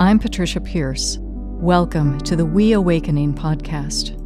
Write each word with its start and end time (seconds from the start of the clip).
I'm 0.00 0.18
Patricia 0.18 0.62
Pearce. 0.62 1.18
Welcome 1.20 2.20
to 2.20 2.34
the 2.34 2.46
We 2.46 2.72
Awakening 2.72 3.34
podcast. 3.34 4.16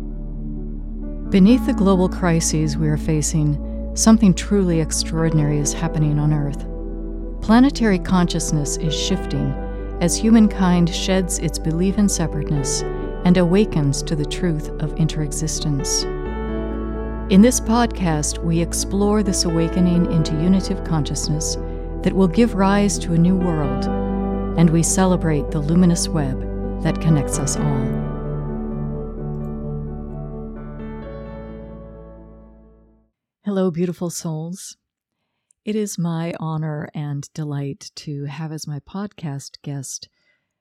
Beneath 1.32 1.66
the 1.66 1.72
global 1.72 2.08
crises 2.08 2.76
we 2.76 2.86
are 2.86 2.96
facing, 2.96 3.90
something 3.96 4.34
truly 4.34 4.80
extraordinary 4.80 5.58
is 5.58 5.72
happening 5.72 6.20
on 6.20 6.32
Earth. 6.32 6.64
Planetary 7.44 7.98
consciousness 7.98 8.76
is 8.76 8.94
shifting 8.94 9.52
as 10.00 10.16
humankind 10.16 10.94
sheds 10.94 11.40
its 11.40 11.58
belief 11.58 11.98
in 11.98 12.08
separateness 12.08 12.82
and 13.24 13.36
awakens 13.36 14.00
to 14.04 14.14
the 14.14 14.24
truth 14.24 14.68
of 14.80 14.94
interexistence. 14.94 16.04
In 17.32 17.42
this 17.42 17.58
podcast, 17.60 18.38
we 18.38 18.60
explore 18.60 19.24
this 19.24 19.44
awakening 19.44 20.12
into 20.12 20.40
unitive 20.40 20.84
consciousness 20.84 21.56
that 22.04 22.12
will 22.12 22.28
give 22.28 22.54
rise 22.54 22.96
to 23.00 23.14
a 23.14 23.18
new 23.18 23.36
world, 23.36 24.03
and 24.56 24.70
we 24.70 24.82
celebrate 24.82 25.50
the 25.50 25.60
luminous 25.60 26.08
web 26.08 26.40
that 26.82 27.00
connects 27.00 27.38
us 27.38 27.56
all. 27.56 28.04
Hello, 33.44 33.70
beautiful 33.70 34.10
souls. 34.10 34.76
It 35.64 35.76
is 35.76 35.98
my 35.98 36.34
honor 36.38 36.88
and 36.94 37.28
delight 37.34 37.90
to 37.96 38.24
have 38.26 38.52
as 38.52 38.66
my 38.66 38.80
podcast 38.80 39.60
guest 39.62 40.08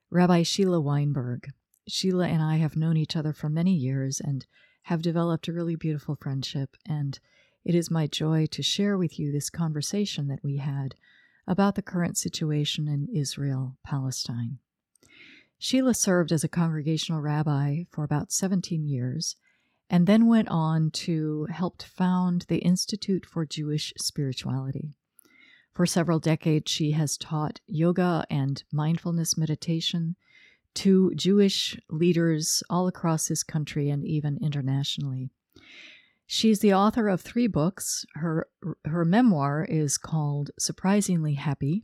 Rabbi 0.09 0.43
Sheila 0.43 0.79
Weinberg. 0.79 1.49
Sheila 1.87 2.27
and 2.27 2.41
I 2.41 2.57
have 2.57 2.75
known 2.75 2.97
each 2.97 3.15
other 3.15 3.33
for 3.33 3.49
many 3.49 3.73
years 3.73 4.19
and 4.19 4.45
have 4.83 5.01
developed 5.01 5.47
a 5.47 5.53
really 5.53 5.75
beautiful 5.75 6.15
friendship, 6.15 6.77
and 6.87 7.19
it 7.65 7.75
is 7.75 7.91
my 7.91 8.07
joy 8.07 8.45
to 8.47 8.63
share 8.63 8.97
with 8.97 9.19
you 9.19 9.31
this 9.31 9.49
conversation 9.49 10.27
that 10.27 10.43
we 10.43 10.57
had 10.57 10.95
about 11.47 11.75
the 11.75 11.81
current 11.81 12.17
situation 12.17 12.87
in 12.87 13.07
Israel 13.13 13.77
Palestine. 13.85 14.59
Sheila 15.57 15.93
served 15.93 16.31
as 16.31 16.43
a 16.43 16.49
congregational 16.49 17.21
rabbi 17.21 17.83
for 17.89 18.03
about 18.03 18.31
17 18.31 18.85
years 18.85 19.35
and 19.89 20.07
then 20.07 20.27
went 20.27 20.49
on 20.49 20.91
to 20.91 21.45
help 21.51 21.81
found 21.81 22.45
the 22.47 22.57
Institute 22.57 23.25
for 23.25 23.45
Jewish 23.45 23.93
Spirituality. 23.97 24.93
For 25.73 25.85
several 25.85 26.19
decades, 26.19 26.71
she 26.71 26.91
has 26.91 27.17
taught 27.17 27.61
yoga 27.67 28.25
and 28.29 28.63
mindfulness 28.71 29.37
meditation 29.37 30.15
to 30.75 31.13
Jewish 31.15 31.79
leaders 31.89 32.63
all 32.69 32.87
across 32.87 33.27
this 33.27 33.43
country 33.43 33.89
and 33.89 34.05
even 34.05 34.37
internationally. 34.41 35.29
She's 36.25 36.59
the 36.59 36.73
author 36.73 37.09
of 37.09 37.21
three 37.21 37.47
books. 37.47 38.05
Her, 38.15 38.47
her 38.85 39.05
memoir 39.05 39.65
is 39.65 39.97
called 39.97 40.51
Surprisingly 40.57 41.35
Happy. 41.35 41.83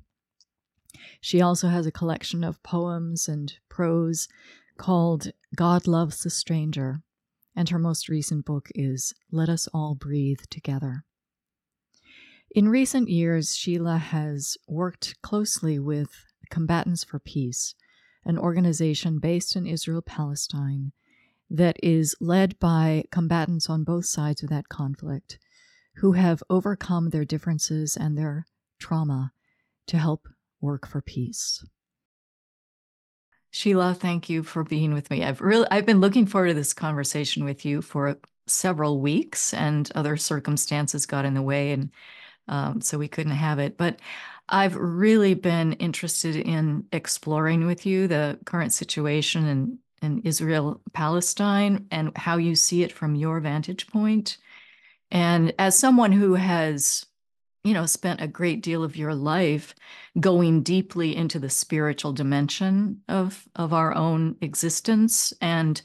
She 1.22 1.42
also 1.42 1.68
has 1.68 1.86
a 1.86 1.92
collection 1.92 2.44
of 2.44 2.64
poems 2.64 3.28
and 3.28 3.54
prose 3.70 4.28
called 4.78 5.32
God 5.56 5.88
Loves 5.88 6.24
the 6.24 6.30
Stranger. 6.30 7.02
And 7.56 7.70
her 7.70 7.80
most 7.80 8.08
recent 8.10 8.46
book 8.46 8.70
is 8.74 9.14
Let 9.32 9.50
Us 9.50 9.68
All 9.74 9.96
Breathe 9.96 10.42
Together. 10.50 11.04
In 12.52 12.70
recent 12.70 13.10
years, 13.10 13.56
Sheila 13.56 13.98
has 13.98 14.58
worked 14.68 15.22
closely 15.22 15.78
with 15.78 16.10
Combatants 16.50 17.04
for 17.04 17.20
Peace, 17.20 17.76
an 18.26 18.38
organization 18.38 19.20
based 19.20 19.56
in 19.56 19.68
Israel 19.68 20.02
Palestine 20.02 20.94
that 21.50 21.78
is 21.82 22.16
led 22.20 22.58
by 22.60 23.04
combatants 23.12 23.70
on 23.70 23.84
both 23.84 24.06
sides 24.06 24.44
of 24.44 24.50
that 24.50 24.70
conflict 24.70 25.40
who 25.96 26.14
have 26.14 26.44
overcome 26.50 27.10
their 27.10 27.26
differences 27.26 27.98
and 27.98 28.18
their 28.18 28.46
trauma 28.80 29.32
to 29.88 29.98
help 29.98 30.28
work 30.62 30.88
for 30.88 31.02
peace. 31.02 31.64
Sheila, 33.52 33.96
thank 33.96 34.30
you 34.30 34.44
for 34.44 34.64
being 34.64 34.94
with 34.94 35.10
me. 35.10 35.24
I've 35.24 35.42
really 35.42 35.68
I've 35.72 35.86
been 35.86 36.02
looking 36.02 36.28
forward 36.28 36.50
to 36.50 36.54
this 36.54 36.74
conversation 36.74 37.44
with 37.44 37.66
you 37.66 37.82
for 37.82 38.20
several 38.46 39.02
weeks 39.02 39.54
and 39.54 39.92
other 39.96 40.18
circumstances 40.18 41.06
got 41.06 41.26
in 41.26 41.34
the 41.34 41.42
way 41.42 41.72
and 41.72 41.90
um, 42.48 42.82
so 42.82 42.98
we 42.98 43.08
couldn't 43.08 43.34
have 43.34 43.60
it. 43.60 43.78
But 43.78 44.00
I've 44.48 44.76
really 44.76 45.36
been 45.36 45.74
interested 45.74 46.36
in 46.36 46.86
exploring 46.92 47.66
with 47.66 47.86
you 47.86 48.08
the 48.08 48.40
current 48.46 48.74
situation 48.74 49.48
and 49.48 49.78
in 50.02 50.22
Israel 50.24 50.82
Palestine 50.94 51.88
and 51.92 52.16
how 52.18 52.38
you 52.38 52.56
see 52.56 52.84
it 52.84 52.92
from 52.92 53.16
your 53.16 53.40
vantage 53.40 53.88
point. 53.88 54.38
And 55.12 55.54
as 55.58 55.78
someone 55.78 56.12
who 56.12 56.36
has, 56.36 57.06
you 57.64 57.74
know, 57.74 57.86
spent 57.86 58.22
a 58.22 58.28
great 58.28 58.62
deal 58.62 58.84
of 58.84 58.96
your 58.96 59.14
life 59.14 59.76
going 60.20 60.64
deeply 60.64 61.16
into 61.16 61.40
the 61.40 61.50
spiritual 61.50 62.14
dimension 62.14 63.02
of, 63.08 63.48
of 63.56 63.74
our 63.74 63.94
own 63.96 64.36
existence, 64.42 65.34
and 65.42 65.82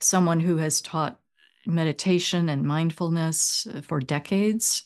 someone 0.00 0.40
who 0.40 0.56
has 0.58 0.80
taught 0.80 1.18
meditation 1.66 2.48
and 2.48 2.62
mindfulness 2.62 3.66
for 3.82 4.00
decades, 4.00 4.84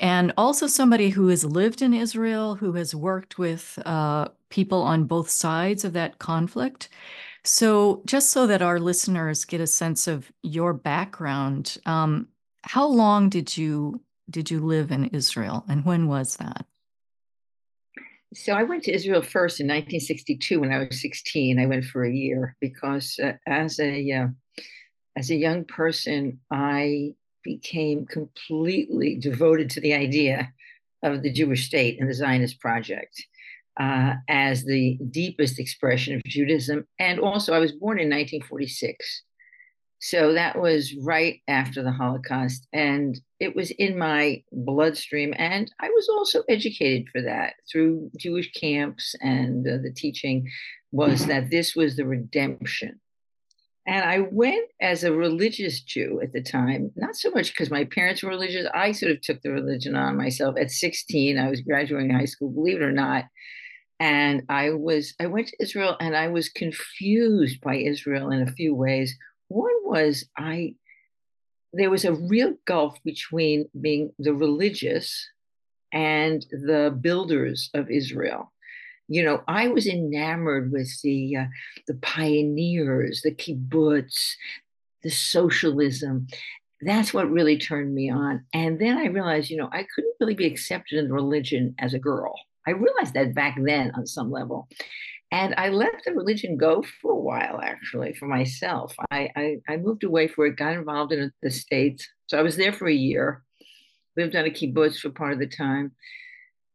and 0.00 0.32
also 0.36 0.66
somebody 0.66 1.10
who 1.10 1.28
has 1.28 1.44
lived 1.44 1.82
in 1.82 1.92
Israel, 1.92 2.54
who 2.54 2.72
has 2.72 2.94
worked 2.94 3.38
with 3.38 3.78
uh, 3.84 4.28
people 4.48 4.82
on 4.82 5.04
both 5.04 5.28
sides 5.28 5.84
of 5.84 5.92
that 5.92 6.18
conflict. 6.18 6.88
So, 7.48 8.02
just 8.04 8.28
so 8.28 8.46
that 8.46 8.60
our 8.60 8.78
listeners 8.78 9.46
get 9.46 9.62
a 9.62 9.66
sense 9.66 10.06
of 10.06 10.30
your 10.42 10.74
background, 10.74 11.78
um, 11.86 12.28
how 12.62 12.86
long 12.86 13.30
did 13.30 13.56
you 13.56 14.02
did 14.28 14.50
you 14.50 14.60
live 14.60 14.92
in 14.92 15.06
Israel, 15.06 15.64
and 15.66 15.82
when 15.86 16.08
was 16.08 16.36
that? 16.36 16.66
So 18.34 18.52
I 18.52 18.64
went 18.64 18.84
to 18.84 18.92
Israel 18.92 19.22
first 19.22 19.60
in 19.60 19.66
1962 19.66 20.60
when 20.60 20.70
I 20.70 20.80
was 20.80 21.00
16. 21.00 21.58
I 21.58 21.64
went 21.64 21.86
for 21.86 22.04
a 22.04 22.12
year 22.12 22.54
because 22.60 23.18
uh, 23.18 23.32
as 23.46 23.80
a 23.80 24.12
uh, 24.12 24.26
as 25.16 25.30
a 25.30 25.36
young 25.36 25.64
person, 25.64 26.40
I 26.50 27.14
became 27.42 28.04
completely 28.04 29.16
devoted 29.16 29.70
to 29.70 29.80
the 29.80 29.94
idea 29.94 30.52
of 31.02 31.22
the 31.22 31.32
Jewish 31.32 31.64
state 31.64 31.98
and 31.98 32.10
the 32.10 32.14
Zionist 32.14 32.60
project 32.60 33.24
uh, 33.78 34.14
as 34.28 34.64
the 34.64 34.98
deepest 35.10 35.58
expression 35.58 36.16
of 36.16 36.22
Judaism. 36.24 36.86
And 36.98 37.20
also, 37.20 37.54
I 37.54 37.58
was 37.58 37.72
born 37.72 37.98
in 37.98 38.10
1946. 38.10 39.22
So 40.00 40.32
that 40.34 40.58
was 40.58 40.94
right 40.94 41.40
after 41.48 41.82
the 41.82 41.92
Holocaust. 41.92 42.66
And 42.72 43.18
it 43.40 43.54
was 43.54 43.70
in 43.72 43.98
my 43.98 44.42
bloodstream. 44.52 45.34
And 45.36 45.72
I 45.80 45.88
was 45.88 46.08
also 46.08 46.42
educated 46.48 47.08
for 47.10 47.22
that 47.22 47.54
through 47.70 48.10
Jewish 48.16 48.50
camps. 48.52 49.14
And 49.20 49.66
uh, 49.66 49.78
the 49.82 49.92
teaching 49.94 50.48
was 50.92 51.26
that 51.26 51.50
this 51.50 51.74
was 51.74 51.96
the 51.96 52.06
redemption. 52.06 53.00
And 53.86 54.04
I 54.04 54.28
went 54.30 54.68
as 54.82 55.02
a 55.02 55.12
religious 55.12 55.80
Jew 55.80 56.20
at 56.22 56.32
the 56.32 56.42
time, 56.42 56.92
not 56.94 57.16
so 57.16 57.30
much 57.30 57.52
because 57.52 57.70
my 57.70 57.84
parents 57.84 58.22
were 58.22 58.28
religious. 58.28 58.68
I 58.74 58.92
sort 58.92 59.12
of 59.12 59.22
took 59.22 59.40
the 59.40 59.50
religion 59.50 59.96
on 59.96 60.16
myself. 60.16 60.56
At 60.58 60.70
16, 60.70 61.38
I 61.38 61.48
was 61.48 61.62
graduating 61.62 62.10
high 62.10 62.26
school, 62.26 62.50
believe 62.50 62.76
it 62.76 62.82
or 62.82 62.92
not 62.92 63.24
and 64.00 64.42
i 64.48 64.70
was 64.70 65.14
i 65.20 65.26
went 65.26 65.48
to 65.48 65.62
israel 65.62 65.96
and 66.00 66.16
i 66.16 66.28
was 66.28 66.48
confused 66.48 67.60
by 67.60 67.76
israel 67.76 68.30
in 68.30 68.42
a 68.42 68.52
few 68.52 68.74
ways. 68.74 69.16
One 69.48 69.74
was 69.84 70.24
i 70.36 70.74
there 71.72 71.90
was 71.90 72.04
a 72.04 72.14
real 72.14 72.54
gulf 72.64 72.96
between 73.04 73.68
being 73.78 74.12
the 74.18 74.34
religious 74.34 75.28
and 75.92 76.44
the 76.50 76.96
builders 77.00 77.70
of 77.74 77.90
israel. 77.90 78.52
You 79.08 79.24
know 79.24 79.42
i 79.48 79.68
was 79.68 79.86
enamored 79.86 80.70
with 80.70 80.90
the 81.02 81.36
uh, 81.36 81.46
the 81.86 81.94
pioneers 81.94 83.22
the 83.22 83.32
kibbutz 83.32 84.34
the 85.02 85.10
socialism. 85.10 86.26
That's 86.80 87.12
what 87.12 87.30
really 87.30 87.58
turned 87.58 87.92
me 87.92 88.10
on. 88.10 88.44
And 88.52 88.78
then 88.78 88.98
i 88.98 89.06
realized 89.06 89.50
you 89.50 89.56
know 89.56 89.70
i 89.72 89.86
couldn't 89.94 90.14
really 90.20 90.34
be 90.34 90.46
accepted 90.46 90.98
in 90.98 91.12
religion 91.12 91.74
as 91.78 91.94
a 91.94 91.98
girl 91.98 92.34
I 92.68 92.72
realized 92.72 93.14
that 93.14 93.34
back 93.34 93.56
then 93.58 93.92
on 93.94 94.06
some 94.06 94.30
level. 94.30 94.68
And 95.32 95.54
I 95.56 95.70
let 95.70 95.92
the 96.04 96.12
religion 96.12 96.56
go 96.56 96.84
for 97.00 97.12
a 97.12 97.20
while, 97.20 97.60
actually, 97.62 98.14
for 98.14 98.26
myself. 98.26 98.94
I, 99.10 99.30
I, 99.36 99.56
I 99.68 99.76
moved 99.78 100.04
away 100.04 100.28
for 100.28 100.46
it, 100.46 100.56
got 100.56 100.74
involved 100.74 101.12
in 101.12 101.32
the 101.42 101.50
States. 101.50 102.06
So 102.26 102.38
I 102.38 102.42
was 102.42 102.56
there 102.56 102.72
for 102.72 102.86
a 102.86 102.94
year, 102.94 103.42
lived 104.16 104.36
on 104.36 104.44
a 104.44 104.50
kibbutz 104.50 104.98
for 104.98 105.10
part 105.10 105.32
of 105.32 105.38
the 105.38 105.46
time. 105.46 105.92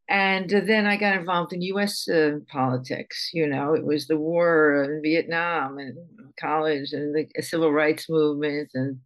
And 0.08 0.50
then 0.50 0.84
I 0.84 0.96
got 0.96 1.16
involved 1.16 1.52
in 1.52 1.62
US 1.62 2.08
uh, 2.08 2.38
politics. 2.48 3.30
You 3.32 3.46
know, 3.46 3.74
it 3.74 3.84
was 3.84 4.06
the 4.06 4.18
war 4.18 4.84
in 4.84 5.00
Vietnam 5.02 5.78
and 5.78 5.96
college 6.38 6.92
and 6.92 7.14
the 7.14 7.42
civil 7.42 7.72
rights 7.72 8.08
movement. 8.08 8.70
And, 8.74 8.98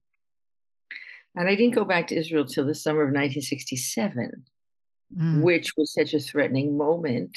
and 1.36 1.48
I 1.48 1.54
didn't 1.54 1.74
go 1.74 1.84
back 1.84 2.06
to 2.08 2.16
Israel 2.16 2.46
till 2.46 2.66
the 2.66 2.74
summer 2.74 3.02
of 3.02 3.08
1967 3.08 4.44
mm. 5.16 5.42
which 5.42 5.76
was 5.76 5.92
such 5.92 6.14
a 6.14 6.20
threatening 6.20 6.76
moment. 6.76 7.36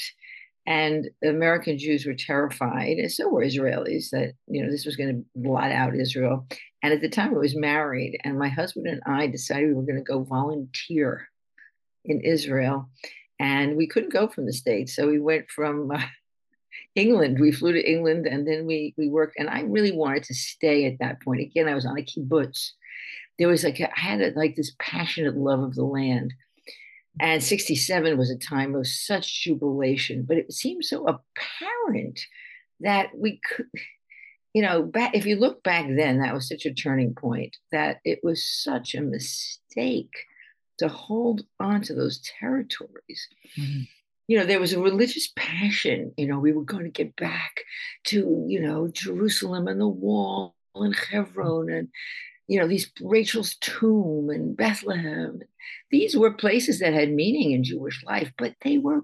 And 0.66 1.10
American 1.24 1.76
Jews 1.76 2.06
were 2.06 2.14
terrified, 2.14 2.98
and 2.98 3.10
so 3.10 3.28
were 3.28 3.44
Israelis, 3.44 4.10
that 4.10 4.34
you 4.46 4.62
know 4.62 4.70
this 4.70 4.86
was 4.86 4.94
going 4.94 5.08
to 5.08 5.24
blot 5.34 5.72
out 5.72 5.96
Israel. 5.96 6.46
And 6.84 6.92
at 6.92 7.00
the 7.00 7.08
time, 7.08 7.34
I 7.34 7.38
was 7.38 7.56
married, 7.56 8.20
and 8.22 8.38
my 8.38 8.48
husband 8.48 8.86
and 8.86 9.02
I 9.04 9.26
decided 9.26 9.68
we 9.68 9.74
were 9.74 9.82
going 9.82 9.96
to 9.96 10.02
go 10.02 10.22
volunteer 10.22 11.28
in 12.04 12.20
Israel, 12.20 12.88
and 13.40 13.76
we 13.76 13.88
couldn't 13.88 14.12
go 14.12 14.28
from 14.28 14.46
the 14.46 14.52
states, 14.52 14.94
so 14.94 15.08
we 15.08 15.18
went 15.18 15.50
from 15.50 15.90
uh, 15.90 16.00
England. 16.94 17.40
We 17.40 17.52
flew 17.52 17.72
to 17.72 17.90
England 17.90 18.26
and 18.26 18.46
then 18.46 18.66
we 18.66 18.94
we 18.96 19.08
worked. 19.08 19.36
And 19.38 19.48
I 19.48 19.62
really 19.62 19.92
wanted 19.92 20.24
to 20.24 20.34
stay 20.34 20.86
at 20.86 20.98
that 21.00 21.20
point. 21.22 21.40
Again, 21.40 21.68
I 21.68 21.74
was 21.74 21.86
on 21.86 21.98
a 21.98 22.02
kibbutz. 22.02 22.70
There 23.38 23.48
was 23.48 23.64
like 23.64 23.80
a, 23.80 23.90
I 23.90 24.00
had 24.00 24.20
a, 24.20 24.30
like 24.36 24.56
this 24.56 24.72
passionate 24.78 25.36
love 25.36 25.60
of 25.60 25.74
the 25.74 25.84
land. 25.84 26.32
And 27.20 27.42
67 27.42 28.16
was 28.16 28.30
a 28.30 28.38
time 28.38 28.74
of 28.74 28.86
such 28.86 29.42
jubilation, 29.42 30.22
but 30.22 30.38
it 30.38 30.52
seemed 30.52 30.84
so 30.84 31.06
apparent 31.06 32.20
that 32.80 33.10
we 33.16 33.40
could, 33.44 33.66
you 34.54 34.62
know, 34.62 34.82
back, 34.82 35.14
if 35.14 35.26
you 35.26 35.36
look 35.36 35.62
back 35.62 35.86
then, 35.88 36.20
that 36.20 36.34
was 36.34 36.48
such 36.48 36.64
a 36.64 36.72
turning 36.72 37.14
point 37.14 37.56
that 37.70 38.00
it 38.04 38.20
was 38.22 38.46
such 38.46 38.94
a 38.94 39.02
mistake 39.02 40.12
to 40.78 40.88
hold 40.88 41.42
on 41.60 41.82
to 41.82 41.94
those 41.94 42.20
territories. 42.40 43.28
Mm-hmm 43.58 43.82
you 44.28 44.38
know, 44.38 44.46
there 44.46 44.60
was 44.60 44.72
a 44.72 44.80
religious 44.80 45.30
passion. 45.36 46.12
You 46.16 46.26
know, 46.26 46.38
we 46.38 46.52
were 46.52 46.64
going 46.64 46.84
to 46.84 46.90
get 46.90 47.14
back 47.16 47.64
to, 48.04 48.46
you 48.48 48.60
know, 48.60 48.88
Jerusalem 48.88 49.68
and 49.68 49.80
the 49.80 49.88
wall 49.88 50.54
and 50.74 50.96
Hebron 50.96 51.70
and, 51.70 51.88
you 52.48 52.58
know, 52.58 52.66
these 52.66 52.90
Rachel's 53.00 53.56
tomb 53.56 54.30
and 54.30 54.56
Bethlehem. 54.56 55.40
These 55.90 56.16
were 56.16 56.32
places 56.32 56.80
that 56.80 56.92
had 56.92 57.12
meaning 57.12 57.52
in 57.52 57.64
Jewish 57.64 58.02
life, 58.04 58.32
but 58.36 58.54
they 58.62 58.78
were, 58.78 59.02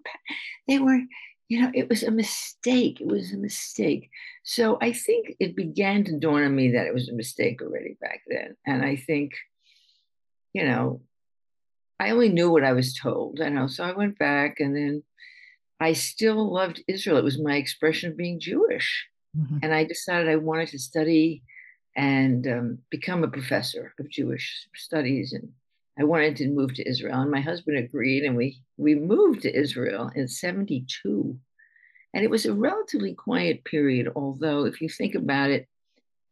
they 0.67 0.79
were, 0.79 1.01
you 1.49 1.63
know, 1.63 1.71
it 1.75 1.89
was 1.89 2.03
a 2.03 2.11
mistake. 2.11 3.01
It 3.01 3.07
was 3.07 3.33
a 3.33 3.39
mistake. 3.39 4.11
So 4.43 4.79
I 4.83 4.93
think 4.93 5.35
it 5.41 5.57
began 5.57 6.05
to 6.05 6.19
dawn 6.19 6.43
on 6.43 6.55
me 6.55 6.73
that 6.73 6.87
it 6.87 6.95
was 6.95 7.09
a 7.09 7.15
mistake 7.15 7.63
already 7.63 7.97
back 8.01 8.21
then. 8.27 8.57
And 8.67 8.85
I 8.85 8.97
think, 8.97 9.33
you 10.53 10.65
know, 10.65 11.03
I 12.01 12.11
only 12.11 12.29
knew 12.29 12.51
what 12.51 12.65
I 12.65 12.73
was 12.73 12.95
told, 12.95 13.39
you 13.39 13.51
know. 13.51 13.67
So 13.67 13.85
I 13.85 13.93
went 13.93 14.19
back, 14.19 14.61
and 14.61 14.75
then 14.75 15.03
I 15.81 15.93
still 15.95 16.53
loved 16.53 16.83
Israel. 16.87 17.19
It 17.19 17.25
was 17.25 17.41
my 17.41 17.57
expression 17.57 18.11
of 18.11 18.17
being 18.17 18.41
Jewish, 18.41 19.07
mm-hmm. 19.37 19.59
and 19.63 19.75
I 19.75 19.85
decided 19.85 20.29
I 20.29 20.37
wanted 20.37 20.69
to 20.69 20.79
study 20.79 21.43
and 21.99 22.47
um, 22.47 22.79
become 22.91 23.25
a 23.25 23.29
professor 23.29 23.93
of 23.99 24.09
Jewish 24.09 24.69
studies, 24.77 25.33
and 25.33 25.51
I 25.99 26.05
wanted 26.05 26.37
to 26.37 26.49
move 26.49 26.73
to 26.75 26.89
Israel. 26.89 27.21
And 27.21 27.31
my 27.31 27.41
husband 27.41 27.77
agreed, 27.77 28.23
and 28.23 28.37
we 28.37 28.63
we 28.77 28.95
moved 28.95 29.43
to 29.43 29.55
Israel 29.55 30.11
in 30.15 30.29
'72, 30.29 31.37
and 32.15 32.25
it 32.25 32.31
was 32.31 32.47
a 32.47 32.55
relatively 32.55 33.15
quiet 33.15 33.65
period. 33.65 34.13
Although, 34.15 34.65
if 34.65 34.81
you 34.81 34.89
think 34.89 35.17
about 35.17 35.51
it, 35.51 35.67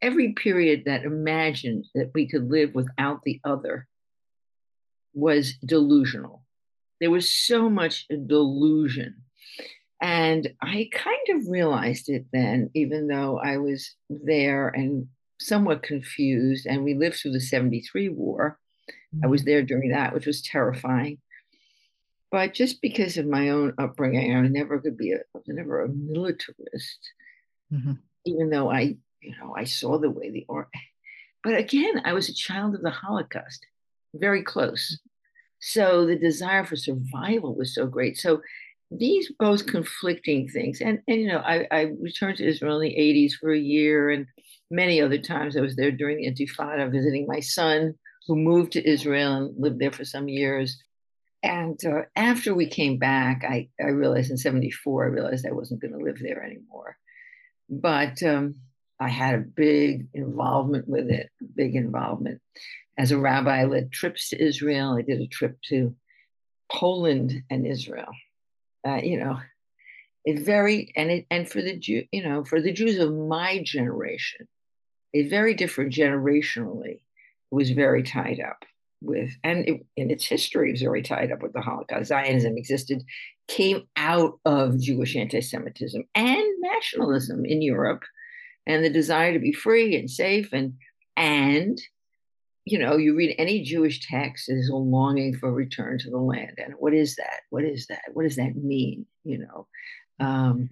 every 0.01 0.31
period 0.31 0.83
that 0.85 1.03
imagined 1.03 1.85
that 1.93 2.11
we 2.15 2.29
could 2.29 2.49
live 2.49 2.73
without 2.73 3.23
the 3.23 3.41
other 3.43 3.87
was 5.13 5.55
delusional. 5.65 6.43
There 7.01 7.11
was 7.11 7.29
so 7.29 7.69
much 7.69 8.07
delusion. 8.07 9.23
And 9.99 10.53
I 10.61 10.89
kind 10.93 11.41
of 11.41 11.49
realized 11.49 12.07
it 12.07 12.27
then, 12.31 12.69
even 12.75 13.07
though 13.07 13.39
I 13.39 13.57
was 13.57 13.95
there 14.09 14.69
and 14.69 15.07
somewhat 15.39 15.83
confused. 15.83 16.65
And 16.65 16.83
we 16.83 16.93
lived 16.93 17.17
through 17.17 17.33
the 17.33 17.39
73 17.39 18.09
war. 18.09 18.59
Mm-hmm. 19.15 19.25
I 19.25 19.27
was 19.27 19.41
mm-hmm. 19.41 19.49
there 19.49 19.63
during 19.63 19.91
that, 19.91 20.13
which 20.13 20.25
was 20.25 20.41
terrifying. 20.41 21.19
But 22.29 22.53
just 22.53 22.81
because 22.81 23.17
of 23.17 23.25
my 23.25 23.49
own 23.49 23.73
upbringing, 23.77 24.35
I 24.35 24.41
never 24.47 24.79
could 24.79 24.97
be 24.97 25.13
a, 25.13 25.17
I 25.17 25.21
was 25.33 25.43
never 25.47 25.83
a 25.83 25.89
militarist, 25.89 26.99
mm-hmm. 27.71 27.93
even 28.25 28.49
though 28.49 28.69
I, 28.69 28.97
you 29.21 29.33
know, 29.39 29.55
I 29.55 29.63
saw 29.63 29.97
the 29.97 30.09
way 30.09 30.29
the 30.31 30.45
or. 30.49 30.69
But 31.43 31.55
again, 31.55 32.01
I 32.03 32.11
was 32.13 32.27
a 32.27 32.33
child 32.33 32.75
of 32.75 32.81
the 32.81 32.89
Holocaust, 32.89 33.65
very 34.13 34.43
close. 34.43 34.99
So 35.59 36.05
the 36.05 36.17
desire 36.17 36.65
for 36.65 36.75
survival 36.75 37.55
was 37.55 37.73
so 37.73 37.87
great. 37.87 38.17
So 38.17 38.41
these 38.91 39.31
both 39.39 39.65
conflicting 39.65 40.49
things. 40.49 40.81
And, 40.81 41.01
and 41.07 41.21
you 41.21 41.27
know, 41.27 41.39
I, 41.39 41.67
I 41.71 41.81
returned 41.99 42.37
to 42.37 42.47
Israel 42.47 42.79
in 42.81 42.89
the 42.89 42.95
80s 42.95 43.33
for 43.33 43.51
a 43.51 43.59
year 43.59 44.09
and 44.09 44.27
many 44.69 45.01
other 45.01 45.17
times 45.17 45.55
I 45.55 45.61
was 45.61 45.75
there 45.75 45.91
during 45.91 46.17
the 46.17 46.31
Intifada 46.31 46.91
visiting 46.91 47.25
my 47.27 47.39
son 47.39 47.95
who 48.27 48.35
moved 48.35 48.73
to 48.73 48.89
Israel 48.89 49.33
and 49.33 49.55
lived 49.57 49.79
there 49.79 49.91
for 49.91 50.05
some 50.05 50.27
years. 50.27 50.81
And 51.43 51.79
uh, 51.85 52.01
after 52.15 52.53
we 52.53 52.67
came 52.67 52.97
back, 52.97 53.43
I, 53.47 53.69
I 53.79 53.89
realized 53.89 54.31
in 54.31 54.37
74, 54.37 55.05
I 55.05 55.07
realized 55.07 55.45
I 55.45 55.51
wasn't 55.51 55.81
going 55.81 55.93
to 55.93 56.03
live 56.03 56.17
there 56.19 56.43
anymore. 56.43 56.97
But 57.69 58.21
um, 58.23 58.55
I 58.99 59.09
had 59.09 59.35
a 59.35 59.39
big 59.39 60.07
involvement 60.13 60.87
with 60.87 61.09
it, 61.09 61.29
big 61.55 61.75
involvement 61.75 62.41
as 62.97 63.11
a 63.11 63.17
rabbi, 63.17 63.61
I 63.61 63.65
led 63.65 63.91
trips 63.91 64.29
to 64.29 64.43
Israel. 64.43 64.93
I 64.97 65.03
did 65.03 65.21
a 65.21 65.27
trip 65.27 65.57
to 65.69 65.95
Poland 66.71 67.43
and 67.49 67.65
Israel. 67.65 68.11
Uh, 68.85 69.01
you 69.03 69.19
know, 69.19 69.39
it 70.25 70.39
very 70.39 70.91
and 70.95 71.11
it 71.11 71.25
and 71.29 71.47
for 71.47 71.61
the 71.61 71.77
Jew, 71.77 72.05
you 72.11 72.27
know, 72.27 72.43
for 72.43 72.61
the 72.61 72.73
Jews 72.73 72.97
of 72.97 73.13
my 73.13 73.61
generation, 73.63 74.47
very 75.23 75.53
different 75.53 75.93
generationally, 75.93 77.01
was 77.51 77.69
very 77.71 78.03
tied 78.03 78.39
up 78.39 78.65
with, 79.01 79.31
and 79.43 79.67
it, 79.67 79.85
in 79.95 80.11
its 80.11 80.25
history, 80.25 80.71
was 80.71 80.81
very 80.81 81.01
tied 81.01 81.31
up 81.31 81.41
with 81.41 81.53
the 81.53 81.61
Holocaust. 81.61 82.09
Zionism 82.09 82.57
existed, 82.57 83.03
came 83.47 83.87
out 83.95 84.39
of 84.45 84.79
Jewish 84.79 85.15
anti-Semitism 85.15 86.03
and 86.15 86.47
nationalism 86.59 87.45
in 87.45 87.61
Europe, 87.61 88.03
and 88.65 88.83
the 88.83 88.89
desire 88.89 89.33
to 89.33 89.39
be 89.39 89.53
free 89.53 89.95
and 89.95 90.09
safe 90.09 90.51
and 90.53 90.73
and 91.15 91.79
you 92.69 92.77
know, 92.77 92.97
you 92.97 93.15
read 93.15 93.33
any 93.37 93.63
Jewish 93.63 94.05
text, 94.05 94.47
there's 94.47 94.67
a 94.67 94.75
longing 94.75 95.33
for 95.37 95.53
return 95.53 95.97
to 95.99 96.09
the 96.09 96.17
land. 96.17 96.55
And 96.57 96.73
what 96.77 96.93
is 96.93 97.15
that? 97.15 97.41
What 97.49 97.63
is 97.63 97.87
that? 97.87 98.01
What 98.11 98.23
does 98.23 98.35
that 98.35 98.57
mean? 98.57 99.05
You 99.23 99.37
know. 99.39 99.67
Um, 100.19 100.69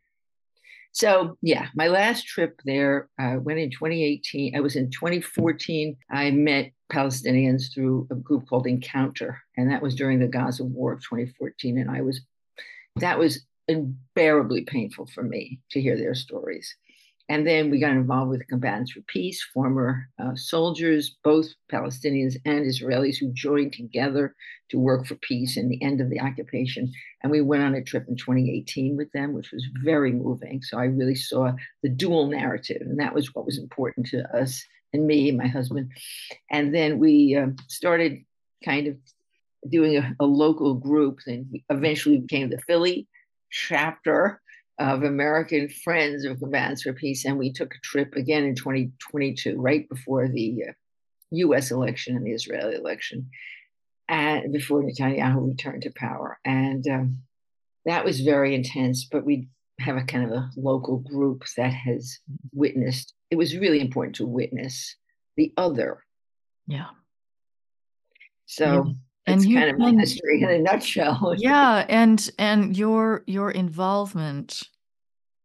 so 0.96 1.38
yeah, 1.42 1.68
my 1.76 1.90
last 1.90 2.26
trip 2.26 2.62
there 2.64 3.10
uh, 3.20 3.36
went 3.42 3.60
in 3.60 3.70
2018. 3.70 4.56
I 4.56 4.62
was 4.62 4.78
in 4.78 4.90
2014. 4.92 5.98
I 6.10 6.32
met 6.32 6.72
Palestinians 6.90 7.64
through 7.74 8.08
a 8.12 8.16
group 8.16 8.48
called 8.48 8.66
Encounter, 8.66 9.42
and 9.58 9.70
that 9.70 9.82
was 9.82 9.94
during 9.94 10.20
the 10.20 10.30
Gaza 10.30 10.64
War 10.64 10.94
of 10.94 11.02
2014. 11.02 11.78
And 11.78 11.92
I 11.92 12.00
was, 12.00 12.22
that 12.96 13.20
was 13.20 13.46
unbearably 13.68 14.62
painful 14.62 15.08
for 15.08 15.22
me 15.22 15.60
to 15.72 15.82
hear 15.82 15.98
their 15.98 16.16
stories. 16.16 16.74
And 17.28 17.46
then 17.46 17.72
we 17.72 17.80
got 17.80 17.92
involved 17.92 18.30
with 18.30 18.48
Combatants 18.48 18.92
for 18.92 19.02
Peace, 19.02 19.42
former 19.42 20.08
uh, 20.20 20.36
soldiers, 20.36 21.16
both 21.24 21.48
Palestinians 21.72 22.36
and 22.46 22.66
Israelis, 22.66 23.18
who 23.18 23.34
joined 23.34 23.74
together 23.74 24.36
to 24.70 24.80
work 24.80 25.08
for 25.08 25.16
peace 25.16 25.58
in 25.58 25.68
the 25.68 25.82
end 25.82 26.02
of 26.02 26.10
the 26.12 26.22
occupation. 26.22 26.92
And 27.24 27.32
we 27.32 27.42
went 27.42 27.64
on 27.64 27.74
a 27.74 27.84
trip 27.84 28.08
in 28.08 28.16
2018 28.16 28.96
with 28.96 29.12
them, 29.12 29.34
which 29.34 29.52
was 29.52 29.66
very 29.84 30.12
moving. 30.12 30.62
So 30.62 30.78
I 30.78 30.86
really 30.86 31.16
saw 31.16 31.54
the 31.82 31.90
dual 31.90 32.28
narrative, 32.28 32.82
and 32.82 33.00
that 33.00 33.16
was 33.16 33.34
what 33.34 33.46
was 33.46 33.58
important 33.58 34.06
to 34.08 34.24
us 34.38 34.64
and 34.94 35.08
me 35.08 35.30
and 35.30 35.38
my 35.38 35.48
husband. 35.48 35.92
And 36.52 36.74
then 36.76 37.00
we 37.00 37.36
uh, 37.36 37.48
started 37.68 38.24
kind 38.64 38.86
of 38.88 38.98
doing 39.68 39.98
a, 39.98 40.16
a 40.20 40.26
local 40.26 40.76
group, 40.76 41.22
and 41.26 41.60
eventually 41.72 42.20
became 42.20 42.52
the 42.52 42.62
Philly 42.68 43.08
chapter 43.50 44.42
of 44.78 45.04
American 45.04 45.70
Friends 45.70 46.26
of 46.26 46.40
Combatants 46.40 46.84
for 46.84 46.94
Peace, 46.94 47.26
and 47.26 47.38
we 47.38 47.52
took 47.52 47.74
a 47.74 47.82
trip 47.82 48.16
again 48.16 48.44
in 48.44 48.56
2022, 48.56 49.56
right 49.58 49.88
before 49.88 50.28
the 50.28 50.66
uh, 50.70 50.72
U.S. 51.32 51.72
election 51.72 52.16
and 52.16 52.26
the 52.26 52.34
Israeli 52.34 52.76
election, 52.76 53.30
and 54.10 54.52
before 54.52 54.84
Netanyahu 54.84 55.48
returned 55.48 55.84
to 55.84 55.92
power, 55.96 56.40
and 56.44 56.86
um, 56.88 57.20
that 57.86 58.04
was 58.04 58.20
very 58.22 58.54
intense. 58.54 59.06
But 59.06 59.26
we 59.26 59.48
have 59.80 59.98
a 59.98 60.04
kind 60.04 60.26
of 60.26 60.32
a 60.32 60.50
local 60.58 60.98
group 60.98 61.44
that 61.58 61.74
has 61.74 62.20
witnessed. 62.54 63.14
It 63.32 63.38
was 63.38 63.58
really 63.58 63.80
important 63.80 64.16
to 64.18 64.26
witness 64.26 64.96
the 65.38 65.54
other. 65.58 66.04
Yeah. 66.68 66.90
So. 68.46 68.96
And 69.28 69.44
you, 69.44 69.58
kind 69.58 69.72
of 69.72 69.80
my 69.80 69.92
history 69.92 70.42
in 70.42 70.50
a 70.50 70.60
nutshell. 70.60 71.34
yeah, 71.38 71.86
and 71.90 72.30
and 72.38 72.78
your 72.78 73.24
your 73.26 73.52
involvement 73.52 74.64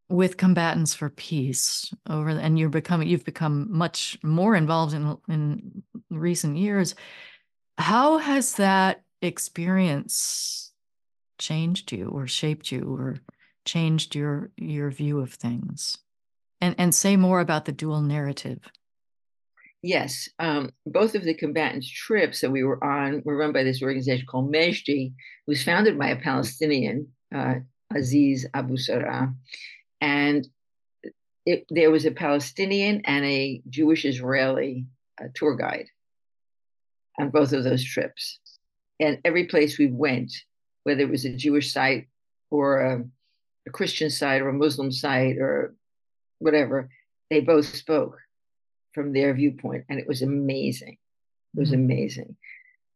with 0.09 0.37
combatants 0.37 0.93
for 0.93 1.09
peace 1.09 1.95
over 2.09 2.31
and 2.31 2.59
you're 2.59 2.69
becoming 2.69 3.09
you've 3.09 3.25
become 3.25 3.69
much 3.71 4.19
more 4.23 4.55
involved 4.55 4.93
in 4.93 5.17
in 5.29 5.83
recent 6.11 6.57
years. 6.57 6.95
How 7.79 8.19
has 8.19 8.55
that 8.57 9.03
experience 9.23 10.73
changed 11.39 11.93
you 11.93 12.09
or 12.09 12.27
shaped 12.27 12.71
you 12.71 12.83
or 12.83 13.17
changed 13.65 14.15
your 14.15 14.51
your 14.57 14.91
view 14.91 15.21
of 15.21 15.33
things? 15.33 15.97
And 16.61 16.75
and 16.77 16.95
say 16.95 17.17
more 17.17 17.41
about 17.41 17.65
the 17.65 17.73
dual 17.73 18.03
narrative. 18.03 18.61
Yes, 19.83 20.29
um, 20.39 20.71
both 20.85 21.15
of 21.15 21.25
the 21.25 21.33
combatants' 21.33 21.89
trips 21.89 22.43
that 22.43 22.51
we 22.51 22.63
were 22.65 22.83
on 22.85 23.23
were 23.25 23.37
run 23.37 23.53
by 23.53 23.63
this 23.63 23.83
organization 23.83 24.27
called 24.27 24.53
Mejdi, 24.53 25.15
was 25.47 25.63
founded 25.63 25.99
by 25.99 26.09
a 26.09 26.17
Palestinian, 26.17 27.09
uh, 27.35 27.55
Aziz 27.95 28.47
Abu 28.53 28.77
Sarah. 28.77 29.35
And 30.03 30.47
it, 31.47 31.65
there 31.71 31.91
was 31.91 32.05
a 32.05 32.11
Palestinian 32.11 33.03
and 33.07 33.25
a 33.25 33.63
Jewish 33.71 34.05
Israeli 34.05 34.85
uh, 35.21 35.29
tour 35.35 35.57
guide 35.57 35.87
on 37.19 37.31
both 37.31 37.55
of 37.55 37.65
those 37.65 37.83
trips. 37.83 38.39
And 38.99 39.19
every 39.25 39.47
place 39.47 39.79
we 39.79 39.87
went, 39.87 40.31
whether 40.83 41.01
it 41.01 41.11
was 41.11 41.25
a 41.25 41.35
Jewish 41.35 41.73
site 41.73 42.07
or 42.51 42.81
a, 42.81 43.05
a 43.67 43.71
Christian 43.71 44.11
site 44.11 44.43
or 44.43 44.51
a 44.51 44.53
Muslim 44.53 44.93
site 44.93 45.39
or 45.39 45.75
whatever, 46.39 46.91
they 47.31 47.41
both 47.41 47.75
spoke 47.75 48.19
from 48.93 49.13
their 49.13 49.35
viewpoint, 49.35 49.85
and 49.89 49.99
it 49.99 50.07
was 50.07 50.23
amazing. 50.23 50.99
It 51.55 51.61
was 51.61 51.71
mm-hmm. 51.71 51.85
amazing 51.85 52.37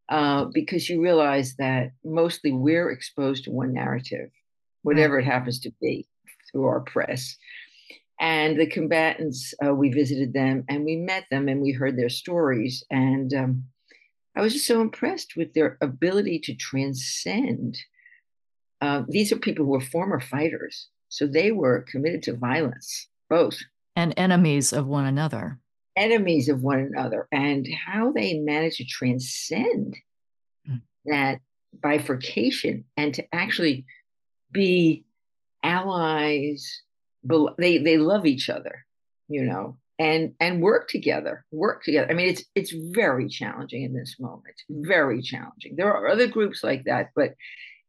uh, 0.09 0.47
because 0.53 0.89
you 0.89 1.03
realize 1.03 1.57
that 1.57 1.93
mostly 2.05 2.53
we're 2.53 2.91
exposed 2.91 3.45
to 3.45 3.51
one 3.51 3.73
narrative, 3.73 4.31
whatever 4.83 5.19
it 5.19 5.25
happens 5.25 5.61
to 5.61 5.73
be, 5.81 6.07
through 6.51 6.67
our 6.67 6.81
press. 6.81 7.37
And 8.21 8.59
the 8.59 8.67
combatants, 8.67 9.55
uh, 9.65 9.75
we 9.75 9.91
visited 9.91 10.33
them 10.33 10.65
and 10.69 10.85
we 10.85 10.97
met 10.97 11.25
them 11.31 11.49
and 11.49 11.61
we 11.61 11.73
heard 11.73 11.99
their 11.99 12.11
stories. 12.11 12.85
And 12.91 13.35
um, 13.35 13.65
I 14.37 14.41
was 14.41 14.53
just 14.53 14.67
so 14.67 14.81
impressed 14.81 15.35
with 15.37 15.53
their 15.55 15.79
ability 15.81 16.41
to 16.41 16.55
transcend. 16.55 17.79
Uh, 18.81 19.03
these 19.09 19.33
are 19.33 19.37
people 19.37 19.65
who 19.65 19.73
were 19.73 19.81
former 19.81 20.21
fighters, 20.21 20.89
so 21.09 21.27
they 21.27 21.51
were 21.51 21.87
committed 21.91 22.23
to 22.25 22.37
violence, 22.37 23.09
both. 23.31 23.57
And 23.97 24.13
enemies 24.17 24.73
of 24.73 24.87
one 24.87 25.07
another 25.07 25.61
enemies 25.97 26.49
of 26.49 26.63
one 26.63 26.81
another 26.81 27.29
and 27.33 27.67
how 27.87 28.13
they 28.13 28.39
manage 28.39 28.77
to 28.77 28.85
transcend 28.85 29.97
mm. 30.69 30.81
that 31.07 31.41
bifurcation 31.83 32.85
and 32.97 33.15
to 33.15 33.25
actually 33.35 33.85
be 34.53 35.05
allies 35.63 36.83
they 37.59 37.79
they 37.79 37.97
love 37.97 38.27
each 38.27 38.51
other 38.51 38.85
you 39.29 39.43
know 39.43 39.77
and 39.99 40.35
and 40.41 40.61
work 40.61 40.89
together 40.89 41.45
work 41.51 41.83
together. 41.85 42.11
I 42.11 42.15
mean 42.15 42.29
it's 42.29 42.45
it's 42.55 42.73
very 42.73 43.29
challenging 43.29 43.83
in 43.83 43.95
this 43.95 44.17
moment. 44.19 44.57
Very 44.69 45.23
challenging. 45.23 45.77
There 45.77 45.93
are 45.93 46.09
other 46.09 46.27
groups 46.27 46.65
like 46.65 46.85
that 46.85 47.11
but 47.15 47.35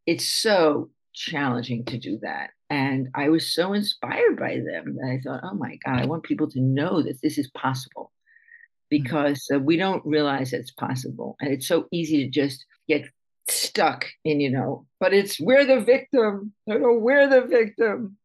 it's 0.06 0.26
so 0.26 0.90
challenging 1.14 1.86
to 1.86 1.98
do 1.98 2.20
that 2.22 2.52
and 2.70 3.10
I 3.14 3.30
was 3.30 3.54
so 3.54 3.74
inspired 3.74 4.38
by 4.38 4.56
them 4.56 4.96
that 4.96 5.08
I 5.08 5.20
thought, 5.24 5.42
oh 5.44 5.54
my 5.54 5.78
God, 5.86 6.02
I 6.02 6.06
want 6.06 6.24
people 6.24 6.50
to 6.52 6.60
know 6.60 7.02
that 7.02 7.22
this 7.22 7.38
is 7.38 7.50
possible 7.52 8.12
mm. 8.12 8.90
because 8.90 9.48
uh, 9.54 9.60
we 9.60 9.78
don't 9.78 10.06
realize 10.06 10.52
it's 10.52 10.72
possible. 10.72 11.36
And 11.40 11.52
it's 11.52 11.68
so 11.68 11.88
easy 11.92 12.24
to 12.24 12.30
just 12.30 12.66
get 12.88 13.06
stuck 13.48 14.08
in, 14.24 14.40
you 14.40 14.50
know, 14.50 14.88
but 15.00 15.14
it's 15.14 15.40
we're 15.40 15.66
the 15.66 15.82
victim. 15.82 16.54
You 16.66 16.80
know, 16.80 16.94
we're 16.94 17.28
the 17.28 17.42
victim. 17.42 18.18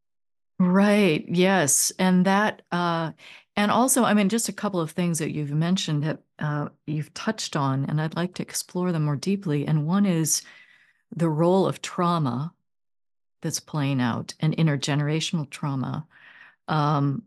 Right. 0.59 1.25
Yes. 1.29 1.93
And 1.99 2.25
that, 2.27 2.63
uh, 2.71 3.13
and 3.57 3.71
also, 3.71 4.05
I 4.05 4.15
mean, 4.15 4.29
just 4.29 4.49
a 4.49 4.55
couple 4.55 4.81
of 4.81 4.93
things 4.93 5.19
that 5.19 5.33
you've 5.33 5.51
mentioned 5.51 6.03
that 6.03 6.19
uh, 6.39 6.69
you've 6.87 7.13
touched 7.13 7.57
on, 7.57 7.85
and 7.87 8.01
I'd 8.01 8.17
like 8.17 8.35
to 8.35 8.43
explore 8.43 8.93
them 8.93 9.05
more 9.05 9.17
deeply. 9.17 9.67
And 9.67 9.87
one 9.87 10.07
is 10.07 10.43
the 11.15 11.29
role 11.29 11.67
of 11.67 11.83
trauma 11.83 12.55
that's 13.43 13.61
playing 13.61 14.01
out 14.01 14.35
and 14.41 14.57
intergenerational 14.57 15.49
trauma. 15.49 16.07
Um, 16.69 17.23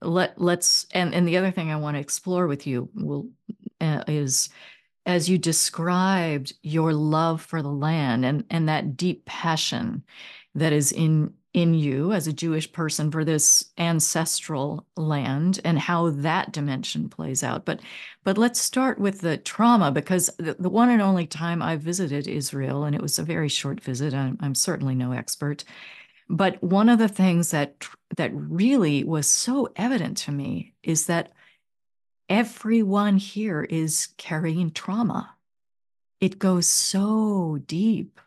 let 0.00 0.40
let's 0.40 0.86
and 0.92 1.14
and 1.14 1.26
the 1.26 1.36
other 1.36 1.50
thing 1.50 1.70
I 1.70 1.76
want 1.76 1.96
to 1.96 2.00
explore 2.00 2.46
with 2.46 2.66
you 2.66 2.88
will 2.94 3.28
uh, 3.80 4.04
is 4.06 4.48
as 5.06 5.28
you 5.28 5.38
described 5.38 6.52
your 6.62 6.92
love 6.92 7.42
for 7.42 7.62
the 7.62 7.68
land 7.68 8.24
and 8.24 8.44
and 8.50 8.68
that 8.68 8.96
deep 8.96 9.24
passion 9.24 10.04
that 10.54 10.72
is 10.72 10.92
in 10.92 11.34
in 11.58 11.74
you 11.74 12.12
as 12.12 12.28
a 12.28 12.32
Jewish 12.32 12.70
person 12.70 13.10
for 13.10 13.24
this 13.24 13.64
ancestral 13.78 14.86
land 14.96 15.60
and 15.64 15.76
how 15.76 16.10
that 16.10 16.52
dimension 16.52 17.08
plays 17.08 17.42
out. 17.42 17.64
But 17.64 17.80
but 18.22 18.38
let's 18.38 18.60
start 18.60 19.00
with 19.00 19.22
the 19.22 19.38
trauma 19.38 19.90
because 19.90 20.30
the, 20.38 20.54
the 20.56 20.68
one 20.68 20.88
and 20.88 21.02
only 21.02 21.26
time 21.26 21.60
I 21.60 21.74
visited 21.76 22.28
Israel, 22.28 22.84
and 22.84 22.94
it 22.94 23.02
was 23.02 23.18
a 23.18 23.24
very 23.24 23.48
short 23.48 23.80
visit. 23.80 24.14
I'm, 24.14 24.38
I'm 24.40 24.54
certainly 24.54 24.94
no 24.94 25.10
expert, 25.10 25.64
but 26.28 26.62
one 26.62 26.88
of 26.88 27.00
the 27.00 27.08
things 27.08 27.50
that 27.50 27.84
that 28.16 28.30
really 28.32 29.02
was 29.02 29.28
so 29.28 29.68
evident 29.74 30.16
to 30.18 30.32
me 30.32 30.74
is 30.84 31.06
that 31.06 31.32
everyone 32.28 33.16
here 33.16 33.62
is 33.62 34.10
carrying 34.16 34.70
trauma. 34.70 35.34
It 36.20 36.38
goes 36.38 36.68
so 36.68 37.58
deep. 37.66 38.20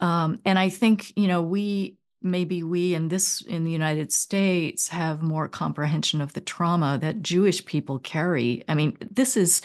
Um, 0.00 0.38
and 0.44 0.58
I 0.58 0.68
think, 0.68 1.12
you 1.16 1.26
know, 1.26 1.42
we 1.42 1.97
maybe 2.22 2.62
we 2.62 2.94
in 2.94 3.08
this 3.08 3.40
in 3.42 3.64
the 3.64 3.70
United 3.70 4.12
States 4.12 4.88
have 4.88 5.22
more 5.22 5.48
comprehension 5.48 6.20
of 6.20 6.32
the 6.32 6.40
trauma 6.40 6.98
that 7.00 7.22
Jewish 7.22 7.64
people 7.64 7.98
carry. 7.98 8.64
I 8.68 8.74
mean, 8.74 8.96
this 9.00 9.36
is 9.36 9.62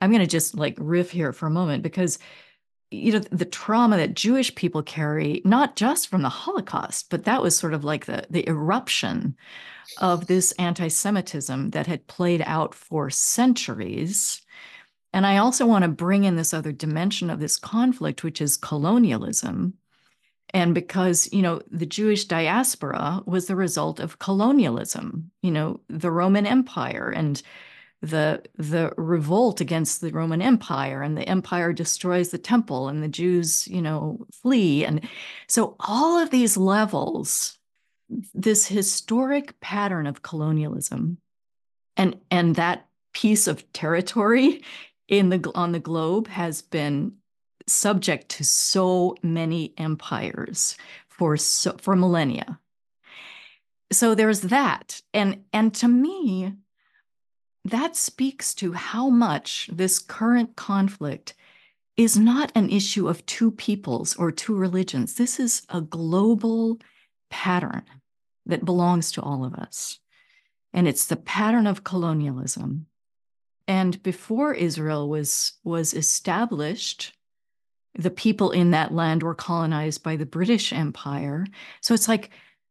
I'm 0.00 0.10
going 0.10 0.20
to 0.20 0.26
just 0.26 0.56
like 0.56 0.76
riff 0.78 1.10
here 1.10 1.32
for 1.32 1.46
a 1.46 1.50
moment 1.50 1.82
because 1.82 2.18
you 2.90 3.12
know 3.12 3.20
the 3.30 3.44
trauma 3.44 3.96
that 3.96 4.14
Jewish 4.14 4.54
people 4.54 4.82
carry 4.82 5.42
not 5.44 5.76
just 5.76 6.08
from 6.08 6.22
the 6.22 6.28
Holocaust, 6.28 7.08
but 7.10 7.24
that 7.24 7.42
was 7.42 7.56
sort 7.56 7.74
of 7.74 7.84
like 7.84 8.06
the 8.06 8.26
the 8.30 8.48
eruption 8.48 9.36
of 9.98 10.26
this 10.26 10.52
anti-Semitism 10.52 11.70
that 11.70 11.86
had 11.86 12.06
played 12.06 12.42
out 12.46 12.74
for 12.74 13.10
centuries. 13.10 14.42
And 15.12 15.26
I 15.26 15.36
also 15.38 15.66
want 15.66 15.82
to 15.82 15.88
bring 15.88 16.24
in 16.24 16.36
this 16.36 16.54
other 16.54 16.72
dimension 16.72 17.28
of 17.28 17.38
this 17.38 17.58
conflict, 17.58 18.24
which 18.24 18.40
is 18.40 18.56
colonialism 18.56 19.74
and 20.54 20.74
because 20.74 21.28
you 21.32 21.42
know 21.42 21.60
the 21.70 21.86
jewish 21.86 22.24
diaspora 22.26 23.22
was 23.26 23.46
the 23.46 23.56
result 23.56 24.00
of 24.00 24.18
colonialism 24.18 25.30
you 25.42 25.50
know 25.50 25.80
the 25.88 26.10
roman 26.10 26.46
empire 26.46 27.12
and 27.14 27.42
the 28.02 28.42
the 28.56 28.92
revolt 28.96 29.60
against 29.60 30.00
the 30.00 30.10
roman 30.10 30.42
empire 30.42 31.02
and 31.02 31.16
the 31.16 31.28
empire 31.28 31.72
destroys 31.72 32.30
the 32.30 32.38
temple 32.38 32.88
and 32.88 33.02
the 33.02 33.08
jews 33.08 33.66
you 33.68 33.80
know 33.80 34.26
flee. 34.42 34.84
And 34.84 35.08
so 35.46 35.76
all 35.78 36.18
of 36.18 36.30
these 36.30 36.56
levels 36.56 37.56
this 38.34 38.66
historic 38.66 39.58
pattern 39.60 40.06
of 40.06 40.22
colonialism 40.22 41.18
and 41.96 42.18
and 42.30 42.56
that 42.56 42.88
piece 43.14 43.46
of 43.46 43.72
territory 43.72 44.62
in 45.08 45.28
the 45.28 45.50
on 45.54 45.72
the 45.72 45.80
globe 45.80 46.26
has 46.26 46.60
been 46.60 47.12
subject 47.66 48.28
to 48.30 48.44
so 48.44 49.16
many 49.22 49.74
empires 49.78 50.76
for 51.08 51.36
so, 51.36 51.76
for 51.80 51.96
millennia. 51.96 52.58
So 53.92 54.14
there's 54.14 54.42
that. 54.42 55.02
And 55.12 55.44
and 55.52 55.74
to 55.74 55.88
me 55.88 56.54
that 57.64 57.96
speaks 57.96 58.54
to 58.54 58.72
how 58.72 59.08
much 59.08 59.70
this 59.72 59.98
current 59.98 60.56
conflict 60.56 61.34
is 61.96 62.16
not 62.16 62.50
an 62.54 62.70
issue 62.70 63.08
of 63.08 63.24
two 63.26 63.50
peoples 63.50 64.16
or 64.16 64.32
two 64.32 64.54
religions. 64.54 65.14
This 65.14 65.38
is 65.38 65.62
a 65.68 65.80
global 65.80 66.78
pattern 67.30 67.84
that 68.46 68.64
belongs 68.64 69.12
to 69.12 69.22
all 69.22 69.44
of 69.44 69.54
us. 69.54 69.98
And 70.72 70.88
it's 70.88 71.04
the 71.04 71.16
pattern 71.16 71.66
of 71.66 71.84
colonialism. 71.84 72.86
And 73.68 74.02
before 74.02 74.54
Israel 74.54 75.08
was, 75.08 75.52
was 75.62 75.94
established, 75.94 77.12
the 77.94 78.10
people 78.10 78.50
in 78.50 78.70
that 78.70 78.92
land 78.92 79.22
were 79.22 79.34
colonized 79.34 80.02
by 80.02 80.16
the 80.16 80.26
British 80.26 80.72
Empire. 80.72 81.46
So 81.80 81.94
it's 81.94 82.08
like 82.08 82.30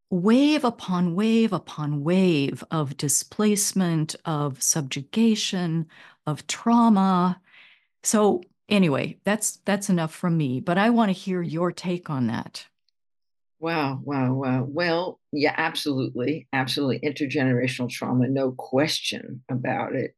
wave 0.10 0.63
upon 0.63 1.16
wave 1.16 1.54
upon 1.54 2.04
wave 2.04 2.63
of 2.72 2.98
displacement, 2.98 4.16
of 4.25 4.62
subjugation, 4.62 5.88
of 6.25 6.46
trauma. 6.48 7.40
So 8.04 8.42
anyway, 8.68 9.18
that's 9.24 9.58
that's 9.66 9.90
enough 9.90 10.13
from 10.13 10.38
me, 10.38 10.60
but 10.60 10.78
I 10.78 10.90
want 10.90 11.10
to 11.10 11.13
hear 11.13 11.42
your 11.42 11.72
take 11.72 12.10
on 12.10 12.28
that. 12.28 12.66
Wow, 13.60 14.01
wow, 14.04 14.34
wow. 14.34 14.66
Well, 14.68 15.20
yeah, 15.32 15.54
absolutely. 15.56 16.48
Absolutely. 16.51 17.00
Intergenerational 17.08 17.92
trauma, 17.92 18.28
no 18.28 18.54
question 18.54 19.44
about 19.50 19.94
it. 19.94 20.16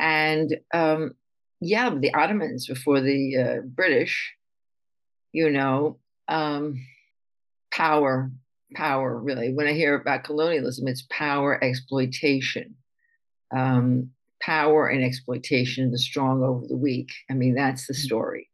And 0.00 0.56
um, 0.74 1.12
yeah, 1.60 1.94
the 1.94 2.12
Ottomans 2.14 2.66
before 2.66 3.00
the 3.00 3.36
uh, 3.36 3.60
British 3.64 4.34
you 5.32 5.50
know, 5.50 5.98
um, 6.28 6.84
power, 7.72 8.30
power, 8.74 9.16
really. 9.16 9.52
When 9.52 9.66
I 9.66 9.72
hear 9.72 9.94
about 9.94 10.24
colonialism, 10.24 10.88
it's 10.88 11.06
power 11.10 11.62
exploitation. 11.62 12.76
Um, 13.54 14.10
power 14.40 14.88
and 14.88 15.04
exploitation, 15.04 15.90
the 15.90 15.98
strong 15.98 16.42
over 16.42 16.66
the 16.66 16.76
weak. 16.76 17.12
I 17.30 17.34
mean, 17.34 17.54
that's 17.54 17.86
the 17.86 17.94
mm. 17.94 17.98
story. 17.98 18.48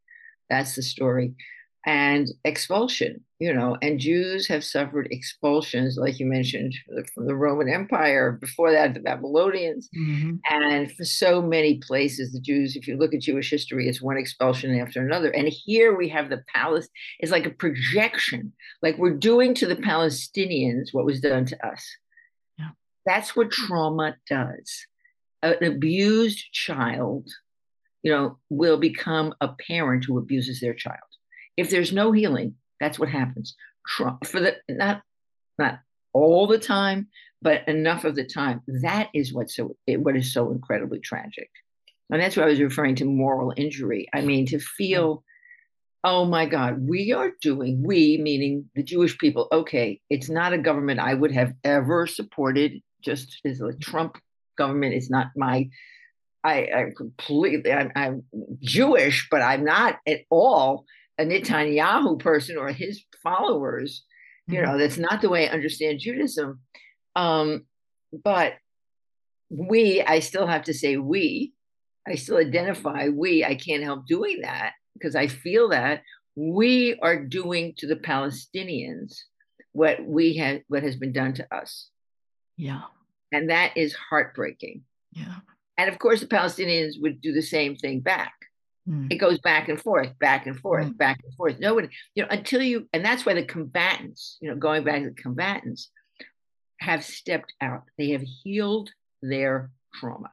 That's 0.50 0.74
the 0.74 0.82
story 0.82 1.34
and 1.86 2.32
expulsion 2.44 3.24
you 3.38 3.54
know 3.54 3.76
and 3.80 4.00
jews 4.00 4.48
have 4.48 4.64
suffered 4.64 5.06
expulsions 5.12 5.96
like 5.96 6.18
you 6.18 6.26
mentioned 6.26 6.74
from 7.14 7.26
the 7.26 7.34
roman 7.34 7.68
empire 7.68 8.32
before 8.32 8.72
that 8.72 8.92
the 8.92 9.00
babylonians 9.00 9.88
mm-hmm. 9.96 10.34
and 10.50 10.90
for 10.92 11.04
so 11.04 11.40
many 11.40 11.78
places 11.78 12.32
the 12.32 12.40
jews 12.40 12.74
if 12.74 12.88
you 12.88 12.96
look 12.96 13.14
at 13.14 13.20
jewish 13.20 13.50
history 13.50 13.88
it's 13.88 14.02
one 14.02 14.16
expulsion 14.16 14.76
after 14.78 15.00
another 15.00 15.30
and 15.30 15.48
here 15.48 15.96
we 15.96 16.08
have 16.08 16.28
the 16.28 16.42
palace 16.52 16.88
it's 17.20 17.32
like 17.32 17.46
a 17.46 17.50
projection 17.50 18.52
like 18.82 18.98
we're 18.98 19.10
doing 19.10 19.54
to 19.54 19.66
the 19.66 19.76
palestinians 19.76 20.88
what 20.92 21.06
was 21.06 21.20
done 21.20 21.44
to 21.44 21.66
us 21.66 21.86
yeah. 22.58 22.70
that's 23.04 23.36
what 23.36 23.52
trauma 23.52 24.16
does 24.28 24.86
an 25.42 25.62
abused 25.62 26.42
child 26.52 27.28
you 28.02 28.10
know 28.10 28.38
will 28.48 28.76
become 28.76 29.32
a 29.40 29.48
parent 29.48 30.04
who 30.04 30.18
abuses 30.18 30.58
their 30.60 30.74
child 30.74 30.98
if 31.56 31.70
there's 31.70 31.92
no 31.92 32.12
healing, 32.12 32.54
that's 32.80 32.98
what 32.98 33.08
happens. 33.08 33.56
Trump 33.86 34.26
for 34.26 34.40
the 34.40 34.56
not 34.68 35.02
not 35.58 35.80
all 36.12 36.46
the 36.46 36.58
time, 36.58 37.08
but 37.42 37.66
enough 37.68 38.04
of 38.04 38.14
the 38.14 38.24
time. 38.24 38.62
That 38.82 39.08
is 39.14 39.32
what's 39.32 39.56
so 39.56 39.76
what 39.86 40.16
is 40.16 40.32
so 40.32 40.50
incredibly 40.50 41.00
tragic. 41.00 41.50
And 42.10 42.20
that's 42.20 42.36
what 42.36 42.46
I 42.46 42.50
was 42.50 42.60
referring 42.60 42.96
to 42.96 43.04
moral 43.04 43.52
injury. 43.56 44.08
I 44.14 44.20
mean, 44.20 44.46
to 44.46 44.60
feel, 44.60 45.24
oh 46.04 46.24
my 46.24 46.46
God, 46.46 46.78
we 46.80 47.12
are 47.12 47.32
doing, 47.40 47.82
we 47.82 48.16
meaning 48.18 48.70
the 48.76 48.84
Jewish 48.84 49.18
people, 49.18 49.48
okay, 49.50 50.00
it's 50.08 50.28
not 50.28 50.52
a 50.52 50.58
government 50.58 51.00
I 51.00 51.14
would 51.14 51.32
have 51.32 51.52
ever 51.64 52.06
supported, 52.06 52.80
just 53.02 53.40
as 53.44 53.60
a 53.60 53.72
Trump 53.72 54.18
government 54.56 54.94
is 54.94 55.10
not 55.10 55.28
my 55.36 55.68
I, 56.44 56.68
I 56.72 56.92
completely, 56.96 57.72
I'm, 57.72 57.90
I'm, 57.96 58.22
Jewish, 58.60 59.26
but 59.32 59.42
I'm 59.42 59.64
not 59.64 59.98
at 60.06 60.20
all 60.30 60.84
a 61.18 61.24
Netanyahu 61.24 62.18
person 62.18 62.56
or 62.56 62.68
his 62.68 63.04
followers. 63.22 64.04
You 64.48 64.62
know, 64.62 64.68
mm-hmm. 64.68 64.78
that's 64.78 64.98
not 64.98 65.22
the 65.22 65.28
way 65.28 65.48
I 65.48 65.52
understand 65.52 65.98
Judaism. 65.98 66.60
Um, 67.16 67.66
but 68.12 68.54
we, 69.48 70.02
I 70.02 70.20
still 70.20 70.46
have 70.46 70.64
to 70.64 70.74
say 70.74 70.96
we, 70.96 71.52
I 72.06 72.14
still 72.14 72.36
identify 72.36 73.08
we. 73.08 73.44
I 73.44 73.56
can't 73.56 73.82
help 73.82 74.06
doing 74.06 74.42
that 74.42 74.72
because 74.94 75.16
I 75.16 75.26
feel 75.26 75.70
that 75.70 76.02
we 76.36 76.98
are 77.02 77.24
doing 77.24 77.74
to 77.78 77.86
the 77.86 77.96
Palestinians 77.96 79.16
what 79.72 80.04
we 80.04 80.36
had, 80.36 80.62
what 80.68 80.82
has 80.82 80.96
been 80.96 81.12
done 81.12 81.34
to 81.34 81.54
us. 81.54 81.90
Yeah. 82.56 82.82
And 83.32 83.50
that 83.50 83.76
is 83.76 83.94
heartbreaking. 83.94 84.82
Yeah. 85.12 85.36
And 85.76 85.90
of 85.90 85.98
course, 85.98 86.20
the 86.20 86.26
Palestinians 86.26 87.00
would 87.00 87.20
do 87.20 87.32
the 87.32 87.42
same 87.42 87.76
thing 87.76 88.00
back. 88.00 88.32
Mm. 88.88 89.12
It 89.12 89.16
goes 89.16 89.38
back 89.40 89.68
and 89.68 89.80
forth, 89.80 90.16
back 90.18 90.46
and 90.46 90.58
forth, 90.58 90.86
mm. 90.86 90.96
back 90.96 91.20
and 91.24 91.34
forth. 91.34 91.58
Nobody, 91.58 91.88
you 92.14 92.22
know, 92.22 92.28
until 92.30 92.62
you, 92.62 92.88
and 92.92 93.04
that's 93.04 93.26
why 93.26 93.34
the 93.34 93.44
combatants, 93.44 94.38
you 94.40 94.48
know, 94.48 94.56
going 94.56 94.84
back 94.84 95.02
to 95.02 95.10
the 95.10 95.22
combatants, 95.22 95.90
have 96.78 97.04
stepped 97.04 97.52
out. 97.60 97.84
They 97.98 98.10
have 98.10 98.22
healed 98.22 98.90
their 99.22 99.70
trauma. 99.94 100.30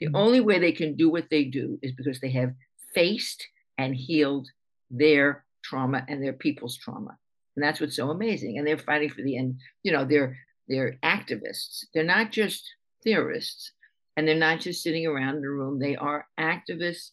The 0.00 0.08
mm. 0.08 0.12
only 0.14 0.40
way 0.40 0.58
they 0.58 0.72
can 0.72 0.96
do 0.96 1.10
what 1.10 1.30
they 1.30 1.44
do 1.44 1.78
is 1.82 1.92
because 1.92 2.20
they 2.20 2.32
have 2.32 2.54
faced 2.94 3.46
and 3.78 3.94
healed 3.94 4.48
their 4.90 5.44
trauma 5.62 6.04
and 6.08 6.22
their 6.22 6.32
people's 6.32 6.76
trauma. 6.76 7.16
And 7.56 7.62
that's 7.62 7.80
what's 7.80 7.96
so 7.96 8.10
amazing. 8.10 8.58
And 8.58 8.66
they're 8.66 8.78
fighting 8.78 9.10
for 9.10 9.22
the 9.22 9.36
end, 9.36 9.60
you 9.82 9.92
know, 9.92 10.04
they're 10.04 10.38
they're 10.68 10.96
activists. 11.02 11.84
They're 11.92 12.04
not 12.04 12.32
just 12.32 12.66
theorists 13.04 13.72
and 14.16 14.26
they're 14.26 14.36
not 14.36 14.60
just 14.60 14.82
sitting 14.82 15.06
around 15.06 15.36
in 15.36 15.44
a 15.44 15.50
room. 15.50 15.78
They 15.78 15.96
are 15.96 16.26
activists 16.38 17.10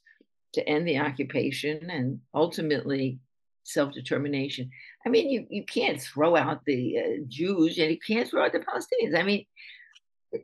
to 0.54 0.68
end 0.68 0.88
the 0.88 1.00
occupation 1.00 1.90
and 1.90 2.20
ultimately 2.34 3.20
self-determination. 3.64 4.70
I 5.06 5.10
mean, 5.10 5.30
you, 5.30 5.46
you 5.50 5.66
can't 5.66 6.02
throw 6.02 6.36
out 6.36 6.66
the 6.66 6.98
uh, 6.98 7.24
Jews 7.28 7.78
and 7.78 7.92
you 7.92 8.00
can't 8.00 8.28
throw 8.28 8.44
out 8.44 8.54
the 8.54 8.60
Palestinians. 8.60 9.18
I 9.18 9.24
mean, 9.24 9.46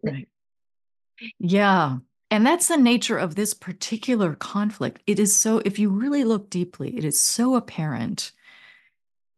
right. 0.03 0.27
yeah. 1.39 1.97
And 2.31 2.45
that's 2.45 2.67
the 2.67 2.77
nature 2.77 3.17
of 3.17 3.35
this 3.35 3.53
particular 3.53 4.35
conflict. 4.35 5.01
It 5.07 5.19
is 5.19 5.35
so, 5.35 5.61
if 5.63 5.79
you 5.79 5.89
really 5.89 6.23
look 6.23 6.49
deeply, 6.49 6.97
it 6.97 7.05
is 7.05 7.19
so 7.19 7.55
apparent 7.55 8.31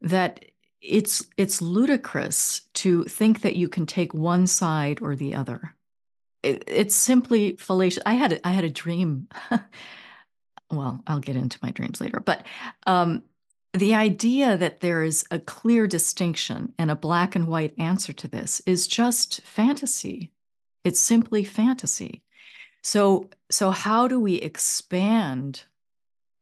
that 0.01 0.45
it's 0.81 1.25
it's 1.37 1.61
ludicrous 1.61 2.61
to 2.73 3.03
think 3.05 3.41
that 3.41 3.55
you 3.55 3.67
can 3.67 3.85
take 3.85 4.13
one 4.13 4.47
side 4.47 4.99
or 5.01 5.15
the 5.15 5.35
other. 5.35 5.75
It, 6.43 6.63
it's 6.67 6.95
simply 6.95 7.55
fallacious. 7.57 8.03
I 8.05 8.13
had 8.13 8.39
I 8.43 8.51
had 8.51 8.63
a 8.63 8.69
dream 8.69 9.27
well, 10.71 11.01
I'll 11.07 11.19
get 11.19 11.35
into 11.35 11.59
my 11.61 11.71
dreams 11.71 12.01
later, 12.01 12.19
but 12.19 12.45
um, 12.85 13.23
the 13.73 13.95
idea 13.95 14.57
that 14.57 14.79
there 14.79 15.03
is 15.03 15.25
a 15.31 15.39
clear 15.39 15.87
distinction 15.87 16.73
and 16.77 16.89
a 16.89 16.95
black 16.95 17.35
and 17.35 17.47
white 17.47 17.73
answer 17.77 18.13
to 18.13 18.27
this 18.27 18.61
is 18.65 18.87
just 18.87 19.41
fantasy. 19.41 20.31
It's 20.83 20.99
simply 20.99 21.43
fantasy. 21.43 22.23
So, 22.81 23.29
so 23.49 23.71
how 23.71 24.07
do 24.07 24.19
we 24.19 24.35
expand 24.35 25.63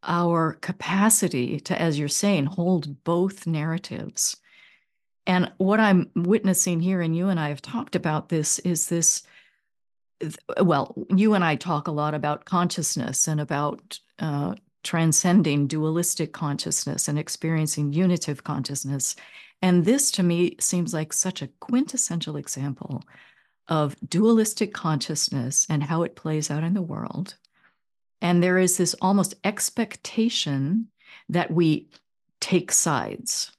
our 0.03 0.53
capacity 0.53 1.59
to, 1.61 1.79
as 1.81 1.97
you're 1.97 2.07
saying, 2.07 2.45
hold 2.45 3.03
both 3.03 3.47
narratives? 3.47 4.37
And 5.27 5.51
what 5.57 5.79
I'm 5.79 6.11
witnessing 6.15 6.79
here, 6.79 7.01
and 7.01 7.15
you 7.15 7.29
and 7.29 7.39
I 7.39 7.49
have 7.49 7.61
talked 7.61 7.95
about 7.95 8.29
this, 8.29 8.59
is 8.59 8.89
this 8.89 9.23
well, 10.61 10.95
you 11.09 11.33
and 11.33 11.43
I 11.43 11.55
talk 11.55 11.87
a 11.87 11.91
lot 11.91 12.13
about 12.13 12.45
consciousness 12.45 13.27
and 13.27 13.39
about 13.41 13.99
uh, 14.19 14.55
transcending 14.83 15.67
dualistic 15.67 16.31
consciousness 16.31 17.07
and 17.07 17.17
experiencing 17.17 17.91
unitive 17.91 18.43
consciousness. 18.43 19.15
And 19.61 19.85
this 19.85 20.11
to 20.11 20.23
me 20.23 20.55
seems 20.59 20.93
like 20.93 21.11
such 21.11 21.41
a 21.41 21.49
quintessential 21.59 22.37
example 22.37 23.03
of 23.67 23.95
dualistic 24.07 24.73
consciousness 24.73 25.65
and 25.69 25.83
how 25.83 26.03
it 26.03 26.15
plays 26.15 26.51
out 26.51 26.63
in 26.63 26.75
the 26.75 26.81
world. 26.81 27.35
And 28.21 28.41
there 28.41 28.57
is 28.57 28.77
this 28.77 28.95
almost 29.01 29.33
expectation 29.43 30.87
that 31.29 31.51
we 31.51 31.89
take 32.39 32.71
sides. 32.71 33.51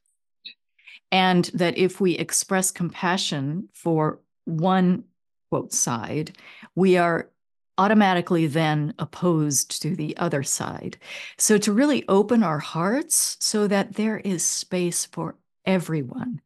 And 1.11 1.47
that 1.55 1.77
if 1.77 2.01
we 2.01 2.17
express 2.17 2.71
compassion 2.71 3.69
for 3.73 4.21
one 4.45 5.05
quote 5.51 5.73
side, 5.73 6.37
we 6.75 6.97
are 6.97 7.31
automatically 7.79 8.47
then 8.47 8.95
opposed 8.99 9.83
to 9.83 9.95
the 9.95 10.17
other 10.17 10.43
side. 10.43 10.97
So 11.39 11.59
to 11.59 11.73
really 11.73 12.05
open 12.09 12.43
our 12.43 12.59
hearts 12.59 13.37
so 13.41 13.67
that 13.67 13.95
there 13.95 14.19
is 14.19 14.45
space 14.45 15.05
for 15.05 15.37
everyone 15.65 16.41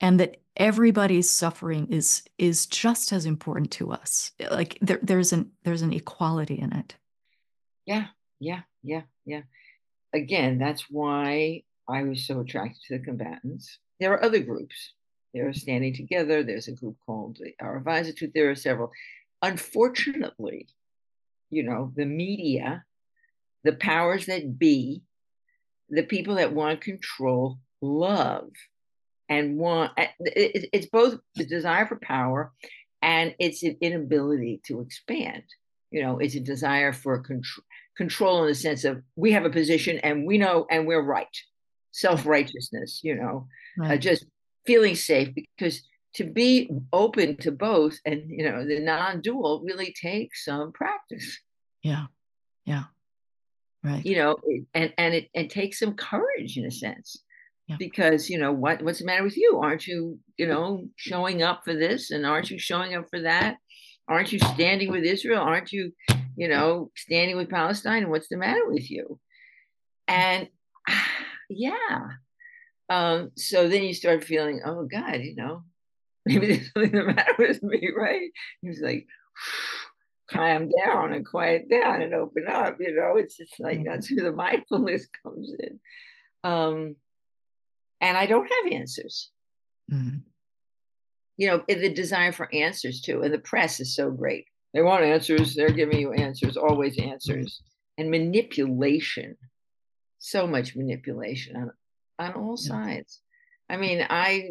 and 0.00 0.20
that 0.20 0.36
everybody's 0.56 1.30
suffering 1.30 1.88
is 1.90 2.22
is 2.38 2.66
just 2.66 3.12
as 3.12 3.26
important 3.26 3.70
to 3.72 3.92
us. 3.92 4.32
Like 4.50 4.78
there, 4.80 5.00
there's 5.02 5.32
an 5.32 5.50
there's 5.64 5.82
an 5.82 5.92
equality 5.92 6.58
in 6.58 6.72
it. 6.72 6.94
Yeah, 7.84 8.06
yeah, 8.38 8.62
yeah, 8.82 9.02
yeah. 9.24 9.42
Again, 10.12 10.58
that's 10.58 10.86
why 10.90 11.62
I 11.88 12.02
was 12.04 12.26
so 12.26 12.40
attracted 12.40 12.80
to 12.88 12.98
the 12.98 13.04
combatants. 13.04 13.78
There 14.00 14.12
are 14.12 14.24
other 14.24 14.40
groups 14.40 14.92
they're 15.36 15.52
standing 15.52 15.94
together. 15.94 16.42
There's 16.42 16.68
a 16.68 16.72
group 16.72 16.96
called 17.04 17.38
Our 17.60 17.76
Advisor 17.76 18.12
to. 18.12 18.30
There 18.34 18.50
are 18.50 18.54
several. 18.54 18.90
Unfortunately, 19.42 20.66
you 21.50 21.62
know, 21.62 21.92
the 21.94 22.06
media, 22.06 22.84
the 23.62 23.74
powers 23.74 24.26
that 24.26 24.58
be, 24.58 25.02
the 25.90 26.02
people 26.02 26.36
that 26.36 26.54
want 26.54 26.80
control 26.80 27.58
love 27.82 28.48
and 29.28 29.58
want 29.58 29.92
it's 30.18 30.86
both 30.86 31.18
the 31.34 31.44
desire 31.44 31.86
for 31.86 31.96
power 31.96 32.52
and 33.02 33.34
it's 33.38 33.62
an 33.62 33.76
inability 33.80 34.60
to 34.64 34.80
expand 34.80 35.42
you 35.90 36.02
know 36.02 36.18
it's 36.18 36.34
a 36.34 36.40
desire 36.40 36.92
for 36.92 37.18
control 37.18 37.64
control 37.96 38.42
in 38.42 38.48
the 38.48 38.54
sense 38.54 38.84
of 38.84 39.02
we 39.14 39.32
have 39.32 39.44
a 39.44 39.50
position 39.50 39.98
and 39.98 40.26
we 40.26 40.38
know 40.38 40.66
and 40.70 40.86
we're 40.86 41.02
right 41.02 41.36
self-righteousness 41.92 43.00
you 43.02 43.14
know 43.14 43.46
uh, 43.78 43.82
right. 43.82 43.90
uh, 43.92 43.96
just 43.96 44.24
feeling 44.66 44.94
safe 44.94 45.34
because 45.34 45.82
to 46.16 46.24
be 46.24 46.70
open 46.92 47.36
to 47.36 47.52
both 47.52 47.98
and 48.06 48.30
you 48.30 48.50
know 48.50 48.66
the 48.66 48.80
non-dual 48.80 49.62
really 49.64 49.94
takes 50.00 50.44
some 50.44 50.72
practice. 50.72 51.38
Yeah. 51.82 52.06
Yeah. 52.64 52.84
Right. 53.84 54.04
You 54.04 54.16
know 54.16 54.36
and 54.74 54.92
and 54.96 55.14
it, 55.14 55.28
it 55.34 55.50
takes 55.50 55.78
some 55.78 55.94
courage 55.94 56.56
in 56.56 56.64
a 56.64 56.70
sense. 56.70 57.22
Yeah. 57.68 57.76
because 57.80 58.30
you 58.30 58.38
know 58.38 58.52
what 58.52 58.80
what's 58.82 59.00
the 59.00 59.04
matter 59.04 59.24
with 59.24 59.36
you? 59.36 59.58
Aren't 59.62 59.86
you 59.86 60.18
you 60.36 60.46
know 60.46 60.88
showing 60.96 61.42
up 61.42 61.64
for 61.64 61.74
this? 61.74 62.10
And 62.10 62.24
aren't 62.24 62.50
you 62.50 62.58
showing 62.58 62.94
up 62.94 63.10
for 63.10 63.20
that? 63.22 63.58
Aren't 64.08 64.32
you 64.32 64.38
standing 64.38 64.90
with 64.90 65.04
israel? 65.04 65.42
Aren't 65.42 65.72
you 65.72 65.92
you 66.36 66.48
know 66.48 66.90
standing 66.96 67.36
with 67.36 67.50
palestine? 67.50 68.04
And 68.04 68.10
what's 68.10 68.28
the 68.28 68.36
matter 68.36 68.66
with 68.68 68.90
you? 68.90 69.18
And 70.08 70.48
yeah 71.50 72.08
um, 72.88 73.32
so 73.36 73.68
then 73.68 73.82
you 73.82 73.94
start 73.94 74.24
feeling, 74.24 74.60
oh 74.64 74.84
God, 74.84 75.20
you 75.20 75.34
know, 75.34 75.62
maybe 76.26 76.46
there's 76.46 76.72
something 76.72 76.92
the 76.92 77.04
matter 77.04 77.34
with 77.38 77.62
me, 77.62 77.90
right? 77.96 78.30
He 78.62 78.68
was 78.68 78.80
like, 78.80 79.06
calm 80.30 80.68
down 80.84 81.12
and 81.12 81.24
quiet 81.24 81.70
down 81.70 82.02
and 82.02 82.12
open 82.12 82.46
up. 82.48 82.76
You 82.80 82.94
know, 82.94 83.16
it's 83.16 83.36
just 83.36 83.58
like 83.60 83.78
mm-hmm. 83.78 83.88
that's 83.88 84.10
where 84.10 84.24
the 84.24 84.32
mindfulness 84.36 85.06
comes 85.22 85.52
in. 85.58 85.80
Um, 86.44 86.96
and 88.00 88.16
I 88.16 88.26
don't 88.26 88.50
have 88.50 88.72
answers. 88.72 89.30
Mm-hmm. 89.92 90.18
You 91.38 91.48
know, 91.48 91.62
the 91.68 91.92
desire 91.92 92.32
for 92.32 92.52
answers 92.54 93.02
too, 93.02 93.22
and 93.22 93.32
the 93.32 93.38
press 93.38 93.78
is 93.80 93.94
so 93.94 94.10
great. 94.10 94.46
They 94.72 94.80
want 94.82 95.04
answers. 95.04 95.54
They're 95.54 95.70
giving 95.70 96.00
you 96.00 96.12
answers, 96.12 96.56
always 96.56 96.98
answers, 96.98 97.62
and 97.98 98.10
manipulation. 98.10 99.36
So 100.18 100.46
much 100.46 100.74
manipulation 100.74 101.56
on 101.56 101.72
all 102.18 102.56
yeah. 102.58 102.68
sides. 102.68 103.20
I 103.68 103.76
mean, 103.76 104.06
I 104.08 104.50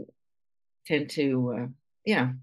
tend 0.85 1.09
to, 1.11 1.55
uh, 1.57 1.67
you 2.05 2.15
know, 2.15 2.33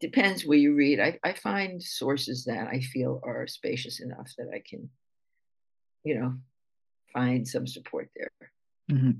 depends 0.00 0.44
where 0.44 0.58
you 0.58 0.74
read. 0.74 1.00
I, 1.00 1.18
I 1.24 1.32
find 1.32 1.82
sources 1.82 2.44
that 2.44 2.68
I 2.68 2.80
feel 2.80 3.20
are 3.24 3.46
spacious 3.46 4.00
enough 4.00 4.32
that 4.38 4.48
I 4.54 4.62
can, 4.68 4.90
you 6.04 6.20
know, 6.20 6.34
find 7.12 7.46
some 7.46 7.66
support 7.66 8.10
there. 8.14 8.30
Mm-hmm. 8.90 9.10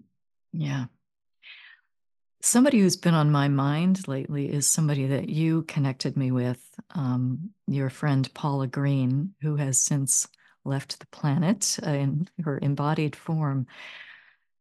Yeah. 0.52 0.86
Somebody 2.40 2.78
who's 2.78 2.96
been 2.96 3.14
on 3.14 3.32
my 3.32 3.48
mind 3.48 4.06
lately 4.06 4.52
is 4.52 4.66
somebody 4.66 5.06
that 5.08 5.28
you 5.28 5.62
connected 5.62 6.16
me 6.16 6.30
with, 6.30 6.62
um, 6.94 7.50
your 7.66 7.90
friend 7.90 8.32
Paula 8.32 8.68
Green, 8.68 9.34
who 9.42 9.56
has 9.56 9.80
since 9.80 10.28
left 10.64 11.00
the 11.00 11.06
planet 11.06 11.78
uh, 11.84 11.90
in 11.90 12.28
her 12.44 12.58
embodied 12.58 13.16
form. 13.16 13.66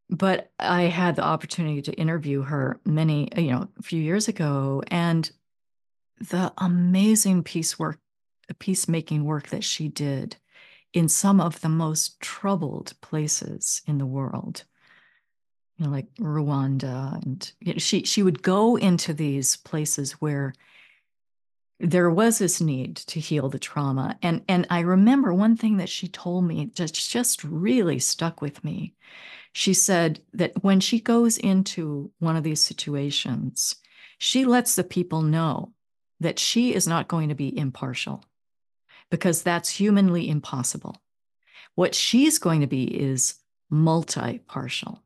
But 0.09 0.51
I 0.57 0.83
had 0.83 1.15
the 1.15 1.23
opportunity 1.23 1.81
to 1.81 1.93
interview 1.93 2.41
her 2.43 2.79
many, 2.85 3.29
you 3.35 3.51
know, 3.51 3.67
a 3.77 3.83
few 3.83 4.01
years 4.01 4.27
ago, 4.27 4.81
and 4.87 5.29
the 6.19 6.53
amazing 6.57 7.43
piecework, 7.43 7.99
peacemaking 8.59 9.25
work 9.25 9.49
that 9.49 9.63
she 9.63 9.89
did 9.89 10.37
in 10.93 11.09
some 11.09 11.41
of 11.41 11.59
the 11.61 11.69
most 11.69 12.19
troubled 12.21 12.93
places 13.01 13.81
in 13.85 13.97
the 13.97 14.05
world 14.05 14.63
you 15.77 15.85
know, 15.85 15.91
like 15.91 16.13
Rwanda, 16.15 17.23
and 17.23 17.51
you 17.59 17.73
know, 17.73 17.79
she 17.79 18.03
she 18.03 18.23
would 18.23 18.41
go 18.41 18.75
into 18.75 19.13
these 19.13 19.57
places 19.57 20.13
where 20.13 20.53
there 21.79 22.09
was 22.09 22.39
this 22.39 22.59
need 22.59 22.95
to 22.97 23.19
heal 23.19 23.49
the 23.49 23.59
trauma, 23.59 24.17
and 24.21 24.43
and 24.47 24.65
I 24.69 24.79
remember 24.81 25.33
one 25.33 25.55
thing 25.55 25.77
that 25.77 25.89
she 25.89 26.07
told 26.07 26.45
me 26.45 26.67
just 26.73 27.09
just 27.09 27.43
really 27.43 27.99
stuck 27.99 28.41
with 28.41 28.63
me. 28.63 28.95
She 29.53 29.73
said 29.73 30.19
that 30.33 30.63
when 30.63 30.79
she 30.79 30.99
goes 30.99 31.37
into 31.37 32.11
one 32.19 32.35
of 32.35 32.43
these 32.43 32.63
situations, 32.63 33.75
she 34.17 34.45
lets 34.45 34.75
the 34.75 34.83
people 34.83 35.21
know 35.21 35.73
that 36.19 36.39
she 36.39 36.73
is 36.73 36.87
not 36.87 37.07
going 37.07 37.29
to 37.29 37.35
be 37.35 37.57
impartial 37.57 38.23
because 39.09 39.43
that's 39.43 39.69
humanly 39.69 40.29
impossible. 40.29 40.97
What 41.75 41.95
she's 41.95 42.39
going 42.39 42.61
to 42.61 42.67
be 42.67 42.83
is 42.85 43.35
multi 43.69 44.39
partial 44.39 45.03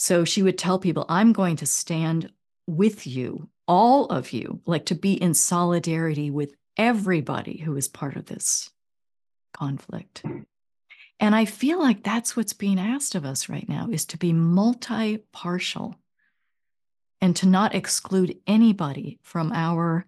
so 0.00 0.24
she 0.24 0.44
would 0.44 0.56
tell 0.56 0.78
people, 0.78 1.04
I'm 1.08 1.32
going 1.32 1.56
to 1.56 1.66
stand 1.66 2.30
with 2.68 3.04
you, 3.04 3.48
all 3.68 4.06
of 4.06 4.32
you, 4.32 4.60
like 4.66 4.86
to 4.86 4.94
be 4.94 5.12
in 5.12 5.34
solidarity 5.34 6.30
with 6.30 6.54
everybody 6.76 7.58
who 7.58 7.76
is 7.76 7.86
part 7.86 8.16
of 8.16 8.26
this 8.26 8.70
conflict. 9.52 10.24
And 11.20 11.34
I 11.34 11.44
feel 11.44 11.78
like 11.78 12.02
that's 12.02 12.36
what's 12.36 12.52
being 12.54 12.78
asked 12.78 13.14
of 13.14 13.24
us 13.24 13.48
right 13.48 13.68
now 13.68 13.88
is 13.90 14.06
to 14.06 14.16
be 14.16 14.32
multi 14.32 15.18
partial 15.32 15.96
and 17.20 17.36
to 17.36 17.46
not 17.46 17.74
exclude 17.74 18.38
anybody 18.46 19.18
from 19.22 19.52
our 19.52 20.06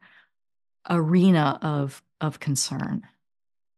arena 0.89 1.59
of, 1.61 2.03
of 2.21 2.41
concern. 2.41 3.03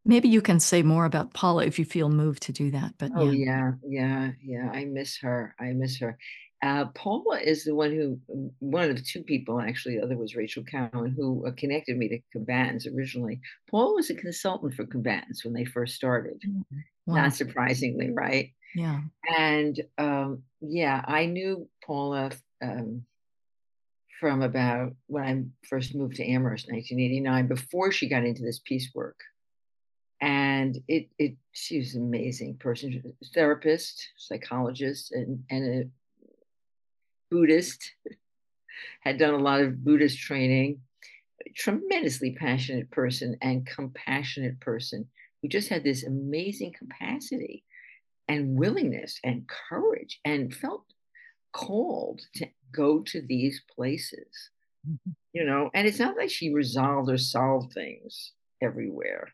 Maybe 0.04 0.28
you 0.28 0.42
can 0.42 0.60
say 0.60 0.82
more 0.82 1.06
about 1.06 1.32
Paula 1.32 1.64
if 1.64 1.78
you 1.78 1.84
feel 1.84 2.08
moved 2.08 2.42
to 2.44 2.52
do 2.52 2.70
that. 2.72 2.94
But 2.98 3.12
oh 3.16 3.30
yeah, 3.30 3.72
yeah, 3.86 4.32
yeah. 4.42 4.70
I 4.72 4.84
miss 4.84 5.18
her. 5.18 5.54
I 5.58 5.72
miss 5.72 5.98
her. 6.00 6.18
Uh, 6.62 6.86
Paula 6.94 7.40
is 7.40 7.64
the 7.64 7.74
one 7.74 7.90
who, 7.90 8.20
one 8.60 8.88
of 8.88 8.96
the 8.96 9.02
two 9.02 9.22
people 9.24 9.60
actually, 9.60 9.96
the 9.96 10.04
other 10.04 10.16
was 10.16 10.36
Rachel 10.36 10.62
Cowan, 10.62 11.12
who 11.16 11.44
uh, 11.46 11.50
connected 11.56 11.96
me 11.96 12.08
to 12.08 12.20
combatants 12.30 12.86
originally. 12.86 13.40
Paula 13.68 13.94
was 13.94 14.10
a 14.10 14.14
consultant 14.14 14.74
for 14.74 14.86
combatants 14.86 15.44
when 15.44 15.54
they 15.54 15.64
first 15.64 15.96
started, 15.96 16.40
mm-hmm. 16.46 16.78
wow. 17.06 17.22
not 17.22 17.34
surprisingly, 17.34 18.12
right? 18.12 18.52
Yeah. 18.76 19.00
And 19.36 19.80
um, 19.98 20.44
yeah, 20.60 21.02
I 21.04 21.26
knew 21.26 21.68
Paula 21.84 22.30
um, 22.62 23.04
from 24.20 24.42
about 24.42 24.94
when 25.08 25.24
I 25.24 25.66
first 25.68 25.96
moved 25.96 26.16
to 26.16 26.24
Amherst, 26.24 26.70
1989, 26.70 27.48
before 27.48 27.90
she 27.90 28.08
got 28.08 28.24
into 28.24 28.42
this 28.42 28.60
peace 28.64 28.90
work 28.94 29.18
and 30.22 30.78
it 30.86 31.08
it 31.18 31.34
she 31.50 31.78
was 31.78 31.96
an 31.96 32.02
amazing 32.02 32.56
person 32.56 33.12
therapist 33.34 34.08
psychologist 34.16 35.10
and 35.10 35.42
and 35.50 35.64
a 35.82 35.88
buddhist 37.32 37.92
had 39.00 39.18
done 39.18 39.34
a 39.34 39.38
lot 39.38 39.60
of 39.60 39.84
buddhist 39.84 40.18
training. 40.18 40.80
Tremendously 41.56 42.34
passionate 42.34 42.90
person 42.90 43.36
and 43.42 43.66
compassionate 43.66 44.60
person 44.60 45.08
who 45.40 45.48
just 45.48 45.68
had 45.68 45.82
this 45.82 46.04
amazing 46.04 46.72
capacity 46.78 47.64
and 48.28 48.56
willingness 48.56 49.18
and 49.24 49.48
courage 49.48 50.20
and 50.24 50.54
felt 50.54 50.84
called 51.52 52.20
to 52.36 52.48
go 52.72 53.00
to 53.02 53.20
these 53.20 53.62
places 53.74 54.50
mm-hmm. 54.88 55.10
you 55.34 55.44
know? 55.44 55.68
And 55.74 55.86
it's 55.86 55.98
not 55.98 56.16
like 56.16 56.30
she 56.30 56.54
resolved 56.54 57.10
or 57.10 57.18
solved 57.18 57.74
things 57.74 58.32
everywhere 58.62 59.28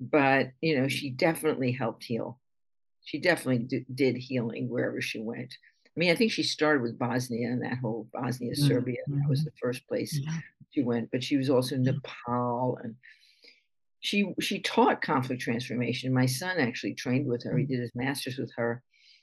but 0.00 0.52
you 0.60 0.80
know 0.80 0.88
she 0.88 1.10
definitely 1.10 1.72
helped 1.72 2.04
heal. 2.04 2.38
She 3.04 3.18
definitely 3.18 3.64
d- 3.64 3.86
did 3.92 4.16
healing 4.16 4.68
wherever 4.68 5.00
she 5.00 5.18
went 5.18 5.56
i 5.98 6.00
mean 6.00 6.10
i 6.10 6.14
think 6.14 6.30
she 6.30 6.42
started 6.42 6.82
with 6.82 6.98
bosnia 6.98 7.48
and 7.48 7.62
that 7.62 7.78
whole 7.78 8.06
bosnia 8.12 8.52
mm-hmm. 8.52 8.66
serbia 8.66 8.98
that 9.08 9.28
was 9.28 9.44
the 9.44 9.50
first 9.60 9.86
place 9.88 10.18
yeah. 10.22 10.38
she 10.70 10.82
went 10.82 11.10
but 11.10 11.24
she 11.24 11.36
was 11.36 11.50
also 11.50 11.74
in 11.74 11.82
nepal 11.82 12.78
and 12.82 12.94
she 14.00 14.32
she 14.40 14.60
taught 14.60 15.02
conflict 15.02 15.42
transformation 15.42 16.14
my 16.14 16.26
son 16.26 16.58
actually 16.58 16.94
trained 16.94 17.26
with 17.26 17.42
her 17.42 17.56
he 17.56 17.64
mm. 17.64 17.68
did 17.68 17.80
his 17.80 17.90
master's 17.94 18.38
with 18.38 18.52
her 18.56 18.82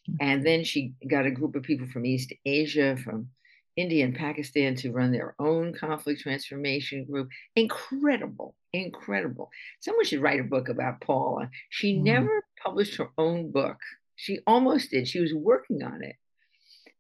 mm. 0.09 0.15
and 0.19 0.45
then 0.45 0.63
she 0.63 0.93
got 1.07 1.25
a 1.25 1.31
group 1.31 1.55
of 1.55 1.63
people 1.63 1.87
from 1.87 2.05
east 2.05 2.33
asia 2.45 2.97
from 2.97 3.29
India 3.75 4.05
and 4.05 4.15
Pakistan 4.15 4.75
to 4.75 4.91
run 4.91 5.11
their 5.11 5.35
own 5.37 5.73
conflict 5.73 6.21
transformation 6.21 7.03
group. 7.03 7.27
Incredible, 7.55 8.55
incredible. 8.71 9.49
Someone 9.81 10.05
should 10.05 10.21
write 10.21 10.39
a 10.39 10.43
book 10.43 10.69
about 10.69 11.01
Paula. 11.01 11.49
She 11.69 11.97
mm. 11.97 12.03
never 12.03 12.45
published 12.63 12.95
her 12.97 13.09
own 13.17 13.51
book. 13.51 13.77
She 14.15 14.39
almost 14.47 14.91
did. 14.91 15.07
She 15.07 15.19
was 15.19 15.33
working 15.33 15.83
on 15.83 16.03
it, 16.03 16.15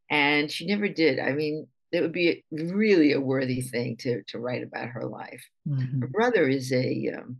and 0.09 0.51
she 0.51 0.65
never 0.65 0.87
did. 0.87 1.19
I 1.19 1.31
mean, 1.33 1.67
it 1.91 2.01
would 2.01 2.11
be 2.11 2.43
really 2.51 3.13
a 3.13 3.19
worthy 3.19 3.61
thing 3.61 3.97
to 3.97 4.23
to 4.27 4.39
write 4.39 4.63
about 4.63 4.89
her 4.89 5.05
life. 5.05 5.43
Mm-hmm. 5.67 6.01
Her 6.01 6.07
brother 6.07 6.47
is 6.47 6.71
a, 6.73 7.13
um, 7.17 7.37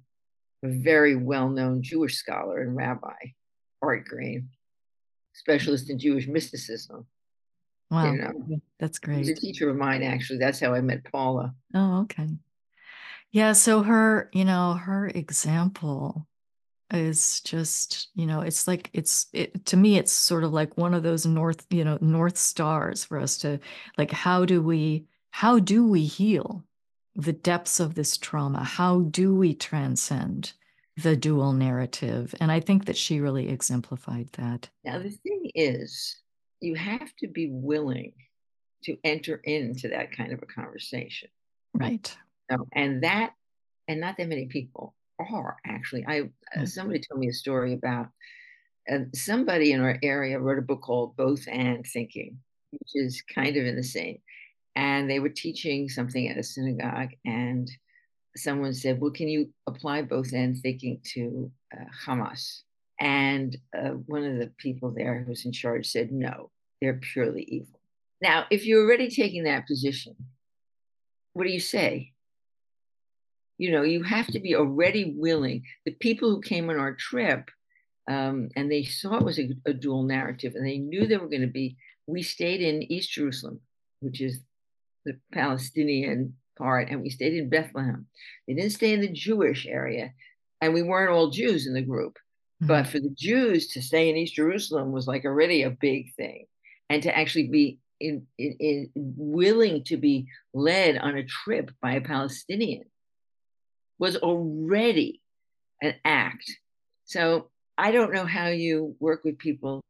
a 0.64 0.70
very 0.70 1.16
well 1.16 1.50
known 1.50 1.82
Jewish 1.82 2.16
scholar 2.16 2.62
and 2.62 2.76
rabbi, 2.76 3.34
Art 3.82 4.06
Green, 4.06 4.50
specialist 5.34 5.90
in 5.90 6.00
Jewish 6.00 6.28
mysticism. 6.28 7.06
Wow. 7.92 8.12
You 8.12 8.18
know? 8.18 8.62
That's 8.80 9.00
great. 9.00 9.20
He's 9.20 9.30
a 9.30 9.36
teacher 9.36 9.70
of 9.70 9.76
mine, 9.76 10.04
actually. 10.04 10.40
That's 10.40 10.60
how 10.60 10.74
I 10.74 10.82
met 10.82 11.04
Paula. 11.12 11.54
Oh, 11.74 12.02
okay. 12.02 12.30
Yeah. 13.32 13.54
So 13.54 13.84
her, 13.84 14.30
you 14.34 14.46
know, 14.46 14.74
her 14.74 15.08
example 15.08 16.28
is 16.92 17.42
just, 17.42 18.10
you 18.16 18.26
know, 18.26 18.42
it's 18.42 18.68
like, 18.68 18.90
it's, 18.94 19.28
it, 19.34 19.66
to 19.66 19.78
me, 19.78 19.98
it's 19.98 20.12
sort 20.12 20.44
of 20.44 20.54
like 20.54 20.78
one 20.78 20.94
of 20.94 21.04
those 21.04 21.26
North, 21.26 21.66
you 21.70 21.84
know, 21.84 21.98
North 22.02 22.38
stars 22.38 23.04
for 23.04 23.20
us 23.20 23.38
to, 23.40 23.60
like, 23.98 24.12
how 24.12 24.46
do 24.46 24.62
we, 24.62 25.06
how 25.32 25.60
do 25.60 25.88
we 25.88 26.06
heal 26.06 26.64
the 27.16 27.34
depths 27.34 27.80
of 27.80 27.96
this 27.96 28.18
trauma? 28.18 28.64
How 28.64 29.02
do 29.02 29.36
we 29.36 29.54
transcend? 29.54 30.54
the 30.98 31.16
dual 31.16 31.54
narrative. 31.54 32.34
And 32.40 32.52
I 32.52 32.60
think 32.60 32.86
that 32.86 32.98
she 32.98 33.20
really 33.20 33.50
exemplified 33.50 34.30
that. 34.34 34.70
Now, 34.84 35.00
the 35.00 35.10
thing 35.10 35.52
is, 35.54 36.18
you 36.62 36.76
have 36.76 37.14
to 37.18 37.28
be 37.28 37.50
willing 37.52 38.14
to 38.86 38.98
enter 39.04 39.36
into 39.44 39.90
that 39.90 40.16
kind 40.16 40.32
of 40.32 40.42
a 40.42 40.46
conversation. 40.46 41.30
Right. 41.74 42.16
So, 42.50 42.68
and 42.74 43.04
that, 43.04 43.34
and 43.88 44.00
not 44.00 44.18
that 44.18 44.30
many 44.30 44.46
people 44.46 44.96
are 45.20 45.58
actually. 45.66 46.06
I 46.08 46.22
mm-hmm. 46.22 46.66
somebody 46.66 47.00
told 47.00 47.20
me 47.20 47.30
a 47.30 47.34
story 47.34 47.74
about 47.74 48.08
uh, 48.92 49.00
somebody 49.14 49.72
in 49.72 49.82
our 49.82 49.98
area 50.04 50.40
wrote 50.40 50.60
a 50.60 50.64
book 50.64 50.82
called 50.82 51.16
Both 51.16 51.48
and 51.48 51.86
Thinking, 51.86 52.38
which 52.72 52.92
is 52.94 53.24
kind 53.34 53.56
of 53.58 53.66
in 53.66 53.76
the 53.76 53.84
same. 53.84 54.20
And 54.76 55.10
they 55.10 55.20
were 55.20 55.30
teaching 55.30 55.88
something 55.88 56.28
at 56.28 56.38
a 56.38 56.44
synagogue, 56.44 57.12
and 57.26 57.70
someone 58.36 58.74
said, 58.74 59.00
"Well, 59.00 59.12
can 59.12 59.28
you 59.28 59.50
apply 59.68 60.04
both 60.04 60.34
and 60.34 60.58
thinking 60.58 61.00
to 61.14 61.52
uh, 61.76 61.86
Hamas?" 62.06 62.64
And 63.00 63.58
uh, 63.78 63.90
one 63.90 64.24
of 64.24 64.38
the 64.38 64.52
people 64.58 64.92
there 64.92 65.20
who 65.20 65.30
was 65.30 65.46
in 65.46 65.52
charge 65.52 65.88
said, 65.88 66.12
no, 66.12 66.52
they're 66.82 67.00
purely 67.14 67.44
evil. 67.44 67.80
Now, 68.22 68.46
if 68.50 68.66
you're 68.66 68.84
already 68.84 69.10
taking 69.10 69.44
that 69.44 69.68
position, 69.68 70.16
what 71.34 71.46
do 71.46 71.52
you 71.52 71.60
say? 71.60 72.14
You 73.58 73.72
know, 73.72 73.84
you 73.84 74.04
have 74.04 74.28
to 74.28 74.40
be 74.40 74.56
already 74.56 75.14
willing. 75.18 75.64
The 75.86 75.92
people 75.92 76.30
who 76.30 76.42
came 76.42 76.70
on 76.70 76.78
our 76.78 76.94
trip 76.94 77.50
um, 78.10 78.50
and 78.56 78.72
they 78.72 78.84
saw 78.84 79.18
it 79.18 79.24
was 79.24 79.40
a, 79.40 79.50
a 79.66 79.74
dual 79.74 80.04
narrative 80.04 80.54
and 80.56 80.66
they 80.66 80.78
knew 80.78 81.08
they 81.08 81.18
were 81.18 81.30
going 81.30 81.42
to 81.42 81.48
be, 81.48 81.78
we 82.08 82.22
stayed 82.22 82.62
in 82.62 82.84
East 82.92 83.12
Jerusalem, 83.12 83.62
which 84.00 84.22
is 84.22 84.40
the 85.06 85.18
Palestinian 85.34 86.36
part, 86.58 86.90
and 86.90 87.02
we 87.02 87.10
stayed 87.10 87.34
in 87.34 87.50
Bethlehem. 87.50 88.08
They 88.48 88.54
didn't 88.54 88.72
stay 88.72 88.94
in 88.94 89.02
the 89.02 89.12
Jewish 89.12 89.66
area, 89.66 90.14
and 90.62 90.74
we 90.74 90.84
weren't 90.84 91.12
all 91.12 91.30
Jews 91.30 91.68
in 91.68 91.74
the 91.74 91.82
group. 91.82 92.18
Mm-hmm. 92.62 92.68
But 92.68 92.88
for 92.88 93.00
the 93.00 93.14
Jews 93.16 93.68
to 93.70 93.82
stay 93.82 94.10
in 94.10 94.16
East 94.16 94.36
Jerusalem 94.36 94.92
was 94.92 95.08
like 95.08 95.26
already 95.26 95.64
a 95.64 95.70
big 95.70 96.14
thing. 96.16 96.46
And 96.90 97.02
to 97.04 97.18
actually 97.18 97.48
be 97.48 97.80
in, 98.00 98.28
in, 98.38 98.56
in 98.60 98.90
willing 98.96 99.84
to 99.86 99.98
be 99.98 100.28
led 100.54 100.98
on 100.98 101.18
a 101.18 101.24
trip 101.24 101.72
by 101.82 101.94
a 101.94 102.02
Palestinian 102.02 102.84
was 104.00 104.18
already 104.18 105.22
an 105.82 105.96
act. 106.04 106.52
So 107.06 107.50
I 107.78 107.92
don't 107.92 108.14
know 108.14 108.26
how 108.26 108.48
you 108.48 108.96
work 109.00 109.24
with 109.24 109.38
people 109.38 109.84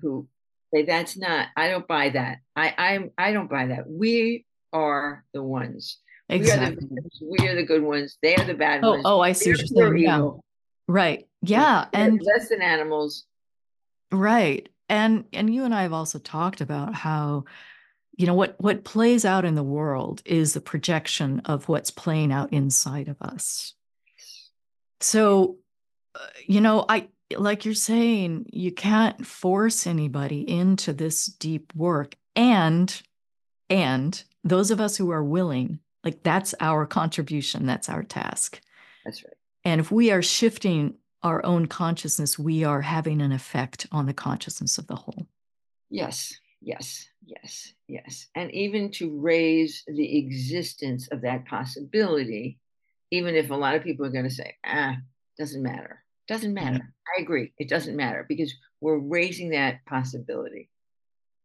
who 0.00 0.28
say 0.72 0.84
that's 0.84 1.16
not. 1.16 1.48
I 1.56 1.68
don't 1.68 1.86
buy 1.86 2.10
that. 2.10 2.38
I 2.54 2.74
I'm 2.76 3.10
I 3.16 3.32
don't 3.32 3.50
buy 3.50 3.66
that. 3.66 3.88
We 3.88 4.44
are 4.72 5.24
the 5.32 5.42
ones. 5.42 5.98
Exactly. 6.28 6.86
We 6.90 6.98
are 6.98 7.02
the, 7.02 7.10
we 7.42 7.48
are 7.48 7.54
the 7.54 7.62
good 7.62 7.82
ones. 7.82 8.18
They 8.22 8.36
are 8.36 8.44
the 8.44 8.54
bad 8.54 8.84
oh, 8.84 8.90
ones. 8.90 9.02
Oh, 9.06 9.20
I 9.20 9.32
see 9.32 9.50
what 9.50 9.58
you're 9.58 9.66
saying. 9.66 9.98
Yeah. 9.98 10.30
Right. 10.86 11.26
Yeah. 11.42 11.86
and 11.92 12.20
less 12.22 12.48
than 12.48 12.62
animals. 12.62 13.24
Right. 14.12 14.68
And 14.88 15.24
and 15.32 15.52
you 15.52 15.64
and 15.64 15.74
I 15.74 15.82
have 15.82 15.92
also 15.92 16.18
talked 16.18 16.60
about 16.60 16.94
how 16.94 17.44
you 18.18 18.26
know 18.26 18.34
what 18.34 18.56
what 18.60 18.84
plays 18.84 19.24
out 19.24 19.44
in 19.44 19.54
the 19.54 19.62
world 19.62 20.20
is 20.26 20.52
the 20.52 20.60
projection 20.60 21.40
of 21.44 21.68
what's 21.68 21.90
playing 21.90 22.32
out 22.32 22.52
inside 22.52 23.08
of 23.08 23.16
us. 23.22 23.74
So 25.00 25.58
uh, 26.14 26.26
you 26.44 26.60
know, 26.60 26.84
I 26.88 27.08
like 27.36 27.64
you're 27.64 27.74
saying, 27.74 28.46
you 28.52 28.72
can't 28.72 29.24
force 29.24 29.86
anybody 29.86 30.40
into 30.48 30.92
this 30.92 31.26
deep 31.26 31.72
work 31.74 32.16
and 32.34 33.00
and 33.70 34.22
those 34.42 34.70
of 34.70 34.80
us 34.80 34.96
who 34.96 35.10
are 35.10 35.22
willing, 35.22 35.78
like 36.02 36.22
that's 36.22 36.54
our 36.60 36.86
contribution, 36.86 37.66
that's 37.66 37.88
our 37.88 38.02
task. 38.02 38.60
That's 39.04 39.22
right. 39.22 39.34
And 39.64 39.80
if 39.80 39.92
we 39.92 40.10
are 40.10 40.22
shifting 40.22 40.94
our 41.22 41.44
own 41.44 41.66
consciousness, 41.66 42.38
we 42.38 42.64
are 42.64 42.80
having 42.80 43.20
an 43.20 43.32
effect 43.32 43.86
on 43.92 44.06
the 44.06 44.14
consciousness 44.14 44.78
of 44.78 44.86
the 44.86 44.96
whole. 44.96 45.26
Yes, 45.90 46.38
yes, 46.60 47.08
yes, 47.28 47.72
yes. 47.86 48.26
And 48.34 48.52
even 48.54 48.90
to 48.92 49.18
raise 49.18 49.84
the 49.86 50.18
existence 50.18 51.08
of 51.08 51.22
that 51.22 51.46
possibility, 51.46 52.58
even 53.10 53.34
if 53.34 53.50
a 53.50 53.54
lot 53.54 53.74
of 53.74 53.82
people 53.82 54.06
are 54.06 54.10
going 54.10 54.28
to 54.28 54.34
say, 54.34 54.56
ah, 54.66 54.96
doesn't 55.38 55.62
matter. 55.62 56.02
Doesn't 56.26 56.54
matter. 56.54 56.78
Mm-hmm. 56.78 57.18
I 57.18 57.22
agree. 57.22 57.52
It 57.58 57.68
doesn't 57.68 57.96
matter 57.96 58.24
because 58.28 58.52
we're 58.80 58.98
raising 58.98 59.50
that 59.50 59.84
possibility. 59.86 60.68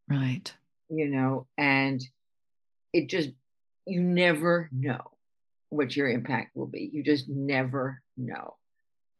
Right. 0.08 0.52
You 0.88 1.08
know, 1.08 1.46
and 1.56 2.02
it 2.92 3.08
just, 3.08 3.30
you 3.86 4.00
never 4.00 4.68
know 4.72 5.00
what 5.70 5.96
your 5.96 6.08
impact 6.08 6.54
will 6.54 6.66
be. 6.66 6.90
You 6.92 7.02
just 7.02 7.28
never 7.28 8.02
know. 8.16 8.56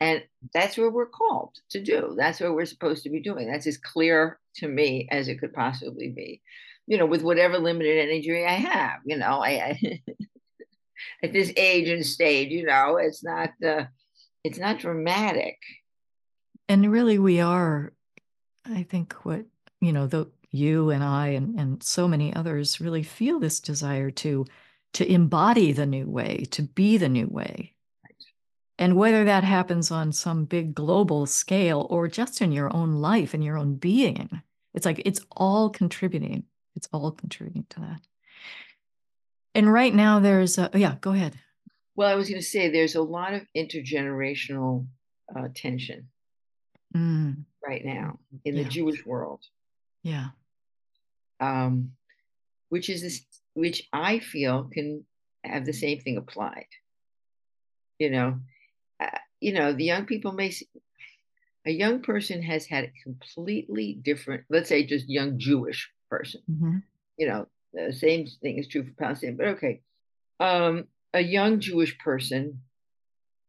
And 0.00 0.22
that's 0.53 0.77
what 0.77 0.92
we're 0.92 1.07
called 1.07 1.57
to 1.70 1.83
do. 1.83 2.14
That's 2.16 2.40
what 2.40 2.55
we're 2.55 2.66
supposed 2.66 3.05
to 3.05 3.11
be 3.11 3.20
doing. 3.20 3.50
That's 3.50 3.66
as 3.66 3.79
clear 3.79 4.38
to 4.56 4.68
me 4.68 5.08
as 5.10 5.28
it 5.28 5.40
could 5.40 5.52
possibly 5.52 6.10
be. 6.10 6.40
You 6.86 6.98
know, 6.98 7.06
with 7.06 7.22
whatever 7.22 7.58
limited 7.58 7.98
energy 7.98 8.44
I 8.44 8.52
have, 8.52 9.00
you 9.04 9.16
know, 9.16 9.42
I, 9.42 9.50
I 9.50 10.02
at 11.22 11.32
this 11.32 11.52
age 11.56 11.88
and 11.88 12.04
stage, 12.04 12.50
you 12.50 12.64
know, 12.64 12.96
it's 12.96 13.24
not 13.24 13.50
uh, 13.64 13.84
it's 14.42 14.58
not 14.58 14.78
dramatic. 14.78 15.56
And 16.68 16.90
really 16.90 17.18
we 17.18 17.40
are, 17.40 17.92
I 18.64 18.84
think 18.84 19.14
what, 19.24 19.44
you 19.80 19.92
know, 19.92 20.06
the 20.06 20.30
you 20.50 20.90
and 20.90 21.02
I 21.02 21.28
and, 21.28 21.58
and 21.58 21.82
so 21.82 22.06
many 22.06 22.34
others 22.34 22.80
really 22.80 23.02
feel 23.02 23.40
this 23.40 23.60
desire 23.60 24.10
to 24.10 24.46
to 24.94 25.10
embody 25.10 25.72
the 25.72 25.86
new 25.86 26.08
way, 26.08 26.44
to 26.52 26.62
be 26.62 26.96
the 26.96 27.08
new 27.08 27.26
way. 27.26 27.73
And 28.78 28.96
whether 28.96 29.24
that 29.24 29.44
happens 29.44 29.90
on 29.90 30.12
some 30.12 30.46
big 30.46 30.74
global 30.74 31.26
scale 31.26 31.87
or 31.90 32.08
just 32.08 32.42
in 32.42 32.50
your 32.50 32.74
own 32.74 32.94
life 32.94 33.32
and 33.32 33.44
your 33.44 33.56
own 33.56 33.76
being, 33.76 34.42
it's 34.74 34.84
like 34.84 35.00
it's 35.04 35.20
all 35.30 35.70
contributing. 35.70 36.44
It's 36.74 36.88
all 36.92 37.12
contributing 37.12 37.66
to 37.70 37.80
that. 37.80 38.00
And 39.54 39.72
right 39.72 39.94
now, 39.94 40.18
there's 40.18 40.58
a, 40.58 40.70
yeah, 40.74 40.96
go 41.00 41.12
ahead. 41.12 41.37
Well, 41.94 42.08
I 42.08 42.16
was 42.16 42.28
going 42.28 42.40
to 42.40 42.46
say 42.46 42.68
there's 42.68 42.96
a 42.96 43.02
lot 43.02 43.34
of 43.34 43.42
intergenerational 43.56 44.87
uh, 45.34 45.48
tension 45.54 46.08
mm. 46.94 47.37
right 47.64 47.84
now 47.84 48.18
in 48.44 48.56
yeah. 48.56 48.64
the 48.64 48.68
Jewish 48.68 49.06
world. 49.06 49.44
Yeah. 50.02 50.30
Um, 51.38 51.92
which 52.68 52.90
is 52.90 53.02
this, 53.02 53.24
which 53.54 53.88
I 53.92 54.18
feel 54.18 54.64
can 54.64 55.04
have 55.44 55.64
the 55.64 55.72
same 55.72 56.00
thing 56.00 56.16
applied. 56.16 56.66
You 58.00 58.10
know, 58.10 58.40
uh, 59.00 59.18
you 59.40 59.52
know, 59.52 59.72
the 59.72 59.85
young 59.85 60.07
people 60.07 60.33
may 60.33 60.50
see, 60.50 60.68
a 61.66 61.70
young 61.70 62.02
person 62.02 62.42
has 62.42 62.66
had 62.66 62.85
a 62.85 62.92
completely 63.02 63.94
different, 63.94 64.44
let's 64.50 64.68
say, 64.68 64.85
just 64.85 65.09
young 65.09 65.38
Jewish 65.38 65.90
person. 66.11 66.42
Mm-hmm. 66.50 66.76
You 67.16 67.28
know, 67.28 67.46
the 67.72 67.92
same 67.92 68.26
thing 68.42 68.59
is 68.59 68.68
true 68.68 68.85
for 68.85 68.92
Palestine, 68.92 69.37
but 69.37 69.48
okay. 69.48 69.80
Um, 70.40 70.85
a 71.12 71.20
young 71.20 71.61
Jewish 71.61 71.96
person 71.98 72.61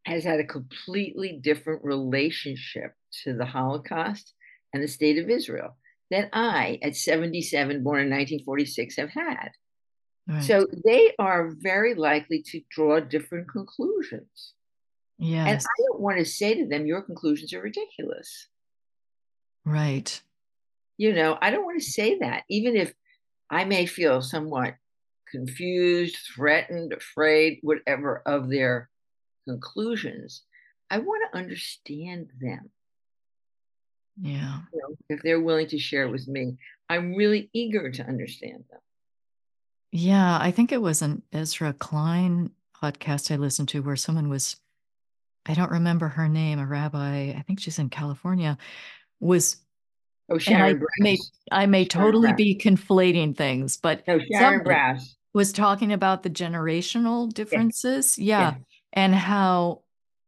has 0.04 0.24
had 0.24 0.38
a 0.38 0.44
completely 0.44 1.32
different 1.32 1.84
relationship 1.84 2.94
to 3.24 3.34
the 3.34 3.44
Holocaust 3.44 4.32
and 4.72 4.82
the 4.82 4.88
state 4.88 5.18
of 5.18 5.28
Israel 5.28 5.76
than 6.10 6.28
I, 6.32 6.78
at 6.82 6.96
77, 6.96 7.82
born 7.82 8.00
in 8.00 8.10
1946, 8.10 8.96
have 8.96 9.10
had. 9.10 9.50
Right. 10.28 10.42
So 10.42 10.66
they 10.84 11.12
are 11.18 11.50
very 11.58 11.94
likely 11.94 12.42
to 12.46 12.60
draw 12.70 13.00
different 13.00 13.48
conclusions. 13.48 14.54
Yes. 15.18 15.46
And 15.46 15.58
I 15.58 15.82
don't 15.88 16.00
want 16.00 16.18
to 16.18 16.24
say 16.24 16.54
to 16.54 16.66
them, 16.66 16.86
your 16.86 17.02
conclusions 17.02 17.52
are 17.52 17.62
ridiculous. 17.62 18.48
Right. 19.64 20.20
You 20.98 21.12
know, 21.12 21.38
I 21.40 21.50
don't 21.50 21.64
want 21.64 21.80
to 21.80 21.90
say 21.90 22.18
that, 22.18 22.44
even 22.48 22.76
if 22.76 22.92
I 23.50 23.64
may 23.64 23.86
feel 23.86 24.22
somewhat 24.22 24.76
confused, 25.30 26.16
threatened, 26.34 26.92
afraid, 26.92 27.58
whatever 27.62 28.22
of 28.26 28.48
their 28.48 28.88
conclusions. 29.46 30.42
I 30.90 30.98
want 30.98 31.24
to 31.30 31.38
understand 31.38 32.30
them. 32.40 32.70
Yeah. 34.20 34.60
You 34.72 34.80
know, 34.80 34.96
if 35.08 35.22
they're 35.22 35.40
willing 35.40 35.68
to 35.68 35.78
share 35.78 36.08
with 36.08 36.26
me, 36.28 36.56
I'm 36.88 37.14
really 37.14 37.50
eager 37.52 37.90
to 37.90 38.06
understand 38.06 38.64
them. 38.70 38.80
Yeah, 39.92 40.38
I 40.40 40.50
think 40.50 40.72
it 40.72 40.80
was 40.80 41.02
an 41.02 41.22
Ezra 41.32 41.72
Klein 41.72 42.50
podcast 42.74 43.30
I 43.30 43.36
listened 43.36 43.68
to 43.70 43.82
where 43.82 43.96
someone 43.96 44.28
was, 44.28 44.56
I 45.48 45.54
don't 45.54 45.70
remember 45.70 46.08
her 46.08 46.28
name, 46.28 46.58
a 46.58 46.66
rabbi, 46.66 47.34
I 47.36 47.44
think 47.46 47.60
she's 47.60 47.78
in 47.78 47.88
California, 47.88 48.58
was 49.20 49.56
Oh, 50.28 50.38
Sharon 50.38 50.82
I 50.82 51.02
may, 51.02 51.18
I 51.52 51.66
may 51.66 51.84
totally 51.84 52.30
Brous. 52.30 52.36
be 52.36 52.58
conflating 52.58 53.36
things, 53.36 53.76
but 53.76 54.02
no, 54.08 54.18
Sharon 54.18 54.64
Brous 54.64 55.14
was 55.32 55.52
talking 55.52 55.92
about 55.92 56.22
the 56.22 56.30
generational 56.30 57.32
differences. 57.32 58.18
Yeah. 58.18 58.40
yeah. 58.40 58.54
And 58.92 59.14
how 59.14 59.82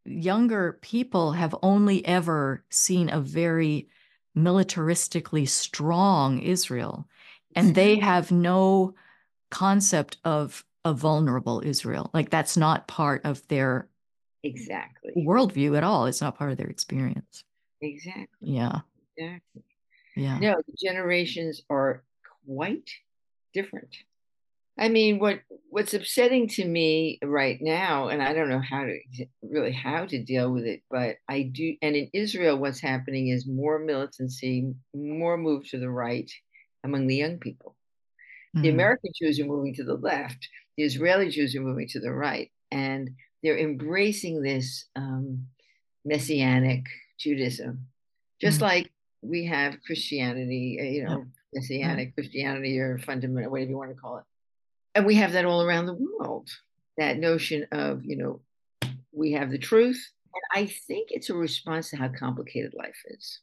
younger 0.04 0.78
people 0.82 1.32
have 1.32 1.54
only 1.62 2.04
ever 2.06 2.62
seen 2.70 3.08
a 3.08 3.20
very 3.20 3.88
militaristically 4.36 5.48
strong 5.48 6.40
Israel. 6.40 7.08
And 7.56 7.74
they 7.74 7.96
mm-hmm. 7.96 8.04
have 8.04 8.30
no 8.30 8.94
concept 9.50 10.18
of 10.24 10.64
a 10.84 10.92
vulnerable 10.92 11.62
Israel. 11.64 12.10
Like 12.14 12.30
that's 12.30 12.56
not 12.56 12.86
part 12.86 13.24
of 13.24 13.46
their 13.48 13.88
exactly 14.48 15.12
worldview 15.16 15.76
at 15.76 15.84
all. 15.84 16.06
It's 16.06 16.20
not 16.20 16.38
part 16.38 16.50
of 16.50 16.56
their 16.56 16.68
experience. 16.68 17.44
Exactly. 17.80 18.26
Yeah. 18.40 18.80
Exactly. 19.16 19.62
Yeah. 20.16 20.38
No, 20.38 20.56
the 20.66 20.76
generations 20.84 21.62
are 21.70 22.02
quite 22.46 22.90
different. 23.54 23.94
I 24.78 24.88
mean, 24.88 25.18
what 25.18 25.40
what's 25.70 25.94
upsetting 25.94 26.48
to 26.50 26.64
me 26.64 27.18
right 27.22 27.58
now, 27.60 28.08
and 28.08 28.22
I 28.22 28.32
don't 28.32 28.48
know 28.48 28.62
how 28.62 28.84
to 28.84 28.98
really 29.42 29.72
how 29.72 30.06
to 30.06 30.22
deal 30.22 30.52
with 30.52 30.64
it, 30.64 30.82
but 30.88 31.16
I 31.28 31.42
do. 31.42 31.76
And 31.82 31.96
in 31.96 32.10
Israel, 32.12 32.58
what's 32.58 32.80
happening 32.80 33.28
is 33.28 33.46
more 33.46 33.78
militancy, 33.80 34.72
more 34.94 35.36
move 35.36 35.68
to 35.70 35.78
the 35.78 35.90
right 35.90 36.30
among 36.84 37.08
the 37.08 37.16
young 37.16 37.38
people. 37.38 37.76
Mm-hmm. 38.54 38.62
The 38.62 38.68
American 38.70 39.10
Jews 39.20 39.40
are 39.40 39.46
moving 39.46 39.74
to 39.74 39.84
the 39.84 39.96
left. 39.96 40.48
The 40.76 40.84
Israeli 40.84 41.28
Jews 41.28 41.56
are 41.56 41.60
moving 41.60 41.88
to 41.88 42.00
the 42.00 42.12
right, 42.12 42.50
and 42.70 43.10
they're 43.42 43.58
embracing 43.58 44.42
this 44.42 44.86
um, 44.96 45.46
messianic 46.04 46.86
Judaism, 47.18 47.86
just 48.40 48.56
mm-hmm. 48.56 48.64
like 48.64 48.92
we 49.22 49.46
have 49.46 49.82
Christianity, 49.84 50.78
uh, 50.80 50.84
you 50.84 51.04
know, 51.04 51.26
messianic 51.54 52.14
Christianity 52.14 52.78
or 52.78 52.98
fundamental, 52.98 53.50
whatever 53.50 53.70
you 53.70 53.76
want 53.76 53.90
to 53.90 53.96
call 53.96 54.18
it. 54.18 54.24
And 54.94 55.06
we 55.06 55.16
have 55.16 55.32
that 55.32 55.44
all 55.44 55.62
around 55.62 55.86
the 55.86 55.94
world 55.94 56.50
that 56.98 57.18
notion 57.18 57.66
of 57.72 58.04
you 58.04 58.16
know 58.16 58.40
we 59.12 59.32
have 59.32 59.50
the 59.50 59.58
truth 59.58 60.10
and 60.34 60.42
i 60.62 60.66
think 60.66 61.08
it's 61.10 61.30
a 61.30 61.34
response 61.34 61.90
to 61.90 61.96
how 61.96 62.08
complicated 62.08 62.74
life 62.76 63.02
is. 63.06 63.40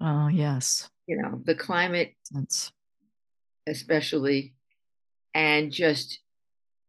Oh 0.00 0.28
yes. 0.28 0.88
You 1.06 1.20
know 1.20 1.40
the 1.44 1.54
climate 1.54 2.14
That's... 2.30 2.72
especially 3.66 4.54
and 5.34 5.70
just 5.70 6.20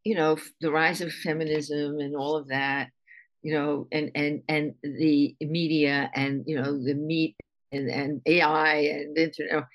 you 0.03 0.15
know 0.15 0.37
the 0.61 0.71
rise 0.71 1.01
of 1.01 1.11
feminism 1.11 1.99
and 1.99 2.15
all 2.15 2.35
of 2.35 2.47
that 2.47 2.89
you 3.41 3.53
know 3.53 3.87
and 3.91 4.11
and 4.15 4.41
and 4.47 4.73
the 4.83 5.35
media 5.41 6.09
and 6.13 6.43
you 6.47 6.59
know 6.59 6.71
the 6.83 6.93
meat 6.93 7.35
and 7.71 7.89
and 7.89 8.21
ai 8.25 8.75
and 8.75 9.17
internet 9.17 9.65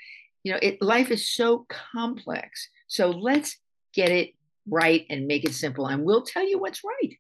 you 0.45 0.53
know 0.53 0.59
it 0.63 0.81
life 0.83 1.11
is 1.11 1.29
so 1.29 1.67
complex 1.69 2.69
so 2.87 3.11
let's 3.11 3.57
get 3.95 4.11
it 4.11 4.35
right 4.69 5.07
and 5.11 5.27
make 5.27 5.45
it 5.45 5.55
simple. 5.55 5.87
And 5.87 6.05
we'll 6.05 6.23
tell 6.23 6.47
you 6.47 6.59
what's 6.59 6.83
right. 6.85 7.15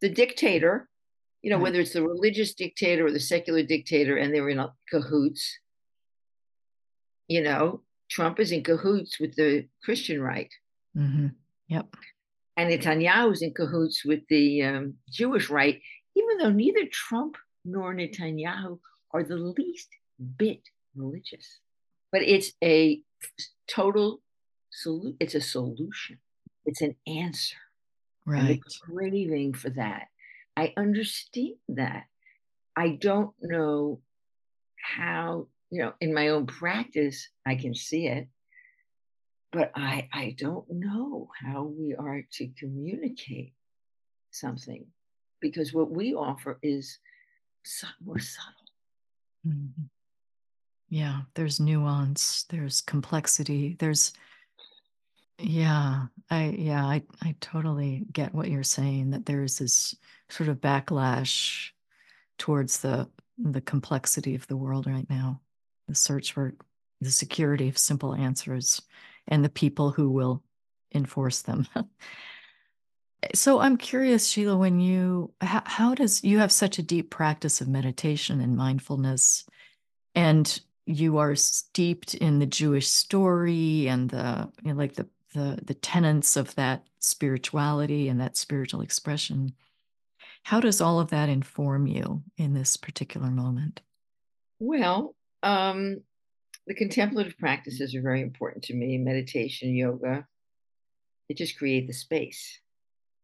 The 0.00 0.08
dictator, 0.08 0.88
you 1.42 1.50
know, 1.50 1.56
right. 1.56 1.64
whether 1.64 1.80
it's 1.80 1.92
the 1.92 2.06
religious 2.06 2.54
dictator 2.54 3.06
or 3.06 3.10
the 3.10 3.20
secular 3.20 3.62
dictator, 3.62 4.16
and 4.16 4.34
they 4.34 4.40
were 4.40 4.50
in 4.50 4.64
cahoots, 4.90 5.58
you 7.28 7.42
know, 7.42 7.82
Trump 8.10 8.38
is 8.38 8.52
in 8.52 8.62
cahoots 8.62 9.18
with 9.18 9.34
the 9.34 9.66
Christian 9.82 10.20
right. 10.20 10.52
Mm-hmm. 10.96 11.28
Yep. 11.68 11.96
And 12.56 12.70
Netanyahu 12.70 13.32
is 13.32 13.42
in 13.42 13.52
cahoots 13.52 14.04
with 14.04 14.20
the 14.28 14.62
um, 14.62 14.94
Jewish 15.10 15.50
right, 15.50 15.80
even 16.14 16.38
though 16.38 16.50
neither 16.50 16.86
Trump 16.86 17.36
nor 17.64 17.94
Netanyahu 17.94 18.78
are 19.12 19.24
the 19.24 19.36
least 19.36 19.88
bit 20.38 20.60
religious. 20.94 21.58
But 22.12 22.22
it's 22.22 22.52
a 22.62 23.00
total 23.66 24.20
solution. 24.70 25.16
It's 25.18 25.34
a 25.34 25.40
solution. 25.40 26.18
It's 26.64 26.80
an 26.80 26.94
answer. 27.06 27.56
Right. 28.24 28.62
Craving 28.82 29.54
for 29.54 29.70
that. 29.70 30.06
I 30.56 30.72
understand 30.76 31.56
that. 31.70 32.04
I 32.76 32.90
don't 33.00 33.32
know 33.40 34.00
how, 34.76 35.48
you 35.70 35.82
know, 35.82 35.92
in 36.00 36.14
my 36.14 36.28
own 36.28 36.46
practice, 36.46 37.28
I 37.46 37.56
can 37.56 37.74
see 37.74 38.06
it, 38.06 38.28
but 39.54 39.70
I, 39.76 40.08
I 40.12 40.34
don't 40.36 40.68
know 40.68 41.30
how 41.40 41.62
we 41.62 41.94
are 41.94 42.22
to 42.32 42.48
communicate 42.58 43.52
something 44.32 44.84
because 45.40 45.72
what 45.72 45.92
we 45.92 46.12
offer 46.12 46.58
is 46.60 46.98
more 48.04 48.18
subtle. 48.18 48.52
Mm-hmm. 49.46 49.84
Yeah, 50.88 51.20
there's 51.34 51.60
nuance, 51.60 52.46
there's 52.50 52.80
complexity, 52.80 53.76
there's 53.78 54.12
yeah, 55.38 56.06
I 56.30 56.54
yeah, 56.58 56.84
I 56.84 57.02
I 57.22 57.34
totally 57.40 58.04
get 58.12 58.34
what 58.34 58.50
you're 58.50 58.62
saying 58.62 59.10
that 59.10 59.26
there's 59.26 59.58
this 59.58 59.94
sort 60.28 60.48
of 60.48 60.60
backlash 60.60 61.70
towards 62.38 62.80
the 62.80 63.08
the 63.38 63.60
complexity 63.60 64.34
of 64.34 64.46
the 64.48 64.56
world 64.56 64.86
right 64.86 65.08
now. 65.08 65.40
The 65.88 65.94
search 65.94 66.32
for 66.32 66.54
the 67.00 67.10
security 67.10 67.68
of 67.68 67.78
simple 67.78 68.14
answers 68.14 68.80
and 69.28 69.44
the 69.44 69.48
people 69.48 69.90
who 69.90 70.10
will 70.10 70.42
enforce 70.94 71.42
them. 71.42 71.66
so 73.34 73.60
I'm 73.60 73.76
curious, 73.76 74.28
Sheila, 74.28 74.56
when 74.56 74.80
you 74.80 75.32
how, 75.40 75.62
how 75.64 75.94
does 75.94 76.22
you 76.22 76.38
have 76.38 76.52
such 76.52 76.78
a 76.78 76.82
deep 76.82 77.10
practice 77.10 77.60
of 77.60 77.68
meditation 77.68 78.40
and 78.40 78.56
mindfulness 78.56 79.44
and 80.14 80.60
you 80.86 81.18
are 81.18 81.34
steeped 81.34 82.14
in 82.14 82.38
the 82.38 82.46
Jewish 82.46 82.88
story 82.88 83.88
and 83.88 84.10
the 84.10 84.50
you 84.62 84.72
know, 84.72 84.78
like 84.78 84.94
the 84.94 85.08
the 85.32 85.58
the 85.64 85.74
tenets 85.74 86.36
of 86.36 86.54
that 86.54 86.84
spirituality 86.98 88.08
and 88.08 88.20
that 88.20 88.36
spiritual 88.36 88.80
expression. 88.80 89.52
How 90.42 90.60
does 90.60 90.80
all 90.80 91.00
of 91.00 91.10
that 91.10 91.28
inform 91.30 91.86
you 91.86 92.22
in 92.36 92.52
this 92.52 92.76
particular 92.76 93.28
moment? 93.28 93.80
Well, 94.58 95.14
um, 95.42 96.02
the 96.66 96.74
contemplative 96.74 97.36
practices 97.38 97.94
are 97.94 98.02
very 98.02 98.22
important 98.22 98.64
to 98.64 98.74
me 98.74 98.98
meditation, 98.98 99.74
yoga. 99.74 100.26
It 101.28 101.36
just 101.36 101.58
create 101.58 101.86
the 101.86 101.92
space. 101.92 102.60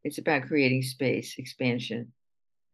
It's 0.05 0.19
about 0.19 0.49
creating 0.49 0.83
space, 0.83 1.37
expansion, 1.39 2.13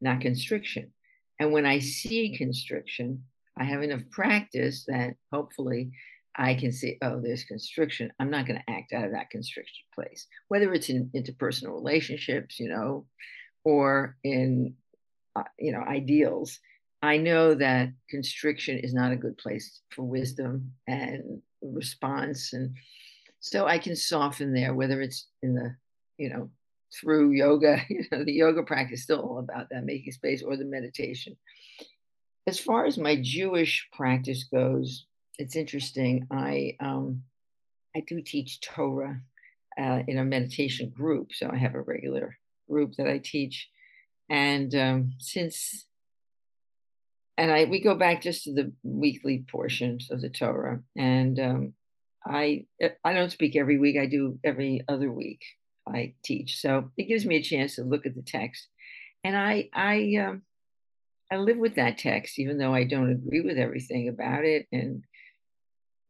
not 0.00 0.20
constriction. 0.20 0.92
And 1.38 1.52
when 1.52 1.66
I 1.66 1.80
see 1.80 2.36
constriction, 2.36 3.24
I 3.56 3.64
have 3.64 3.82
enough 3.82 4.02
practice 4.10 4.84
that 4.86 5.14
hopefully 5.32 5.92
I 6.36 6.54
can 6.54 6.70
see, 6.72 6.98
oh, 7.02 7.20
there's 7.20 7.44
constriction. 7.44 8.12
I'm 8.20 8.30
not 8.30 8.46
going 8.46 8.60
to 8.60 8.72
act 8.72 8.92
out 8.92 9.04
of 9.04 9.12
that 9.12 9.30
constriction 9.30 9.84
place, 9.94 10.26
whether 10.48 10.72
it's 10.74 10.90
in 10.90 11.10
interpersonal 11.14 11.74
relationships, 11.74 12.60
you 12.60 12.68
know, 12.68 13.06
or 13.64 14.16
in, 14.22 14.74
uh, 15.34 15.44
you 15.58 15.72
know, 15.72 15.80
ideals. 15.80 16.58
I 17.06 17.16
know 17.18 17.54
that 17.54 17.90
constriction 18.08 18.78
is 18.78 18.94
not 18.94 19.12
a 19.12 19.16
good 19.16 19.38
place 19.38 19.80
for 19.90 20.02
wisdom 20.02 20.72
and 20.86 21.42
response. 21.62 22.52
And 22.52 22.74
so 23.40 23.66
I 23.66 23.78
can 23.78 23.96
soften 23.96 24.52
there, 24.52 24.74
whether 24.74 25.00
it's 25.00 25.26
in 25.42 25.54
the, 25.54 25.76
you 26.18 26.30
know, 26.30 26.50
through 26.98 27.32
yoga, 27.32 27.80
you 27.88 28.04
know, 28.10 28.24
the 28.24 28.32
yoga 28.32 28.62
practice 28.62 29.02
still 29.02 29.20
all 29.20 29.38
about 29.38 29.68
that, 29.70 29.84
making 29.84 30.12
space 30.12 30.42
or 30.42 30.56
the 30.56 30.64
meditation. 30.64 31.36
As 32.46 32.58
far 32.58 32.86
as 32.86 32.96
my 32.96 33.16
Jewish 33.20 33.88
practice 33.92 34.44
goes, 34.44 35.06
it's 35.38 35.56
interesting. 35.56 36.26
I 36.30 36.76
um, 36.80 37.22
I 37.94 38.00
do 38.06 38.22
teach 38.22 38.60
Torah 38.60 39.20
uh, 39.78 40.02
in 40.06 40.18
a 40.18 40.24
meditation 40.24 40.90
group, 40.90 41.32
so 41.32 41.50
I 41.52 41.56
have 41.56 41.74
a 41.74 41.80
regular 41.80 42.38
group 42.70 42.94
that 42.96 43.08
I 43.08 43.18
teach, 43.18 43.68
and 44.30 44.74
um, 44.74 45.12
since 45.18 45.86
and 47.36 47.50
I 47.50 47.64
we 47.64 47.80
go 47.80 47.94
back 47.94 48.22
just 48.22 48.44
to 48.44 48.52
the 48.52 48.72
weekly 48.82 49.44
portions 49.50 50.10
of 50.10 50.20
the 50.20 50.30
Torah, 50.30 50.80
and 50.96 51.38
um, 51.38 51.74
I 52.24 52.66
I 53.04 53.12
don't 53.12 53.32
speak 53.32 53.56
every 53.56 53.78
week. 53.78 53.96
I 53.98 54.06
do 54.06 54.38
every 54.44 54.82
other 54.88 55.10
week. 55.10 55.42
I 55.88 56.14
teach, 56.24 56.60
so 56.60 56.90
it 56.96 57.04
gives 57.04 57.24
me 57.24 57.36
a 57.36 57.42
chance 57.42 57.76
to 57.76 57.84
look 57.84 58.06
at 58.06 58.14
the 58.14 58.22
text, 58.22 58.68
and 59.24 59.36
I 59.36 59.68
I 59.72 60.16
um, 60.26 60.42
I 61.30 61.36
live 61.36 61.58
with 61.58 61.76
that 61.76 61.98
text, 61.98 62.38
even 62.38 62.58
though 62.58 62.74
I 62.74 62.84
don't 62.84 63.10
agree 63.10 63.40
with 63.40 63.58
everything 63.58 64.08
about 64.08 64.44
it, 64.44 64.66
and 64.72 65.04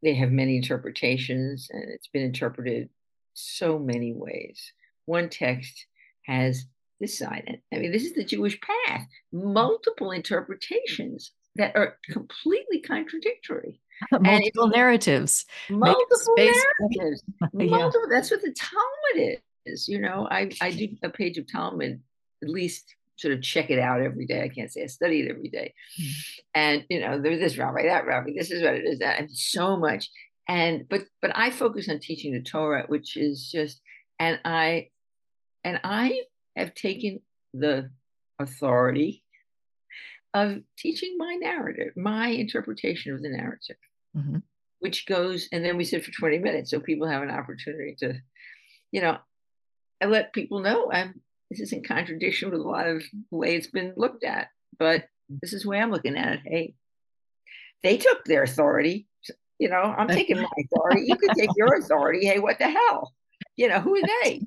they 0.03 0.15
have 0.15 0.31
many 0.31 0.57
interpretations 0.57 1.69
and 1.71 1.91
it's 1.91 2.09
been 2.09 2.23
interpreted 2.23 2.89
so 3.35 3.79
many 3.79 4.12
ways. 4.12 4.73
One 5.05 5.29
text 5.29 5.87
has 6.27 6.67
this 7.01 7.19
side. 7.19 7.61
I 7.73 7.79
mean, 7.79 7.93
this 7.93 8.05
is 8.05 8.15
the 8.15 8.25
Jewish 8.25 8.59
path, 8.61 9.07
multiple 9.33 10.13
interpretations 10.13 11.33
that 11.57 11.75
are 11.77 11.99
completely 12.11 12.81
contradictory. 12.81 13.81
multiple 14.13 14.69
narratives. 14.69 15.47
Multiple 15.71 16.35
narratives. 16.37 17.23
multiple, 17.53 17.61
yeah. 17.65 17.91
That's 18.11 18.31
what 18.31 18.43
the 18.43 18.55
Talmud 18.55 19.39
is. 19.65 19.89
You 19.89 20.01
know, 20.01 20.29
I, 20.31 20.51
I 20.61 20.71
do 20.71 20.89
a 21.03 21.09
page 21.09 21.39
of 21.39 21.51
Talmud 21.51 22.01
at 22.43 22.49
least 22.49 22.95
sort 23.17 23.33
of 23.33 23.43
check 23.43 23.71
it 23.71 23.79
out 23.79 24.03
every 24.03 24.27
day. 24.27 24.43
I 24.43 24.49
can't 24.49 24.71
say 24.71 24.83
I 24.83 24.87
study 24.87 25.21
it 25.21 25.31
every 25.31 25.49
day. 25.49 25.75
Mm. 26.01 26.11
And 26.55 26.85
you 26.91 27.01
know, 27.01 27.21
there's 27.21 27.41
this 27.41 27.59
rabbi, 27.59 27.85
that 27.85 28.07
rabbi, 28.07 28.33
this 28.37 28.51
is 28.51 28.63
what 28.63 28.75
it 28.75 28.85
is, 28.85 28.99
that 29.01 29.19
and 29.19 29.31
so 29.31 29.77
much. 29.77 30.11
And 30.49 30.87
but 30.89 31.03
but 31.21 31.33
I 31.35 31.51
focus 31.51 31.89
on 31.89 31.99
teaching 31.99 32.33
the 32.33 32.43
Torah, 32.43 32.85
which 32.87 33.17
is 33.17 33.51
just 33.51 33.81
and 34.19 34.39
I 34.45 34.91
and 35.65 35.81
I 35.83 36.21
have 36.57 36.75
taken 36.75 37.21
the 37.55 37.90
authority 38.38 39.23
of 40.35 40.61
teaching 40.79 41.16
my 41.19 41.35
narrative, 41.35 41.92
my 41.97 42.29
interpretation 42.29 43.14
of 43.14 43.23
the 43.23 43.31
narrative, 43.31 43.77
mm-hmm. 44.16 44.38
which 44.81 45.07
goes, 45.07 45.49
and 45.53 45.64
then 45.64 45.77
we 45.77 45.85
sit 45.85 46.05
for 46.05 46.12
20 46.12 46.38
minutes 46.38 46.71
so 46.71 46.81
people 46.81 47.09
have 47.09 47.23
an 47.23 47.31
opportunity 47.31 47.95
to, 47.99 48.14
you 48.92 49.01
know, 49.01 49.19
I 50.03 50.07
let 50.07 50.35
people 50.35 50.61
know 50.61 50.90
I'm 50.92 51.23
this 51.51 51.61
is 51.61 51.73
in 51.73 51.83
contradiction 51.83 52.51
with 52.51 52.61
a 52.61 52.69
lot 52.69 52.88
of 52.88 53.03
the 53.31 53.37
way 53.37 53.55
it's 53.55 53.69
been 53.69 53.95
looked 53.97 54.25
at. 54.25 54.49
But 54.79 55.05
this 55.29 55.53
is 55.53 55.62
the 55.62 55.69
way 55.69 55.79
I'm 55.79 55.90
looking 55.90 56.16
at 56.16 56.35
it. 56.35 56.40
Hey, 56.45 56.75
they 57.83 57.97
took 57.97 58.25
their 58.25 58.42
authority. 58.42 59.07
You 59.59 59.69
know, 59.69 59.77
I'm 59.77 60.09
taking 60.09 60.37
my 60.37 60.49
authority. 60.64 61.07
You 61.07 61.16
can 61.16 61.35
take 61.35 61.51
your 61.57 61.77
authority. 61.77 62.27
Hey, 62.27 62.38
what 62.38 62.59
the 62.59 62.69
hell? 62.69 63.14
You 63.57 63.69
know, 63.69 63.81
who 63.81 63.97
are 63.97 64.07
they? 64.23 64.42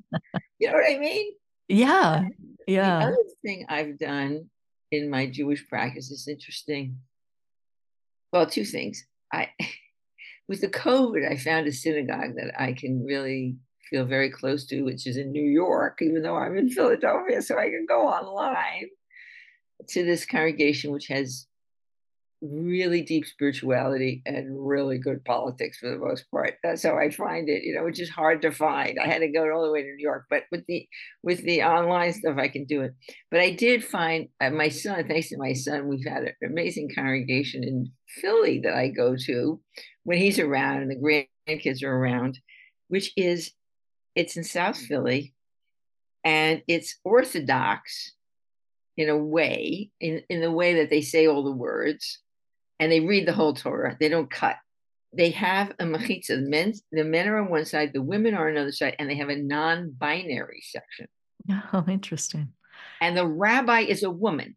You 0.58 0.68
know 0.68 0.74
what 0.74 0.88
I 0.88 0.98
mean? 0.98 1.32
Yeah. 1.70 2.24
Yeah. 2.66 2.98
The 2.98 3.06
other 3.06 3.16
thing 3.42 3.66
I've 3.68 3.98
done 3.98 4.50
in 4.90 5.08
my 5.08 5.26
Jewish 5.26 5.66
practice 5.68 6.10
is 6.10 6.28
interesting. 6.28 6.98
Well, 8.32 8.46
two 8.46 8.64
things. 8.64 9.04
I 9.32 9.48
with 10.48 10.60
the 10.60 10.68
COVID, 10.68 11.30
I 11.30 11.36
found 11.36 11.66
a 11.66 11.72
synagogue 11.72 12.34
that 12.36 12.60
I 12.60 12.72
can 12.72 13.04
really 13.04 13.56
feel 13.88 14.04
very 14.04 14.30
close 14.30 14.66
to, 14.66 14.82
which 14.82 15.06
is 15.06 15.16
in 15.16 15.32
New 15.32 15.44
York, 15.44 15.98
even 16.02 16.22
though 16.22 16.36
I'm 16.36 16.56
in 16.56 16.70
Philadelphia, 16.70 17.42
so 17.42 17.58
I 17.58 17.70
can 17.70 17.86
go 17.88 18.06
online 18.06 18.88
to 19.88 20.04
this 20.04 20.26
congregation, 20.26 20.92
which 20.92 21.06
has 21.06 21.46
really 22.42 23.02
deep 23.02 23.26
spirituality 23.26 24.22
and 24.24 24.66
really 24.66 24.98
good 24.98 25.24
politics 25.24 25.78
for 25.78 25.90
the 25.90 25.98
most 25.98 26.30
part. 26.30 26.56
That's 26.62 26.82
how 26.82 26.96
I 26.96 27.10
find 27.10 27.48
it, 27.48 27.62
you 27.62 27.74
know, 27.74 27.84
which 27.84 28.00
is 28.00 28.08
hard 28.08 28.42
to 28.42 28.50
find. 28.50 28.98
I 28.98 29.06
had 29.06 29.18
to 29.18 29.28
go 29.28 29.50
all 29.52 29.64
the 29.64 29.70
way 29.70 29.82
to 29.82 29.88
New 29.88 30.02
York, 30.02 30.26
but 30.30 30.44
with 30.50 30.64
the 30.66 30.88
with 31.22 31.42
the 31.42 31.62
online 31.62 32.12
stuff, 32.12 32.38
I 32.38 32.48
can 32.48 32.64
do 32.64 32.82
it. 32.82 32.94
But 33.30 33.40
I 33.40 33.50
did 33.50 33.84
find 33.84 34.28
uh, 34.40 34.50
my 34.50 34.68
son, 34.68 35.06
thanks 35.06 35.28
to 35.28 35.38
my 35.38 35.52
son, 35.52 35.88
we've 35.88 36.06
had 36.06 36.22
an 36.22 36.34
amazing 36.44 36.90
congregation 36.94 37.62
in 37.62 37.92
Philly 38.08 38.60
that 38.60 38.74
I 38.74 38.88
go 38.88 39.16
to 39.26 39.60
when 40.04 40.18
he's 40.18 40.38
around 40.38 40.82
and 40.82 40.90
the 40.90 41.26
grandkids 41.46 41.82
are 41.82 41.94
around, 41.94 42.38
which 42.88 43.12
is 43.16 43.52
it's 44.14 44.36
in 44.36 44.44
South 44.44 44.78
Philly, 44.78 45.34
and 46.24 46.62
it's 46.66 46.96
Orthodox 47.04 48.12
in 48.96 49.08
a 49.08 49.16
way, 49.16 49.90
in, 50.00 50.22
in 50.28 50.40
the 50.40 50.50
way 50.50 50.74
that 50.74 50.90
they 50.90 51.00
say 51.00 51.26
all 51.26 51.42
the 51.42 51.50
words, 51.50 52.18
and 52.80 52.90
they 52.90 53.00
read 53.00 53.28
the 53.28 53.32
whole 53.32 53.52
Torah. 53.52 53.96
They 54.00 54.08
don't 54.08 54.30
cut. 54.30 54.56
They 55.12 55.30
have 55.30 55.70
a 55.78 55.84
mechitza. 55.84 56.28
The 56.28 56.38
men, 56.38 56.72
the 56.90 57.04
men 57.04 57.28
are 57.28 57.38
on 57.38 57.50
one 57.50 57.66
side, 57.66 57.92
the 57.92 58.02
women 58.02 58.34
are 58.34 58.48
on 58.48 58.56
another 58.56 58.72
side, 58.72 58.96
and 58.98 59.08
they 59.08 59.16
have 59.16 59.28
a 59.28 59.36
non-binary 59.36 60.62
section. 60.64 61.06
Oh, 61.72 61.84
interesting. 61.88 62.52
And 63.00 63.16
the 63.16 63.26
rabbi 63.26 63.80
is 63.80 64.02
a 64.02 64.10
woman, 64.10 64.56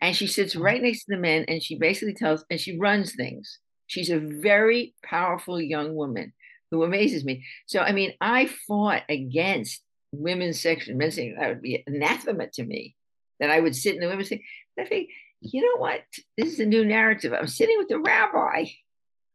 and 0.00 0.14
she 0.14 0.26
sits 0.26 0.54
oh. 0.54 0.60
right 0.60 0.80
next 0.80 1.04
to 1.04 1.14
the 1.14 1.20
men, 1.20 1.44
and 1.48 1.62
she 1.62 1.78
basically 1.78 2.14
tells, 2.14 2.44
and 2.50 2.60
she 2.60 2.78
runs 2.78 3.14
things. 3.14 3.58
She's 3.86 4.10
a 4.10 4.18
very 4.18 4.94
powerful 5.02 5.60
young 5.60 5.94
woman 5.94 6.32
who 6.70 6.84
amazes 6.84 7.24
me. 7.24 7.44
So, 7.66 7.80
I 7.80 7.92
mean, 7.92 8.12
I 8.20 8.46
fought 8.46 9.02
against 9.08 9.82
women's 10.12 10.60
section, 10.60 10.98
men's 10.98 11.14
section. 11.14 11.36
That 11.38 11.48
would 11.48 11.62
be 11.62 11.82
anathema 11.86 12.48
to 12.54 12.64
me. 12.64 12.94
That 13.40 13.50
I 13.50 13.60
would 13.60 13.74
sit 13.74 13.94
in 13.94 14.00
the 14.00 14.08
women's 14.08 14.28
section. 14.28 14.46
I 14.78 14.84
think, 14.84 15.10
you 15.40 15.62
know 15.62 15.80
what? 15.80 16.00
This 16.36 16.54
is 16.54 16.60
a 16.60 16.66
new 16.66 16.84
narrative. 16.84 17.32
I'm 17.32 17.46
sitting 17.46 17.78
with 17.78 17.88
the 17.88 17.98
rabbi. 17.98 18.66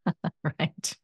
right. 0.60 0.95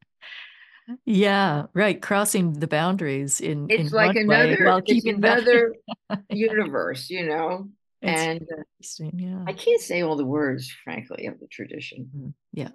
Yeah, 1.04 1.66
right. 1.74 2.00
Crossing 2.00 2.54
the 2.54 2.66
boundaries 2.66 3.40
in 3.40 3.66
it's 3.70 3.90
in 3.90 3.96
like 3.96 4.16
another 4.16 4.64
while 4.64 4.78
it's 4.78 4.90
keeping 4.90 5.16
another 5.16 5.74
universe, 6.30 7.10
you 7.10 7.26
know. 7.26 7.68
and 8.00 8.42
uh, 8.42 9.04
yeah. 9.12 9.44
I 9.46 9.52
can't 9.52 9.80
say 9.80 10.02
all 10.02 10.16
the 10.16 10.24
words, 10.24 10.72
frankly, 10.84 11.26
of 11.26 11.40
the 11.40 11.46
tradition. 11.46 12.10
Mm-hmm. 12.16 12.28
Yeah. 12.52 12.70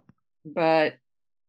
But 0.45 0.95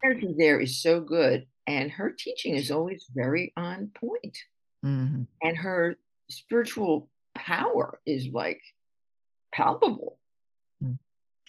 everything 0.03 0.37
there 0.39 0.61
is 0.61 0.81
so 0.81 1.01
good. 1.01 1.47
And 1.67 1.91
her 1.91 2.15
teaching 2.17 2.55
is 2.55 2.71
always 2.71 3.07
very 3.15 3.53
on 3.57 3.91
point. 3.95 4.39
Mm-hmm. 4.85 5.23
And 5.43 5.57
her 5.57 5.97
spiritual 6.31 7.09
power 7.35 7.99
is 8.07 8.29
like 8.29 8.61
palpable. 9.53 10.19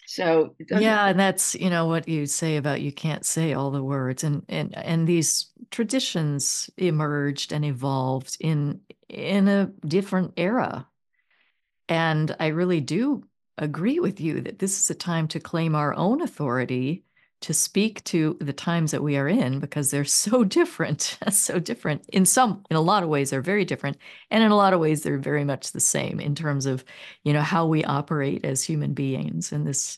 So 0.06 0.54
yeah, 0.70 1.06
and 1.08 1.18
that's 1.18 1.54
you 1.54 1.70
know 1.70 1.86
what 1.86 2.08
you 2.08 2.26
say 2.26 2.56
about 2.56 2.80
you 2.80 2.92
can't 2.92 3.26
say 3.26 3.52
all 3.54 3.70
the 3.70 3.82
words, 3.82 4.24
and 4.24 4.44
and 4.48 4.74
and 4.76 5.06
these 5.06 5.50
traditions 5.70 6.70
emerged 6.76 7.52
and 7.52 7.64
evolved 7.64 8.36
in 8.40 8.80
in 9.08 9.48
a 9.48 9.66
different 9.86 10.34
era, 10.36 10.88
and 11.88 12.36
I 12.40 12.48
really 12.48 12.80
do 12.80 13.24
agree 13.58 14.00
with 14.00 14.20
you 14.20 14.42
that 14.42 14.58
this 14.58 14.78
is 14.78 14.90
a 14.90 14.94
time 14.94 15.28
to 15.28 15.40
claim 15.40 15.74
our 15.74 15.94
own 15.94 16.20
authority 16.22 17.05
to 17.46 17.54
speak 17.54 18.02
to 18.02 18.36
the 18.40 18.52
times 18.52 18.90
that 18.90 19.04
we 19.04 19.16
are 19.16 19.28
in 19.28 19.60
because 19.60 19.92
they're 19.92 20.04
so 20.04 20.42
different 20.58 21.16
so 21.30 21.60
different 21.60 22.04
in 22.08 22.26
some 22.26 22.64
in 22.70 22.76
a 22.76 22.80
lot 22.80 23.04
of 23.04 23.08
ways 23.08 23.30
they're 23.30 23.40
very 23.40 23.64
different 23.64 23.96
and 24.32 24.42
in 24.42 24.50
a 24.50 24.56
lot 24.56 24.72
of 24.72 24.80
ways 24.80 25.02
they're 25.02 25.16
very 25.16 25.44
much 25.44 25.70
the 25.70 25.80
same 25.80 26.18
in 26.18 26.34
terms 26.34 26.66
of 26.66 26.84
you 27.22 27.32
know 27.32 27.42
how 27.42 27.64
we 27.64 27.84
operate 27.84 28.44
as 28.44 28.64
human 28.64 28.94
beings 28.94 29.52
and 29.52 29.64
this 29.64 29.96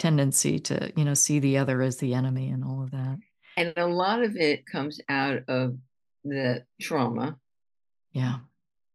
tendency 0.00 0.58
to 0.58 0.92
you 0.96 1.04
know 1.04 1.14
see 1.14 1.38
the 1.38 1.58
other 1.58 1.80
as 1.80 1.98
the 1.98 2.14
enemy 2.14 2.48
and 2.48 2.64
all 2.64 2.82
of 2.82 2.90
that. 2.90 3.18
And 3.56 3.72
a 3.76 3.86
lot 3.86 4.24
of 4.24 4.34
it 4.34 4.66
comes 4.66 5.00
out 5.08 5.44
of 5.46 5.76
the 6.24 6.64
trauma. 6.80 7.36
Yeah. 8.12 8.38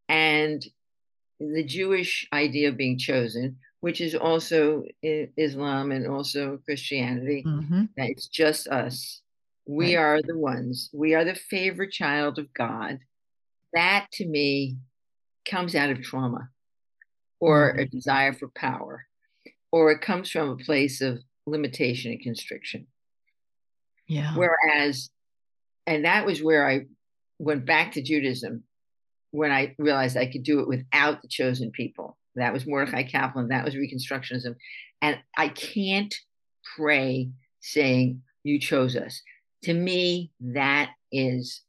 And 0.09 0.65
the 1.39 1.63
jewish 1.63 2.27
idea 2.33 2.69
of 2.69 2.77
being 2.77 2.97
chosen 2.97 3.57
which 3.81 4.01
is 4.01 4.15
also 4.15 4.83
Islam 5.03 5.91
and 5.91 6.07
also 6.07 6.59
Christianity. 6.65 7.43
Mm-hmm. 7.45 7.83
That 7.97 8.09
it's 8.09 8.27
just 8.27 8.67
us. 8.67 9.21
We 9.67 9.95
right. 9.95 10.01
are 10.01 10.21
the 10.21 10.37
ones. 10.37 10.89
We 10.93 11.15
are 11.15 11.25
the 11.25 11.35
favorite 11.35 11.91
child 11.91 12.39
of 12.39 12.53
God. 12.53 12.99
That 13.73 14.07
to 14.13 14.25
me 14.25 14.77
comes 15.49 15.75
out 15.75 15.89
of 15.89 16.01
trauma 16.01 16.49
or 17.39 17.71
mm-hmm. 17.71 17.79
a 17.79 17.85
desire 17.85 18.33
for 18.33 18.47
power, 18.49 19.05
or 19.71 19.91
it 19.91 20.01
comes 20.01 20.29
from 20.29 20.49
a 20.49 20.57
place 20.57 21.01
of 21.01 21.19
limitation 21.45 22.11
and 22.11 22.21
constriction. 22.21 22.87
Yeah. 24.07 24.35
Whereas, 24.35 25.09
and 25.85 26.05
that 26.05 26.25
was 26.25 26.41
where 26.41 26.67
I 26.67 26.85
went 27.39 27.65
back 27.65 27.93
to 27.93 28.01
Judaism 28.01 28.63
when 29.31 29.51
I 29.51 29.75
realized 29.77 30.15
I 30.15 30.31
could 30.31 30.43
do 30.43 30.61
it 30.61 30.67
without 30.67 31.21
the 31.21 31.27
chosen 31.27 31.71
people 31.71 32.17
that 32.35 32.53
was 32.53 32.65
Mordecai 32.65 33.03
Kaplan. 33.03 33.49
That 33.49 33.65
was 33.65 33.75
Reconstructionism. 33.75 34.55
And 35.01 35.19
I 35.35 35.49
can't 35.49 36.13
pray 36.75 37.29
saying, 37.61 38.21
You 38.43 38.59
chose 38.59 38.95
us. 38.95 39.21
To 39.63 39.73
me, 39.73 40.31
that 40.39 40.91
is 41.11 41.61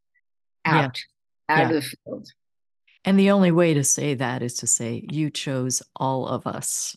out, 0.65 1.01
yeah. 1.49 1.57
out 1.57 1.59
yeah. 1.59 1.69
of 1.69 1.75
the 1.75 1.83
field. 1.83 2.29
And 3.05 3.19
the 3.19 3.31
only 3.31 3.53
way 3.53 3.75
to 3.75 3.85
say 3.85 4.15
that 4.15 4.43
is 4.43 4.55
to 4.55 4.67
say, 4.67 5.05
You 5.11 5.31
chose 5.31 5.83
all 5.95 6.27
of 6.27 6.47
us. 6.47 6.97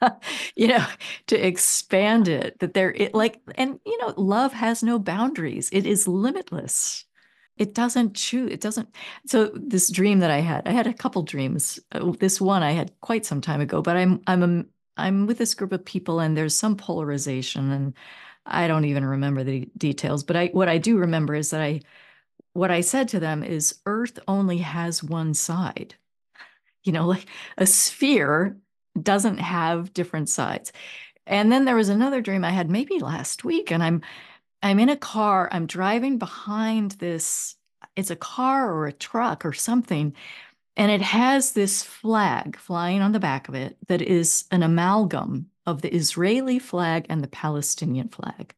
you 0.56 0.68
know 0.68 0.84
to 1.26 1.36
expand 1.36 2.28
it 2.28 2.58
that 2.58 2.74
there 2.74 2.92
it 2.92 3.14
like 3.14 3.40
and 3.54 3.78
you 3.86 3.96
know 3.98 4.12
love 4.18 4.52
has 4.52 4.82
no 4.82 4.98
boundaries 4.98 5.70
it 5.72 5.86
is 5.86 6.06
limitless 6.06 7.06
it 7.56 7.74
doesn't 7.74 8.14
choose 8.14 8.50
it 8.52 8.60
doesn't 8.60 8.88
so 9.26 9.50
this 9.54 9.90
dream 9.90 10.18
that 10.20 10.30
i 10.30 10.40
had 10.40 10.66
i 10.66 10.72
had 10.72 10.86
a 10.86 10.94
couple 10.94 11.22
dreams. 11.22 11.78
Uh, 11.92 12.12
this 12.18 12.40
one 12.40 12.62
i 12.62 12.72
had 12.72 12.92
quite 13.00 13.24
some 13.24 13.40
time 13.40 13.60
ago 13.60 13.82
but 13.82 13.96
i'm 13.96 14.20
i'm 14.26 14.42
a, 14.42 14.64
i'm 14.96 15.26
with 15.26 15.38
this 15.38 15.54
group 15.54 15.72
of 15.72 15.84
people 15.84 16.20
and 16.20 16.36
there's 16.36 16.54
some 16.54 16.76
polarization 16.76 17.70
and 17.70 17.94
i 18.46 18.66
don't 18.68 18.84
even 18.84 19.04
remember 19.04 19.44
the 19.44 19.68
details 19.76 20.24
but 20.24 20.36
i 20.36 20.46
what 20.48 20.68
i 20.68 20.78
do 20.78 20.98
remember 20.98 21.34
is 21.34 21.50
that 21.50 21.60
i 21.60 21.80
what 22.54 22.70
i 22.70 22.80
said 22.80 23.08
to 23.08 23.20
them 23.20 23.42
is 23.42 23.80
earth 23.86 24.18
only 24.26 24.58
has 24.58 25.02
one 25.02 25.34
side. 25.34 25.94
You 26.84 26.92
know 26.92 27.06
like 27.14 27.26
a 27.58 27.66
sphere 27.66 28.56
doesn't 29.00 29.38
have 29.38 29.92
different 29.92 30.28
sides. 30.28 30.72
And 31.26 31.50
then 31.50 31.64
there 31.64 31.76
was 31.76 31.88
another 31.88 32.20
dream 32.20 32.44
i 32.44 32.50
had 32.50 32.70
maybe 32.70 32.98
last 33.00 33.44
week 33.44 33.70
and 33.72 33.82
i'm 33.82 34.02
I'm 34.64 34.80
in 34.80 34.88
a 34.88 34.96
car, 34.96 35.50
I'm 35.52 35.66
driving 35.66 36.16
behind 36.16 36.92
this, 36.92 37.54
it's 37.96 38.10
a 38.10 38.16
car 38.16 38.72
or 38.72 38.86
a 38.86 38.94
truck 38.94 39.44
or 39.44 39.52
something, 39.52 40.14
and 40.74 40.90
it 40.90 41.02
has 41.02 41.52
this 41.52 41.82
flag 41.82 42.56
flying 42.56 43.02
on 43.02 43.12
the 43.12 43.20
back 43.20 43.46
of 43.46 43.54
it 43.54 43.76
that 43.88 44.00
is 44.00 44.44
an 44.50 44.62
amalgam 44.62 45.50
of 45.66 45.82
the 45.82 45.94
Israeli 45.94 46.58
flag 46.58 47.04
and 47.10 47.22
the 47.22 47.28
Palestinian 47.28 48.08
flag. 48.08 48.54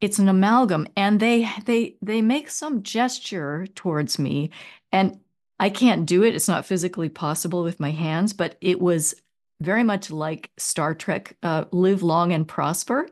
It's 0.00 0.18
an 0.18 0.30
amalgam, 0.30 0.88
and 0.96 1.20
they 1.20 1.46
they 1.66 1.96
they 2.00 2.22
make 2.22 2.48
some 2.48 2.82
gesture 2.82 3.66
towards 3.74 4.18
me, 4.18 4.50
and 4.90 5.20
I 5.60 5.68
can't 5.68 6.06
do 6.06 6.24
it. 6.24 6.34
It's 6.34 6.48
not 6.48 6.64
physically 6.64 7.10
possible 7.10 7.62
with 7.62 7.78
my 7.78 7.90
hands, 7.90 8.32
but 8.32 8.56
it 8.62 8.80
was 8.80 9.14
very 9.60 9.84
much 9.84 10.10
like 10.10 10.50
Star 10.56 10.94
Trek, 10.94 11.36
uh, 11.42 11.66
"Live 11.72 12.02
long 12.02 12.32
and 12.32 12.48
prosper," 12.48 13.06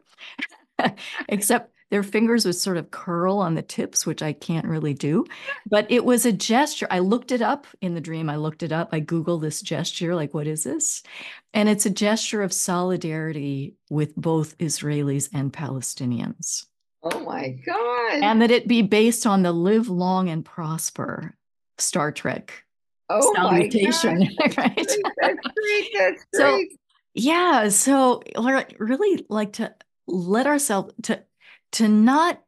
except 1.29 1.75
their 1.91 2.03
fingers 2.03 2.45
would 2.47 2.55
sort 2.55 2.77
of 2.77 2.91
curl 2.91 3.39
on 3.39 3.55
the 3.55 3.63
tips, 3.63 4.07
which 4.07 4.23
I 4.23 4.33
can't 4.33 4.67
really 4.67 4.95
do. 4.95 5.27
But 5.67 5.91
it 5.91 6.05
was 6.05 6.25
a 6.25 6.33
gesture. 6.33 6.87
I 6.91 7.01
looked 7.01 7.33
it 7.33 7.43
up 7.43 7.67
in 7.81 7.95
the 7.95 8.01
dream. 8.01 8.31
I 8.31 8.37
looked 8.37 8.63
it 8.63 8.73
up. 8.73 8.91
I 8.93 9.01
Googled 9.01 9.43
this 9.43 9.61
gesture, 9.61 10.15
like, 10.15 10.33
what 10.33 10.47
is 10.47 10.65
this? 10.65 11.03
And 11.53 11.69
it's 11.69 11.87
a 11.87 11.91
gesture 11.91 12.43
of 12.43 12.53
solidarity 12.53 13.75
with 13.91 14.15
both 14.17 14.57
Israelis 14.59 15.29
and 15.33 15.53
Palestinians. 15.53 16.67
Oh 17.03 17.21
my 17.21 17.57
God. 17.67 18.23
And 18.23 18.43
that 18.43 18.51
it 18.51 18.69
be 18.69 18.83
based 18.83 19.27
on 19.27 19.43
the 19.43 19.53
live 19.53 19.89
long 19.89 20.29
and 20.29 20.45
prosper 20.45 21.35
Star 21.79 22.13
Trek 22.13 22.65
oh 23.09 23.35
salutation. 23.35 24.21
right? 24.57 24.75
That's 24.77 24.97
great. 24.97 25.89
That's 25.99 26.25
great. 26.33 26.35
So, 26.35 26.65
yeah. 27.15 27.69
So, 27.69 28.23
really 28.79 29.27
like 29.29 29.55
to 29.55 29.75
let 30.07 30.47
ourselves 30.47 30.93
to 31.05 31.23
to 31.73 31.89
not 31.89 32.43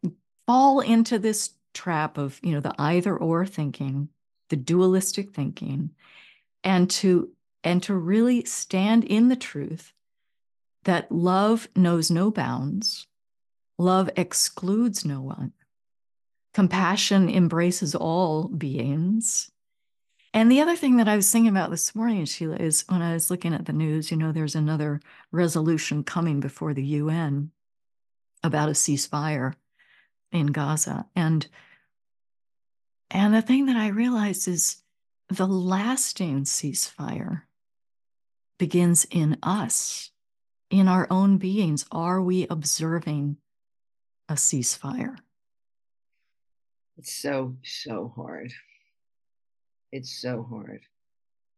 fall 0.46 0.80
into 0.80 1.18
this 1.18 1.50
trap 1.74 2.18
of 2.18 2.38
you 2.42 2.52
know 2.52 2.60
the 2.60 2.74
either 2.78 3.16
or 3.16 3.46
thinking 3.46 4.08
the 4.50 4.56
dualistic 4.56 5.34
thinking 5.34 5.90
and 6.62 6.90
to 6.90 7.30
and 7.64 7.82
to 7.82 7.94
really 7.94 8.44
stand 8.44 9.04
in 9.04 9.28
the 9.28 9.36
truth 9.36 9.92
that 10.84 11.10
love 11.10 11.68
knows 11.74 12.10
no 12.10 12.30
bounds 12.30 13.06
love 13.78 14.10
excludes 14.16 15.04
no 15.04 15.22
one 15.22 15.52
compassion 16.52 17.28
embraces 17.28 17.94
all 17.94 18.48
beings. 18.48 19.50
And 20.34 20.50
the 20.50 20.60
other 20.60 20.76
thing 20.76 20.96
that 20.96 21.08
I 21.08 21.16
was 21.16 21.30
thinking 21.30 21.50
about 21.50 21.70
this 21.70 21.94
morning, 21.94 22.24
Sheila, 22.24 22.56
is 22.56 22.84
when 22.88 23.02
I 23.02 23.12
was 23.12 23.30
looking 23.30 23.52
at 23.52 23.66
the 23.66 23.72
news, 23.72 24.10
you 24.10 24.16
know, 24.16 24.32
there's 24.32 24.54
another 24.54 25.00
resolution 25.30 26.04
coming 26.04 26.40
before 26.40 26.72
the 26.72 26.84
UN 26.84 27.50
about 28.42 28.68
a 28.68 28.72
ceasefire 28.72 29.54
in 30.30 30.46
Gaza. 30.46 31.06
And 31.14 31.46
and 33.10 33.34
the 33.34 33.42
thing 33.42 33.66
that 33.66 33.76
I 33.76 33.88
realized 33.88 34.48
is 34.48 34.82
the 35.28 35.46
lasting 35.46 36.44
ceasefire 36.44 37.42
begins 38.58 39.06
in 39.10 39.38
us, 39.42 40.10
in 40.70 40.88
our 40.88 41.06
own 41.10 41.36
beings. 41.36 41.84
Are 41.92 42.22
we 42.22 42.46
observing 42.48 43.36
a 44.28 44.34
ceasefire? 44.34 45.16
It's 46.96 47.12
so, 47.12 47.56
so 47.62 48.12
hard. 48.14 48.52
It's 49.90 50.20
so 50.20 50.46
hard. 50.48 50.80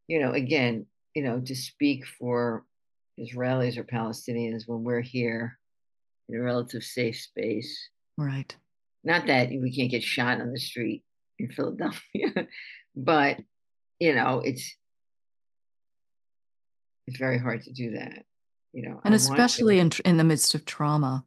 You 0.09 0.20
know, 0.20 0.32
again, 0.32 0.87
you 1.14 1.22
know, 1.22 1.41
to 1.41 1.55
speak 1.55 2.07
for 2.07 2.64
Israelis 3.18 3.76
or 3.76 3.85
Palestinians 3.85 4.66
when 4.66 4.82
we're 4.82 5.01
here 5.01 5.59
in 6.29 6.37
a 6.37 6.43
relative 6.43 6.83
safe 6.83 7.20
space. 7.20 7.89
Right. 8.16 8.55
Not 9.03 9.27
that 9.27 9.51
we 9.51 9.75
can't 9.75 9.91
get 9.91 10.03
shot 10.03 10.41
on 10.41 10.53
the 10.53 10.61
street 10.61 11.05
in 11.39 11.51
Philadelphia, 11.51 12.49
but 12.97 13.39
you 13.99 14.14
know, 14.14 14.41
it's 14.45 14.77
it's 17.07 17.18
very 17.18 17.39
hard 17.39 17.62
to 17.64 17.72
do 17.72 17.93
that. 17.93 18.25
You 18.72 18.89
know, 18.89 19.01
and 19.05 19.14
I 19.14 19.16
especially 19.16 19.79
in 19.79 19.91
in 20.05 20.16
the 20.16 20.25
midst 20.25 20.55
of 20.55 20.64
trauma. 20.64 21.25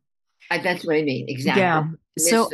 I, 0.50 0.60
that's 0.60 0.86
what 0.86 0.95
I 0.95 1.04
mean. 1.04 1.26
Exactly. 1.28 1.62
Yeah. 1.62 1.84
So, 2.18 2.50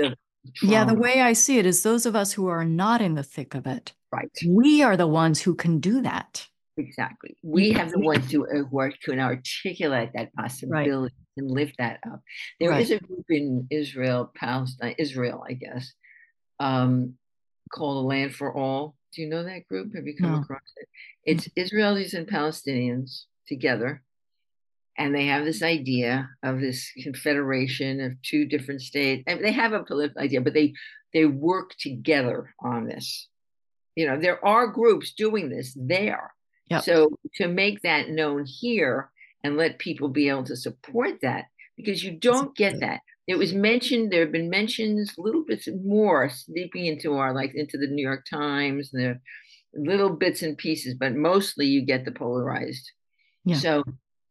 yeah, 0.62 0.84
the 0.84 0.96
way 0.96 1.22
I 1.22 1.34
see 1.34 1.60
it 1.60 1.66
is 1.66 1.84
those 1.84 2.06
of 2.06 2.16
us 2.16 2.34
who 2.34 2.48
are 2.48 2.66
not 2.66 3.02
in 3.02 3.14
the 3.14 3.24
thick 3.24 3.54
of 3.54 3.68
it, 3.68 3.94
right? 4.12 4.32
We 4.48 4.82
are 4.84 4.98
the 4.98 5.08
ones 5.08 5.42
who 5.42 5.56
can 5.56 5.80
do 5.80 6.02
that. 6.02 6.48
Exactly. 6.78 7.38
We 7.44 7.72
have 7.74 7.92
the 7.92 8.00
ones 8.00 8.32
who, 8.32 8.46
uh, 8.46 8.64
who 8.64 8.92
can 9.04 9.20
articulate 9.20 10.10
that 10.16 10.34
possibility 10.34 11.14
right. 11.14 11.38
and 11.38 11.52
lift 11.52 11.78
that 11.78 12.00
up. 12.12 12.22
There 12.60 12.72
right. 12.72 12.82
is 12.82 12.92
a 12.92 13.00
group 13.00 13.26
in 13.30 13.68
Israel, 13.70 14.32
Palestine, 14.36 14.96
Israel, 14.98 15.44
I 15.48 15.54
guess, 15.54 15.94
um, 16.60 17.16
called 17.72 18.04
a 18.04 18.08
Land 18.08 18.34
for 18.34 18.56
All. 18.56 18.96
Do 19.14 19.22
you 19.22 19.30
know 19.30 19.44
that 19.44 19.68
group? 19.68 19.94
Have 19.96 20.08
you 20.08 20.16
come 20.16 20.32
no. 20.32 20.42
across 20.42 20.62
it? 20.78 20.88
It's 21.24 21.48
Israelis 21.50 22.16
and 22.16 22.28
Palestinians 22.28 23.26
together. 23.48 24.02
And 24.98 25.14
they 25.14 25.28
have 25.28 25.46
this 25.46 25.62
idea 25.64 26.30
of 26.44 26.60
this 26.60 26.92
confederation 27.02 28.00
of 28.00 28.22
two 28.22 28.46
different 28.46 28.82
states. 28.82 29.24
I 29.28 29.36
mean, 29.36 29.44
they 29.44 29.52
have 29.52 29.74
a 29.74 29.84
political 29.84 30.22
idea, 30.22 30.42
but 30.42 30.54
they 30.54 30.74
they 31.14 31.26
work 31.26 31.76
together 31.80 32.54
on 32.60 32.88
this. 32.88 33.28
You 33.96 34.08
know, 34.08 34.20
there 34.20 34.44
are 34.46 34.68
groups 34.68 35.14
doing 35.14 35.50
this 35.50 35.78
there. 35.80 36.34
Yep. 36.74 36.84
So 36.84 37.18
to 37.36 37.48
make 37.48 37.82
that 37.82 38.10
known 38.10 38.46
here 38.46 39.10
and 39.44 39.58
let 39.58 39.80
people 39.80 40.10
be 40.10 40.30
able 40.30 40.46
to 40.46 40.56
support 40.56 41.20
that, 41.22 41.46
because 41.78 42.04
you 42.04 42.12
don't 42.12 42.56
get 42.56 42.80
that 42.82 43.00
it 43.28 43.38
was 43.38 43.54
mentioned 43.54 44.12
there 44.12 44.22
have 44.22 44.32
been 44.32 44.50
mentions 44.50 45.14
little 45.18 45.44
bits 45.46 45.68
more 45.84 46.30
sleeping 46.30 46.86
into 46.86 47.16
our 47.16 47.34
like 47.34 47.54
into 47.56 47.78
the 47.78 47.88
new 47.88 48.04
york 48.04 48.26
times 48.30 48.92
and 48.94 49.04
the 49.04 49.20
little 49.74 50.10
bits 50.10 50.42
and 50.42 50.58
pieces 50.58 50.96
but 51.00 51.16
mostly 51.16 51.66
you 51.66 51.82
get 51.82 52.06
the 52.06 52.12
polarized 52.12 52.92
yeah. 53.46 53.56
so 53.56 53.84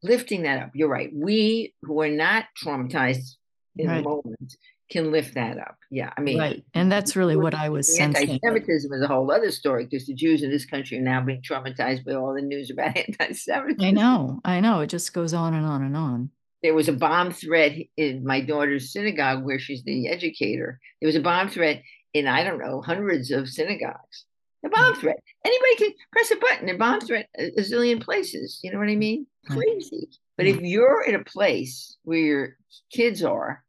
lifting 0.02 0.42
that 0.42 0.62
up 0.62 0.70
you're 0.74 0.88
right 0.88 1.10
we 1.14 1.74
who 1.82 2.00
are 2.00 2.10
not 2.10 2.44
traumatized 2.62 3.36
in 3.76 3.88
right. 3.88 3.96
the 3.96 4.02
moment 4.02 4.56
can 4.92 5.10
lift 5.10 5.34
that 5.34 5.58
up 5.58 5.76
yeah 5.90 6.12
i 6.16 6.20
mean 6.20 6.38
right 6.38 6.64
and 6.74 6.92
that's 6.92 7.16
really 7.16 7.36
what 7.36 7.54
i 7.54 7.68
was 7.68 7.96
sensing 7.96 8.30
anti-semitism 8.30 8.92
is 8.92 9.02
a 9.02 9.08
whole 9.08 9.30
other 9.32 9.50
story 9.50 9.84
because 9.84 10.06
the 10.06 10.14
jews 10.14 10.42
in 10.42 10.50
this 10.50 10.66
country 10.66 10.98
are 10.98 11.02
now 11.02 11.20
being 11.20 11.42
traumatized 11.42 12.04
by 12.04 12.12
all 12.12 12.34
the 12.34 12.42
news 12.42 12.70
about 12.70 12.96
anti-semitism 13.08 13.84
i 13.84 13.90
know 13.90 14.40
i 14.44 14.60
know 14.60 14.80
it 14.80 14.88
just 14.88 15.12
goes 15.12 15.32
on 15.32 15.54
and 15.54 15.66
on 15.66 15.82
and 15.82 15.96
on 15.96 16.30
there 16.62 16.74
was 16.74 16.88
a 16.88 16.92
bomb 16.92 17.32
threat 17.32 17.72
in 17.96 18.24
my 18.24 18.40
daughter's 18.40 18.92
synagogue 18.92 19.44
where 19.44 19.58
she's 19.58 19.82
the 19.82 20.08
educator. 20.08 20.80
There 21.00 21.08
was 21.08 21.16
a 21.16 21.20
bomb 21.20 21.48
threat 21.48 21.82
in, 22.14 22.26
I 22.26 22.44
don't 22.44 22.58
know, 22.58 22.80
hundreds 22.80 23.30
of 23.30 23.48
synagogues. 23.48 24.26
A 24.64 24.68
bomb 24.68 24.94
hmm. 24.94 25.00
threat. 25.00 25.18
Anybody 25.44 25.76
can 25.76 25.90
press 26.12 26.30
a 26.30 26.36
button 26.36 26.68
and 26.68 26.78
bomb 26.78 27.00
threat 27.00 27.28
a, 27.36 27.50
zillion 27.58 28.00
places. 28.00 28.60
You 28.62 28.72
know 28.72 28.78
what 28.78 28.88
I 28.88 28.96
mean? 28.96 29.26
Crazy. 29.46 30.08
But 30.36 30.46
if 30.46 30.60
you're 30.60 31.02
in 31.02 31.16
a 31.16 31.24
place 31.24 31.96
where 32.04 32.18
your 32.18 32.56
kids 32.92 33.24
are, 33.24 33.64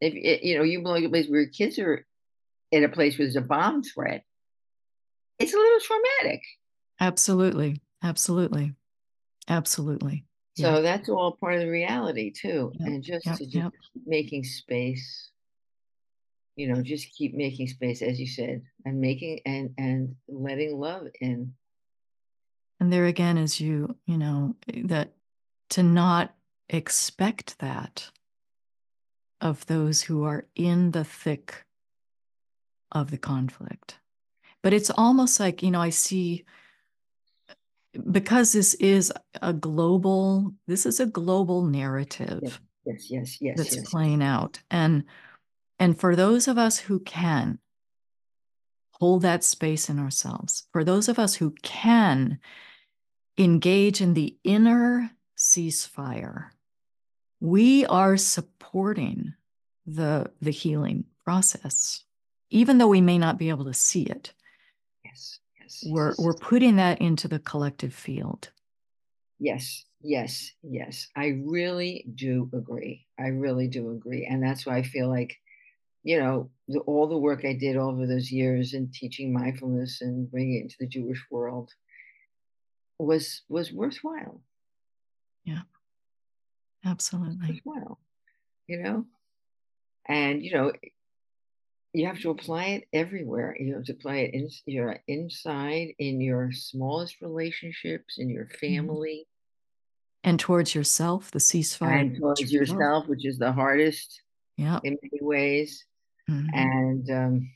if 0.00 0.42
you 0.42 0.56
know 0.56 0.64
you 0.64 0.82
belong 0.82 1.00
to 1.00 1.06
a 1.06 1.10
place 1.10 1.28
where 1.28 1.40
your 1.40 1.50
kids 1.50 1.78
are 1.78 2.06
in 2.72 2.84
a 2.84 2.88
place 2.88 3.18
where 3.18 3.26
there's 3.26 3.36
a 3.36 3.40
bomb 3.40 3.82
threat, 3.82 4.24
it's 5.38 5.54
a 5.54 5.56
little 5.56 5.80
traumatic. 5.80 6.42
Absolutely. 7.00 7.80
Absolutely. 8.02 8.74
Absolutely. 9.48 10.24
So 10.56 10.76
yeah. 10.76 10.80
that's 10.80 11.08
all 11.08 11.32
part 11.32 11.54
of 11.54 11.60
the 11.60 11.70
reality 11.70 12.30
too. 12.30 12.72
Yep. 12.74 12.88
And 12.88 13.02
just 13.02 13.26
yep. 13.26 13.38
to 13.38 13.44
just 13.44 13.54
yep. 13.56 13.72
making 14.06 14.44
space, 14.44 15.30
you 16.56 16.68
know, 16.68 16.82
just 16.82 17.14
keep 17.16 17.34
making 17.34 17.68
space, 17.68 18.02
as 18.02 18.20
you 18.20 18.26
said, 18.26 18.62
and 18.84 19.00
making 19.00 19.40
and 19.46 19.70
and 19.78 20.16
letting 20.28 20.78
love 20.78 21.06
in. 21.20 21.54
And 22.78 22.92
there 22.92 23.06
again 23.06 23.38
is 23.38 23.60
you, 23.60 23.96
you 24.06 24.18
know, 24.18 24.56
that 24.84 25.12
to 25.70 25.82
not 25.82 26.34
expect 26.68 27.58
that 27.60 28.10
of 29.40 29.66
those 29.66 30.02
who 30.02 30.24
are 30.24 30.46
in 30.54 30.90
the 30.90 31.04
thick 31.04 31.64
of 32.92 33.10
the 33.10 33.18
conflict. 33.18 33.98
But 34.62 34.72
it's 34.72 34.90
almost 34.90 35.40
like, 35.40 35.62
you 35.62 35.70
know, 35.70 35.80
I 35.80 35.90
see 35.90 36.44
because 38.10 38.52
this 38.52 38.74
is 38.74 39.12
a 39.42 39.52
global 39.52 40.52
this 40.68 40.86
is 40.86 41.00
a 41.00 41.06
global 41.06 41.64
narrative 41.64 42.60
yes 42.84 43.10
yes 43.10 43.38
yes 43.40 43.56
that's 43.56 43.76
yes. 43.76 43.90
playing 43.90 44.22
out 44.22 44.60
and 44.70 45.04
and 45.78 45.98
for 45.98 46.14
those 46.14 46.46
of 46.46 46.56
us 46.56 46.78
who 46.78 47.00
can 47.00 47.58
hold 48.92 49.22
that 49.22 49.42
space 49.42 49.88
in 49.88 49.98
ourselves 49.98 50.68
for 50.72 50.84
those 50.84 51.08
of 51.08 51.18
us 51.18 51.34
who 51.34 51.50
can 51.62 52.38
engage 53.36 54.00
in 54.00 54.14
the 54.14 54.36
inner 54.44 55.10
ceasefire 55.36 56.50
we 57.40 57.86
are 57.86 58.16
supporting 58.16 59.34
the 59.86 60.30
the 60.40 60.50
healing 60.50 61.04
process 61.24 62.04
even 62.50 62.78
though 62.78 62.88
we 62.88 63.00
may 63.00 63.16
not 63.16 63.38
be 63.38 63.48
able 63.48 63.64
to 63.64 63.74
see 63.74 64.02
it. 64.02 64.32
Yes 65.04 65.38
yes 65.58 65.84
we're 65.86 66.14
we're 66.18 66.34
putting 66.34 66.76
that 66.76 67.00
into 67.00 67.28
the 67.28 67.38
collective 67.38 67.94
field. 67.94 68.50
Yes 69.38 69.84
yes 70.02 70.52
yes. 70.62 71.08
I 71.16 71.40
really 71.44 72.06
do 72.14 72.50
agree. 72.52 73.06
I 73.18 73.28
really 73.28 73.68
do 73.68 73.90
agree. 73.92 74.26
And 74.26 74.42
that's 74.42 74.66
why 74.66 74.76
i 74.76 74.82
feel 74.82 75.08
like 75.08 75.36
you 76.02 76.18
know 76.18 76.50
the, 76.68 76.80
all 76.80 77.06
the 77.06 77.18
work 77.18 77.44
i 77.44 77.52
did 77.52 77.76
over 77.76 78.06
those 78.06 78.32
years 78.32 78.72
in 78.72 78.90
teaching 78.90 79.34
mindfulness 79.34 80.00
and 80.00 80.30
bringing 80.30 80.56
it 80.56 80.62
into 80.62 80.76
the 80.80 80.86
jewish 80.86 81.22
world 81.30 81.70
was 82.98 83.42
was 83.48 83.72
worthwhile. 83.72 84.42
Yeah 85.44 85.60
absolutely 86.84 87.60
worthwhile 87.64 87.98
you 88.66 88.82
know 88.82 89.04
and 90.08 90.42
you 90.42 90.52
know 90.52 90.72
you 91.92 92.06
have 92.06 92.20
to 92.20 92.30
apply 92.30 92.66
it 92.66 92.88
everywhere. 92.92 93.56
You 93.58 93.74
have 93.74 93.84
to 93.84 93.92
apply 93.92 94.16
it 94.18 94.34
in 94.34 94.48
your 94.66 95.00
inside, 95.08 95.94
in 95.98 96.20
your 96.20 96.52
smallest 96.52 97.20
relationships, 97.20 98.18
in 98.18 98.28
your 98.28 98.44
mm-hmm. 98.44 98.76
family. 98.76 99.26
And 100.22 100.38
towards 100.38 100.74
yourself, 100.74 101.30
the 101.30 101.38
ceasefire. 101.38 102.00
And 102.00 102.16
towards 102.16 102.52
yourself, 102.52 103.08
which 103.08 103.26
is 103.26 103.38
the 103.38 103.52
hardest 103.52 104.22
yeah. 104.56 104.78
in 104.84 104.98
many 105.02 105.18
ways. 105.20 105.84
Mm-hmm. 106.28 106.48
And 106.54 107.10
um, 107.10 107.50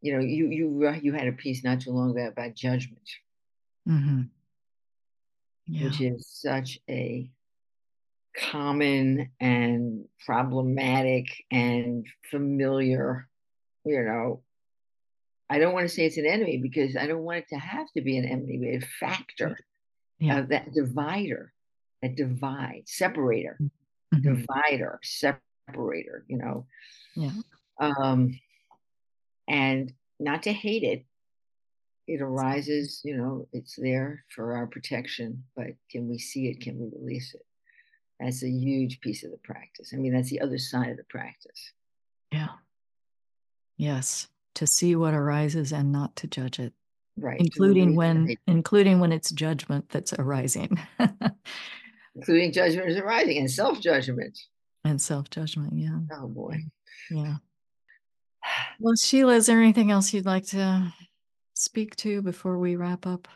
you 0.00 0.14
know, 0.14 0.20
you 0.20 0.48
you 0.48 0.90
you 1.02 1.12
had 1.12 1.28
a 1.28 1.32
piece 1.32 1.62
not 1.62 1.80
too 1.80 1.90
long 1.90 2.10
ago 2.10 2.26
about 2.26 2.54
judgment. 2.54 3.08
Mm-hmm. 3.86 4.22
Yeah. 5.66 5.84
Which 5.84 6.00
is 6.00 6.26
such 6.26 6.78
a 6.88 7.30
common 8.36 9.30
and 9.40 10.04
problematic 10.24 11.26
and 11.50 12.06
familiar, 12.30 13.28
you 13.84 14.02
know. 14.02 14.42
I 15.48 15.58
don't 15.58 15.74
want 15.74 15.88
to 15.88 15.94
say 15.94 16.06
it's 16.06 16.16
an 16.16 16.26
enemy 16.26 16.58
because 16.58 16.96
I 16.96 17.06
don't 17.06 17.24
want 17.24 17.38
it 17.38 17.48
to 17.48 17.58
have 17.58 17.90
to 17.92 18.02
be 18.02 18.16
an 18.16 18.24
enemy, 18.24 18.58
but 18.58 18.84
a 18.84 18.88
factor 19.00 19.58
yeah. 20.20 20.38
of 20.38 20.48
that 20.50 20.72
divider, 20.72 21.52
that 22.02 22.14
divide, 22.14 22.82
separator, 22.86 23.58
mm-hmm. 23.60 24.20
divider, 24.20 25.00
separator, 25.02 26.24
you 26.28 26.38
know. 26.38 26.66
Yeah. 27.16 27.32
Um, 27.80 28.38
and 29.48 29.92
not 30.20 30.44
to 30.44 30.52
hate 30.52 30.84
it, 30.84 31.04
it 32.06 32.20
arises, 32.20 33.00
you 33.04 33.16
know, 33.16 33.48
it's 33.52 33.76
there 33.76 34.24
for 34.34 34.56
our 34.56 34.66
protection, 34.66 35.44
but 35.56 35.68
can 35.90 36.08
we 36.08 36.18
see 36.18 36.48
it? 36.48 36.60
Can 36.60 36.78
we 36.78 36.88
release 36.96 37.34
it? 37.34 37.44
That's 38.20 38.42
a 38.42 38.50
huge 38.50 39.00
piece 39.00 39.24
of 39.24 39.30
the 39.30 39.38
practice. 39.38 39.92
I 39.94 39.96
mean, 39.96 40.12
that's 40.12 40.28
the 40.28 40.40
other 40.40 40.58
side 40.58 40.90
of 40.90 40.98
the 40.98 41.04
practice. 41.04 41.72
Yeah. 42.30 42.48
Yes. 43.78 44.28
To 44.56 44.66
see 44.66 44.94
what 44.94 45.14
arises 45.14 45.72
and 45.72 45.90
not 45.90 46.16
to 46.16 46.26
judge 46.26 46.58
it. 46.58 46.74
Right. 47.16 47.40
Including 47.40 47.96
when 47.96 48.36
including 48.46 49.00
when 49.00 49.12
it's 49.12 49.30
judgment 49.30 49.88
that's 49.88 50.12
arising. 50.12 50.78
including 52.14 52.52
judgment 52.52 52.90
is 52.90 52.98
arising 52.98 53.38
and 53.38 53.50
self-judgment. 53.50 54.38
And 54.84 55.00
self-judgment, 55.00 55.72
yeah. 55.74 55.98
Oh 56.12 56.28
boy. 56.28 56.56
Yeah. 57.10 57.36
Well, 58.78 58.96
Sheila, 58.96 59.34
is 59.34 59.46
there 59.46 59.60
anything 59.60 59.90
else 59.90 60.12
you'd 60.12 60.26
like 60.26 60.46
to 60.48 60.92
speak 61.54 61.96
to 61.96 62.22
before 62.22 62.58
we 62.58 62.76
wrap 62.76 63.06
up? 63.06 63.28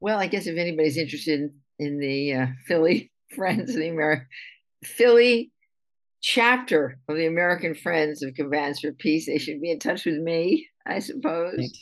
Well, 0.00 0.18
I 0.18 0.26
guess 0.26 0.46
if 0.46 0.56
anybody's 0.56 0.96
interested 0.96 1.40
in, 1.40 1.54
in 1.78 1.98
the 1.98 2.34
uh, 2.34 2.46
Philly 2.66 3.11
Friends 3.34 3.70
of 3.70 3.76
the 3.76 3.88
American 3.88 4.26
Philly 4.84 5.52
chapter 6.20 6.98
of 7.08 7.16
the 7.16 7.26
American 7.26 7.74
Friends 7.74 8.22
of 8.22 8.34
Combatants 8.34 8.80
for 8.80 8.92
Peace. 8.92 9.26
They 9.26 9.38
should 9.38 9.60
be 9.60 9.70
in 9.70 9.78
touch 9.78 10.06
with 10.06 10.18
me, 10.18 10.68
I 10.86 11.00
suppose. 11.00 11.58
Right. 11.58 11.76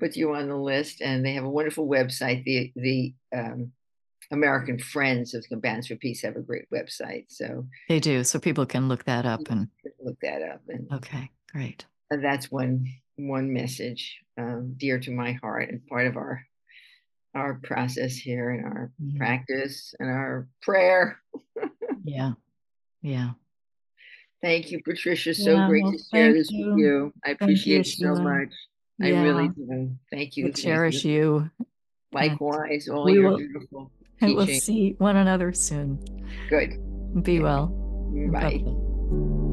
Put 0.00 0.16
you 0.16 0.34
on 0.34 0.48
the 0.48 0.56
list, 0.56 1.00
and 1.00 1.24
they 1.24 1.32
have 1.32 1.44
a 1.44 1.50
wonderful 1.50 1.88
website. 1.88 2.44
The 2.44 2.72
the 2.76 3.14
um, 3.36 3.72
American 4.30 4.78
Friends 4.78 5.34
of 5.34 5.44
Combatants 5.48 5.88
for 5.88 5.96
Peace 5.96 6.22
have 6.22 6.36
a 6.36 6.40
great 6.40 6.70
website. 6.70 7.24
So 7.28 7.66
they 7.88 7.98
do. 7.98 8.22
So 8.22 8.38
people 8.38 8.66
can 8.66 8.88
look 8.88 9.04
that 9.04 9.26
up 9.26 9.40
and 9.50 9.68
look 10.00 10.20
that 10.22 10.42
up. 10.42 10.62
And 10.68 10.86
okay, 10.92 11.30
great. 11.50 11.84
And 12.10 12.22
that's 12.24 12.50
one 12.50 12.86
one 13.16 13.52
message 13.52 14.18
um, 14.36 14.74
dear 14.76 15.00
to 15.00 15.10
my 15.10 15.32
heart 15.32 15.68
and 15.68 15.84
part 15.86 16.06
of 16.06 16.16
our 16.16 16.44
our 17.38 17.54
process 17.62 18.16
here 18.16 18.50
and 18.50 18.64
our 18.64 18.92
mm-hmm. 19.02 19.18
practice 19.18 19.94
and 19.98 20.10
our 20.10 20.48
prayer. 20.62 21.20
yeah. 22.04 22.32
Yeah. 23.02 23.30
Thank 24.42 24.70
you, 24.70 24.82
Patricia. 24.82 25.34
So 25.34 25.54
yeah, 25.54 25.68
great 25.68 25.84
well, 25.84 25.92
to 25.92 25.98
share 26.12 26.32
this 26.32 26.50
you. 26.50 26.70
with 26.70 26.78
you. 26.78 27.12
I 27.24 27.30
appreciate 27.30 27.98
you, 27.98 28.12
it 28.12 28.16
so 28.16 28.22
much. 28.22 28.50
Yeah. 28.98 29.20
I 29.20 29.22
really 29.22 29.48
do. 29.48 29.96
Thank 30.10 30.36
you. 30.36 30.46
We 30.46 30.52
cherish 30.52 31.04
you. 31.04 31.50
Likewise, 32.12 32.88
all 32.88 33.08
your 33.10 33.30
will, 33.30 33.36
beautiful 33.36 33.90
teaching. 34.20 34.36
we'll 34.36 34.46
see 34.46 34.94
one 34.98 35.16
another 35.16 35.52
soon. 35.52 35.98
Good. 36.48 36.78
Be 37.22 37.40
well. 37.40 37.66
Bye. 38.32 38.62
Bye. 38.64 39.47